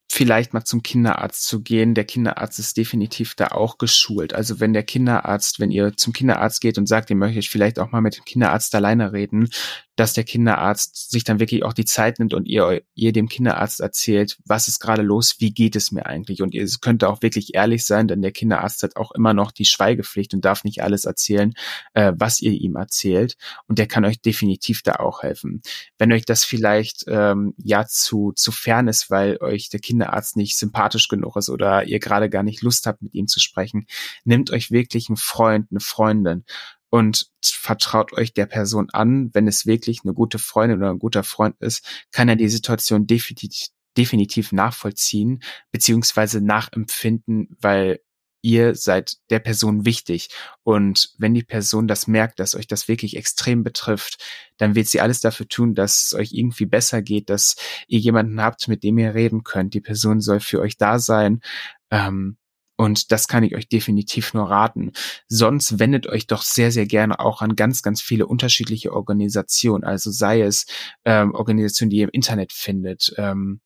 vielleicht 0.09 0.53
mal 0.53 0.63
zum 0.63 0.83
Kinderarzt 0.83 1.45
zu 1.45 1.61
gehen. 1.61 1.95
Der 1.95 2.05
Kinderarzt 2.05 2.59
ist 2.59 2.77
definitiv 2.77 3.35
da 3.35 3.47
auch 3.49 3.77
geschult. 3.77 4.33
Also 4.33 4.61
wenn 4.61 4.71
der 4.71 4.83
Kinderarzt, 4.83 5.59
wenn 5.59 5.69
ihr 5.69 5.97
zum 5.97 6.13
Kinderarzt 6.13 6.61
geht 6.61 6.77
und 6.77 6.87
sagt, 6.87 7.09
ihr 7.09 7.17
möchtet 7.17 7.45
vielleicht 7.45 7.77
auch 7.77 7.91
mal 7.91 7.99
mit 7.99 8.15
dem 8.15 8.23
Kinderarzt 8.23 8.73
alleine 8.73 9.11
reden, 9.11 9.49
dass 9.97 10.13
der 10.13 10.23
Kinderarzt 10.23 11.09
sich 11.09 11.23
dann 11.23 11.39
wirklich 11.39 11.65
auch 11.65 11.73
die 11.73 11.83
Zeit 11.83 12.19
nimmt 12.19 12.35
und 12.35 12.45
ihr, 12.47 12.83
ihr 12.93 13.11
dem 13.11 13.27
Kinderarzt 13.27 13.81
erzählt, 13.81 14.37
was 14.45 14.67
ist 14.67 14.79
gerade 14.79 15.01
los, 15.01 15.37
wie 15.39 15.51
geht 15.51 15.75
es 15.75 15.91
mir 15.91 16.05
eigentlich? 16.05 16.43
Und 16.43 16.53
ihr 16.53 16.67
könnt 16.79 17.03
auch 17.03 17.23
wirklich 17.23 17.55
ehrlich 17.55 17.83
sein, 17.83 18.07
denn 18.07 18.21
der 18.21 18.31
Kinderarzt 18.31 18.83
hat 18.83 18.95
auch 18.95 19.11
immer 19.11 19.33
noch 19.33 19.51
die 19.51 19.65
Schweigepflicht 19.65 20.35
und 20.35 20.45
darf 20.45 20.63
nicht 20.63 20.83
alles 20.83 21.05
erzählen, 21.05 21.53
äh, 21.95 22.13
was 22.15 22.39
ihr 22.41 22.51
ihm 22.51 22.75
erzählt. 22.75 23.37
Und 23.67 23.79
der 23.79 23.87
kann 23.87 24.05
euch 24.05 24.21
definitiv 24.21 24.83
da 24.83 24.97
auch 24.97 25.23
helfen. 25.23 25.63
Wenn 25.97 26.13
euch 26.13 26.25
das 26.25 26.43
vielleicht 26.43 27.05
ähm, 27.07 27.55
ja 27.57 27.87
zu, 27.87 28.33
zu 28.33 28.51
fern 28.51 28.87
ist, 28.87 29.09
weil 29.09 29.37
euch 29.41 29.69
der 29.69 29.79
Kinderarzt 29.79 30.37
nicht 30.37 30.59
sympathisch 30.59 31.07
genug 31.07 31.37
ist 31.37 31.49
oder 31.49 31.85
ihr 31.85 31.99
gerade 31.99 32.29
gar 32.29 32.43
nicht 32.43 32.61
Lust 32.61 32.85
habt, 32.85 33.01
mit 33.01 33.15
ihm 33.15 33.27
zu 33.27 33.39
sprechen, 33.39 33.87
nehmt 34.25 34.51
euch 34.51 34.69
wirklich 34.69 35.09
einen 35.09 35.17
Freund, 35.17 35.67
eine 35.71 35.79
Freundin 35.79 36.45
und 36.89 37.27
vertraut 37.41 38.13
euch 38.13 38.33
der 38.33 38.45
Person 38.45 38.89
an. 38.91 39.29
Wenn 39.33 39.47
es 39.47 39.65
wirklich 39.65 40.01
eine 40.03 40.13
gute 40.13 40.39
Freundin 40.39 40.79
oder 40.79 40.91
ein 40.91 40.99
guter 40.99 41.23
Freund 41.23 41.55
ist, 41.59 41.85
kann 42.11 42.29
er 42.29 42.35
die 42.35 42.49
Situation 42.49 43.07
definitiv, 43.07 43.67
definitiv 43.97 44.51
nachvollziehen, 44.51 45.41
beziehungsweise 45.71 46.41
nachempfinden, 46.41 47.55
weil 47.59 47.99
ihr 48.41 48.75
seid 48.75 49.17
der 49.29 49.39
Person 49.39 49.85
wichtig. 49.85 50.29
Und 50.63 51.09
wenn 51.17 51.33
die 51.33 51.43
Person 51.43 51.87
das 51.87 52.07
merkt, 52.07 52.39
dass 52.39 52.55
euch 52.55 52.67
das 52.67 52.87
wirklich 52.87 53.17
extrem 53.17 53.63
betrifft, 53.63 54.23
dann 54.57 54.75
wird 54.75 54.87
sie 54.87 55.01
alles 55.01 55.19
dafür 55.19 55.47
tun, 55.47 55.73
dass 55.73 56.03
es 56.03 56.13
euch 56.13 56.31
irgendwie 56.31 56.65
besser 56.65 57.01
geht, 57.01 57.29
dass 57.29 57.55
ihr 57.87 57.99
jemanden 57.99 58.41
habt, 58.41 58.67
mit 58.67 58.83
dem 58.83 58.97
ihr 58.99 59.13
reden 59.15 59.43
könnt. 59.43 59.73
Die 59.73 59.81
Person 59.81 60.21
soll 60.21 60.39
für 60.39 60.61
euch 60.61 60.77
da 60.77 60.99
sein. 60.99 61.41
Ähm, 61.91 62.37
und 62.77 63.11
das 63.11 63.27
kann 63.27 63.43
ich 63.43 63.55
euch 63.55 63.67
definitiv 63.67 64.33
nur 64.33 64.49
raten. 64.49 64.91
Sonst 65.27 65.79
wendet 65.79 66.07
euch 66.07 66.27
doch 66.27 66.43
sehr, 66.43 66.71
sehr 66.71 66.85
gerne 66.85 67.19
auch 67.19 67.41
an 67.41 67.55
ganz, 67.55 67.81
ganz 67.81 68.01
viele 68.01 68.27
unterschiedliche 68.27 68.93
Organisationen. 68.93 69.83
Also 69.83 70.11
sei 70.11 70.41
es 70.41 70.67
ähm, 71.03 71.33
Organisationen, 71.33 71.89
die 71.89 71.97
ihr 71.97 72.03
im 72.05 72.11
Internet 72.11 72.53
findet, 72.53 73.13
ähm, 73.17 73.61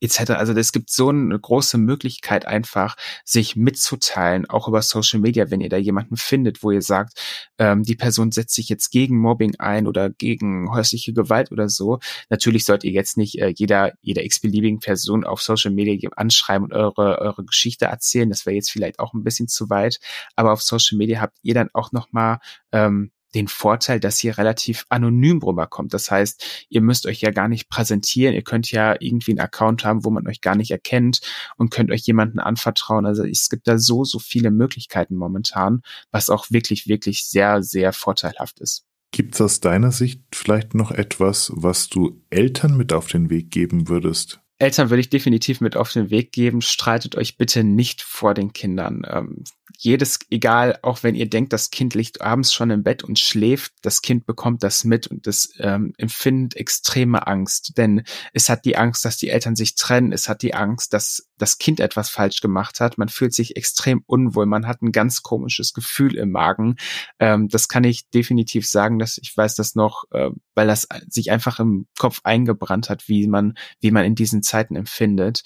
etc. 0.00 0.32
Also 0.32 0.52
es 0.52 0.72
gibt 0.72 0.90
so 0.90 1.08
eine 1.08 1.38
große 1.38 1.78
Möglichkeit 1.78 2.46
einfach, 2.46 2.96
sich 3.24 3.56
mitzuteilen, 3.56 4.48
auch 4.48 4.68
über 4.68 4.82
Social 4.82 5.20
Media, 5.20 5.50
wenn 5.50 5.60
ihr 5.60 5.68
da 5.68 5.76
jemanden 5.76 6.16
findet, 6.16 6.62
wo 6.62 6.70
ihr 6.70 6.82
sagt, 6.82 7.20
ähm, 7.58 7.82
die 7.82 7.96
Person 7.96 8.32
setzt 8.32 8.54
sich 8.54 8.68
jetzt 8.68 8.90
gegen 8.90 9.18
Mobbing 9.18 9.56
ein 9.58 9.86
oder 9.86 10.10
gegen 10.10 10.70
häusliche 10.72 11.12
Gewalt 11.12 11.50
oder 11.50 11.68
so. 11.68 11.98
Natürlich 12.30 12.64
sollt 12.64 12.84
ihr 12.84 12.92
jetzt 12.92 13.16
nicht 13.16 13.38
äh, 13.38 13.52
jeder, 13.56 13.92
jeder 14.00 14.24
x-beliebigen 14.24 14.80
Person 14.80 15.24
auf 15.24 15.42
Social 15.42 15.72
Media 15.72 16.10
anschreiben 16.16 16.66
und 16.66 16.72
eure, 16.72 17.18
eure 17.18 17.44
Geschichte 17.44 17.86
erzählen. 17.86 18.28
Das 18.28 18.46
wäre 18.46 18.54
jetzt 18.54 18.70
vielleicht 18.70 18.98
auch 18.98 19.14
ein 19.14 19.24
bisschen 19.24 19.48
zu 19.48 19.68
weit. 19.70 19.98
Aber 20.36 20.52
auf 20.52 20.62
Social 20.62 20.98
Media 20.98 21.20
habt 21.20 21.38
ihr 21.42 21.54
dann 21.54 21.70
auch 21.72 21.92
nochmal 21.92 22.38
ähm, 22.72 23.10
den 23.34 23.48
Vorteil, 23.48 24.00
dass 24.00 24.22
ihr 24.22 24.36
relativ 24.38 24.84
anonym 24.88 25.42
rüberkommt. 25.42 25.94
Das 25.94 26.10
heißt, 26.10 26.66
ihr 26.68 26.80
müsst 26.80 27.06
euch 27.06 27.20
ja 27.20 27.30
gar 27.30 27.48
nicht 27.48 27.68
präsentieren. 27.68 28.34
Ihr 28.34 28.42
könnt 28.42 28.70
ja 28.70 28.94
irgendwie 29.00 29.32
einen 29.32 29.40
Account 29.40 29.84
haben, 29.84 30.04
wo 30.04 30.10
man 30.10 30.26
euch 30.28 30.40
gar 30.40 30.54
nicht 30.54 30.70
erkennt 30.70 31.20
und 31.56 31.70
könnt 31.70 31.90
euch 31.90 32.02
jemanden 32.02 32.38
anvertrauen. 32.38 33.06
Also 33.06 33.24
es 33.24 33.48
gibt 33.48 33.66
da 33.66 33.78
so, 33.78 34.04
so 34.04 34.18
viele 34.18 34.50
Möglichkeiten 34.50 35.16
momentan, 35.16 35.82
was 36.10 36.30
auch 36.30 36.46
wirklich, 36.50 36.86
wirklich 36.86 37.26
sehr, 37.26 37.62
sehr 37.62 37.92
vorteilhaft 37.92 38.60
ist. 38.60 38.84
Gibt 39.14 39.34
es 39.34 39.40
aus 39.42 39.60
deiner 39.60 39.92
Sicht 39.92 40.22
vielleicht 40.32 40.74
noch 40.74 40.90
etwas, 40.90 41.52
was 41.54 41.88
du 41.88 42.22
Eltern 42.30 42.76
mit 42.76 42.94
auf 42.94 43.08
den 43.08 43.28
Weg 43.28 43.50
geben 43.50 43.88
würdest? 43.88 44.41
Eltern 44.62 44.90
würde 44.90 45.00
ich 45.00 45.10
definitiv 45.10 45.60
mit 45.60 45.76
auf 45.76 45.92
den 45.92 46.10
Weg 46.10 46.30
geben, 46.30 46.62
streitet 46.62 47.16
euch 47.16 47.36
bitte 47.36 47.64
nicht 47.64 48.00
vor 48.00 48.32
den 48.32 48.52
Kindern. 48.52 49.04
Ähm, 49.10 49.42
jedes, 49.76 50.20
egal, 50.30 50.78
auch 50.82 51.02
wenn 51.02 51.16
ihr 51.16 51.28
denkt, 51.28 51.52
das 51.52 51.70
Kind 51.70 51.94
liegt 51.94 52.20
abends 52.20 52.52
schon 52.52 52.70
im 52.70 52.84
Bett 52.84 53.02
und 53.02 53.18
schläft, 53.18 53.72
das 53.82 54.02
Kind 54.02 54.24
bekommt 54.24 54.62
das 54.62 54.84
mit 54.84 55.08
und 55.08 55.26
es 55.26 55.52
ähm, 55.58 55.94
empfindet 55.98 56.54
extreme 56.56 57.26
Angst, 57.26 57.76
denn 57.76 58.04
es 58.32 58.48
hat 58.48 58.64
die 58.64 58.76
Angst, 58.76 59.04
dass 59.04 59.16
die 59.16 59.30
Eltern 59.30 59.56
sich 59.56 59.74
trennen, 59.74 60.12
es 60.12 60.28
hat 60.28 60.42
die 60.42 60.54
Angst, 60.54 60.92
dass 60.92 61.28
das 61.42 61.58
Kind 61.58 61.80
etwas 61.80 62.08
falsch 62.08 62.40
gemacht 62.40 62.78
hat, 62.78 62.98
man 62.98 63.08
fühlt 63.08 63.34
sich 63.34 63.56
extrem 63.56 64.04
unwohl, 64.06 64.46
man 64.46 64.68
hat 64.68 64.80
ein 64.80 64.92
ganz 64.92 65.22
komisches 65.22 65.74
Gefühl 65.74 66.14
im 66.14 66.30
Magen. 66.30 66.76
Ähm, 67.18 67.48
das 67.48 67.66
kann 67.66 67.82
ich 67.82 68.08
definitiv 68.10 68.66
sagen, 68.68 69.00
dass 69.00 69.18
ich 69.18 69.36
weiß 69.36 69.56
das 69.56 69.74
noch, 69.74 70.04
äh, 70.12 70.30
weil 70.54 70.68
das 70.68 70.86
sich 71.08 71.32
einfach 71.32 71.58
im 71.58 71.86
Kopf 71.98 72.20
eingebrannt 72.22 72.88
hat, 72.88 73.08
wie 73.08 73.26
man, 73.26 73.54
wie 73.80 73.90
man 73.90 74.04
in 74.04 74.14
diesen 74.14 74.44
Zeiten 74.44 74.76
empfindet. 74.76 75.42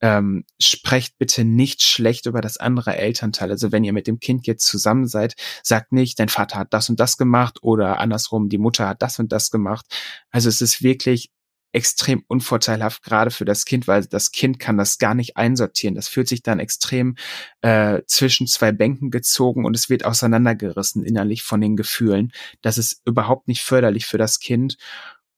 Ähm, 0.00 0.44
sprecht 0.60 1.16
bitte 1.16 1.44
nicht 1.44 1.82
schlecht 1.82 2.26
über 2.26 2.40
das 2.40 2.56
andere 2.56 2.96
Elternteil. 2.96 3.52
Also 3.52 3.70
wenn 3.70 3.84
ihr 3.84 3.92
mit 3.92 4.08
dem 4.08 4.18
Kind 4.18 4.48
jetzt 4.48 4.66
zusammen 4.66 5.06
seid, 5.06 5.34
sagt 5.62 5.92
nicht, 5.92 6.18
dein 6.18 6.28
Vater 6.28 6.58
hat 6.58 6.74
das 6.74 6.90
und 6.90 6.98
das 6.98 7.16
gemacht 7.16 7.58
oder 7.62 8.00
andersrum, 8.00 8.48
die 8.48 8.58
Mutter 8.58 8.88
hat 8.88 9.00
das 9.00 9.20
und 9.20 9.30
das 9.30 9.52
gemacht. 9.52 9.86
Also 10.32 10.48
es 10.48 10.60
ist 10.60 10.82
wirklich 10.82 11.30
extrem 11.76 12.24
unvorteilhaft, 12.26 13.02
gerade 13.02 13.30
für 13.30 13.44
das 13.44 13.66
Kind, 13.66 13.86
weil 13.86 14.06
das 14.06 14.32
Kind 14.32 14.58
kann 14.58 14.78
das 14.78 14.96
gar 14.96 15.14
nicht 15.14 15.36
einsortieren. 15.36 15.94
Das 15.94 16.08
fühlt 16.08 16.26
sich 16.26 16.42
dann 16.42 16.58
extrem 16.58 17.16
äh, 17.60 18.00
zwischen 18.06 18.46
zwei 18.46 18.72
Bänken 18.72 19.10
gezogen 19.10 19.66
und 19.66 19.76
es 19.76 19.90
wird 19.90 20.06
auseinandergerissen 20.06 21.04
innerlich 21.04 21.42
von 21.42 21.60
den 21.60 21.76
Gefühlen. 21.76 22.32
Das 22.62 22.78
ist 22.78 23.02
überhaupt 23.04 23.46
nicht 23.46 23.60
förderlich 23.60 24.06
für 24.06 24.16
das 24.16 24.40
Kind. 24.40 24.78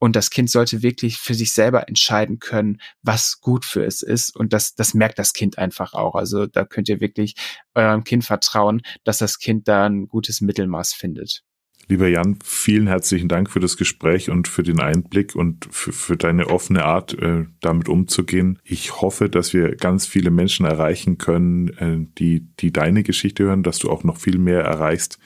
Und 0.00 0.14
das 0.14 0.30
Kind 0.30 0.48
sollte 0.48 0.80
wirklich 0.82 1.16
für 1.18 1.34
sich 1.34 1.50
selber 1.50 1.88
entscheiden 1.88 2.38
können, 2.38 2.80
was 3.02 3.40
gut 3.40 3.64
für 3.64 3.84
es 3.84 4.00
ist. 4.00 4.36
Und 4.36 4.52
das, 4.52 4.76
das 4.76 4.94
merkt 4.94 5.18
das 5.18 5.32
Kind 5.32 5.58
einfach 5.58 5.92
auch. 5.92 6.14
Also 6.14 6.46
da 6.46 6.64
könnt 6.64 6.88
ihr 6.88 7.00
wirklich 7.00 7.34
eurem 7.74 8.04
Kind 8.04 8.24
vertrauen, 8.24 8.82
dass 9.02 9.18
das 9.18 9.40
Kind 9.40 9.66
da 9.66 9.86
ein 9.86 10.06
gutes 10.06 10.40
Mittelmaß 10.40 10.92
findet. 10.92 11.42
Lieber 11.90 12.06
Jan, 12.06 12.38
vielen 12.44 12.86
herzlichen 12.86 13.28
Dank 13.28 13.48
für 13.48 13.60
das 13.60 13.78
Gespräch 13.78 14.28
und 14.28 14.46
für 14.46 14.62
den 14.62 14.78
Einblick 14.78 15.34
und 15.34 15.66
für, 15.70 15.92
für 15.92 16.16
deine 16.18 16.48
offene 16.48 16.84
Art, 16.84 17.14
äh, 17.14 17.46
damit 17.62 17.88
umzugehen. 17.88 18.58
Ich 18.62 19.00
hoffe, 19.00 19.30
dass 19.30 19.54
wir 19.54 19.74
ganz 19.74 20.06
viele 20.06 20.30
Menschen 20.30 20.66
erreichen 20.66 21.16
können, 21.16 21.68
äh, 21.78 22.06
die, 22.18 22.46
die 22.60 22.72
deine 22.72 23.04
Geschichte 23.04 23.44
hören, 23.44 23.62
dass 23.62 23.78
du 23.78 23.88
auch 23.90 24.04
noch 24.04 24.18
viel 24.18 24.36
mehr 24.36 24.60
erreichst, 24.60 25.18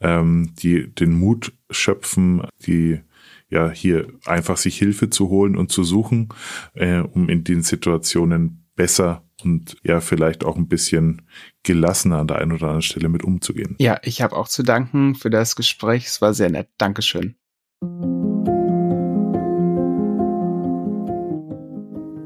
ähm, 0.00 0.52
die 0.62 0.86
den 0.86 1.14
Mut 1.14 1.52
schöpfen, 1.68 2.42
die 2.64 3.00
ja 3.48 3.70
hier 3.70 4.06
einfach 4.24 4.56
sich 4.56 4.78
Hilfe 4.78 5.10
zu 5.10 5.30
holen 5.30 5.56
und 5.56 5.72
zu 5.72 5.82
suchen, 5.82 6.28
äh, 6.74 7.00
um 7.00 7.28
in 7.28 7.42
den 7.42 7.62
Situationen 7.62 8.63
besser 8.74 9.24
und 9.42 9.76
ja, 9.82 10.00
vielleicht 10.00 10.44
auch 10.44 10.56
ein 10.56 10.68
bisschen 10.68 11.22
gelassener 11.62 12.18
an 12.18 12.28
der 12.28 12.38
einen 12.38 12.52
oder 12.52 12.66
anderen 12.66 12.82
Stelle 12.82 13.08
mit 13.08 13.24
umzugehen. 13.24 13.76
Ja, 13.78 14.00
ich 14.02 14.22
habe 14.22 14.36
auch 14.36 14.48
zu 14.48 14.62
danken 14.62 15.14
für 15.14 15.30
das 15.30 15.56
Gespräch. 15.56 16.06
Es 16.06 16.20
war 16.20 16.34
sehr 16.34 16.50
nett. 16.50 16.68
Dankeschön. 16.78 17.36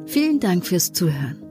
Vielen 0.07 0.41
Dank 0.41 0.65
fürs 0.65 0.93
Zuhören. 0.93 1.43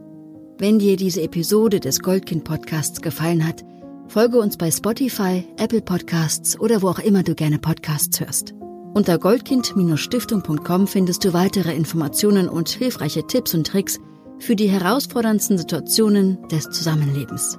Wenn 0.57 0.79
dir 0.79 0.95
diese 0.95 1.21
Episode 1.21 1.79
des 1.79 1.99
Goldkind 1.99 2.43
Podcasts 2.43 3.01
gefallen 3.01 3.47
hat, 3.47 3.63
folge 4.07 4.39
uns 4.39 4.57
bei 4.57 4.71
Spotify, 4.71 5.43
Apple 5.57 5.81
Podcasts 5.81 6.59
oder 6.59 6.81
wo 6.81 6.89
auch 6.89 6.99
immer 6.99 7.21
du 7.21 7.35
gerne 7.35 7.59
Podcasts 7.59 8.19
hörst. 8.19 8.55
Unter 8.95 9.19
goldkind-stiftung.com 9.19 10.87
findest 10.87 11.23
du 11.23 11.33
weitere 11.33 11.75
Informationen 11.75 12.49
und 12.49 12.69
hilfreiche 12.69 13.27
Tipps 13.27 13.53
und 13.53 13.67
Tricks 13.67 13.99
für 14.39 14.55
die 14.55 14.69
herausforderndsten 14.69 15.57
Situationen 15.57 16.47
des 16.49 16.69
Zusammenlebens. 16.69 17.57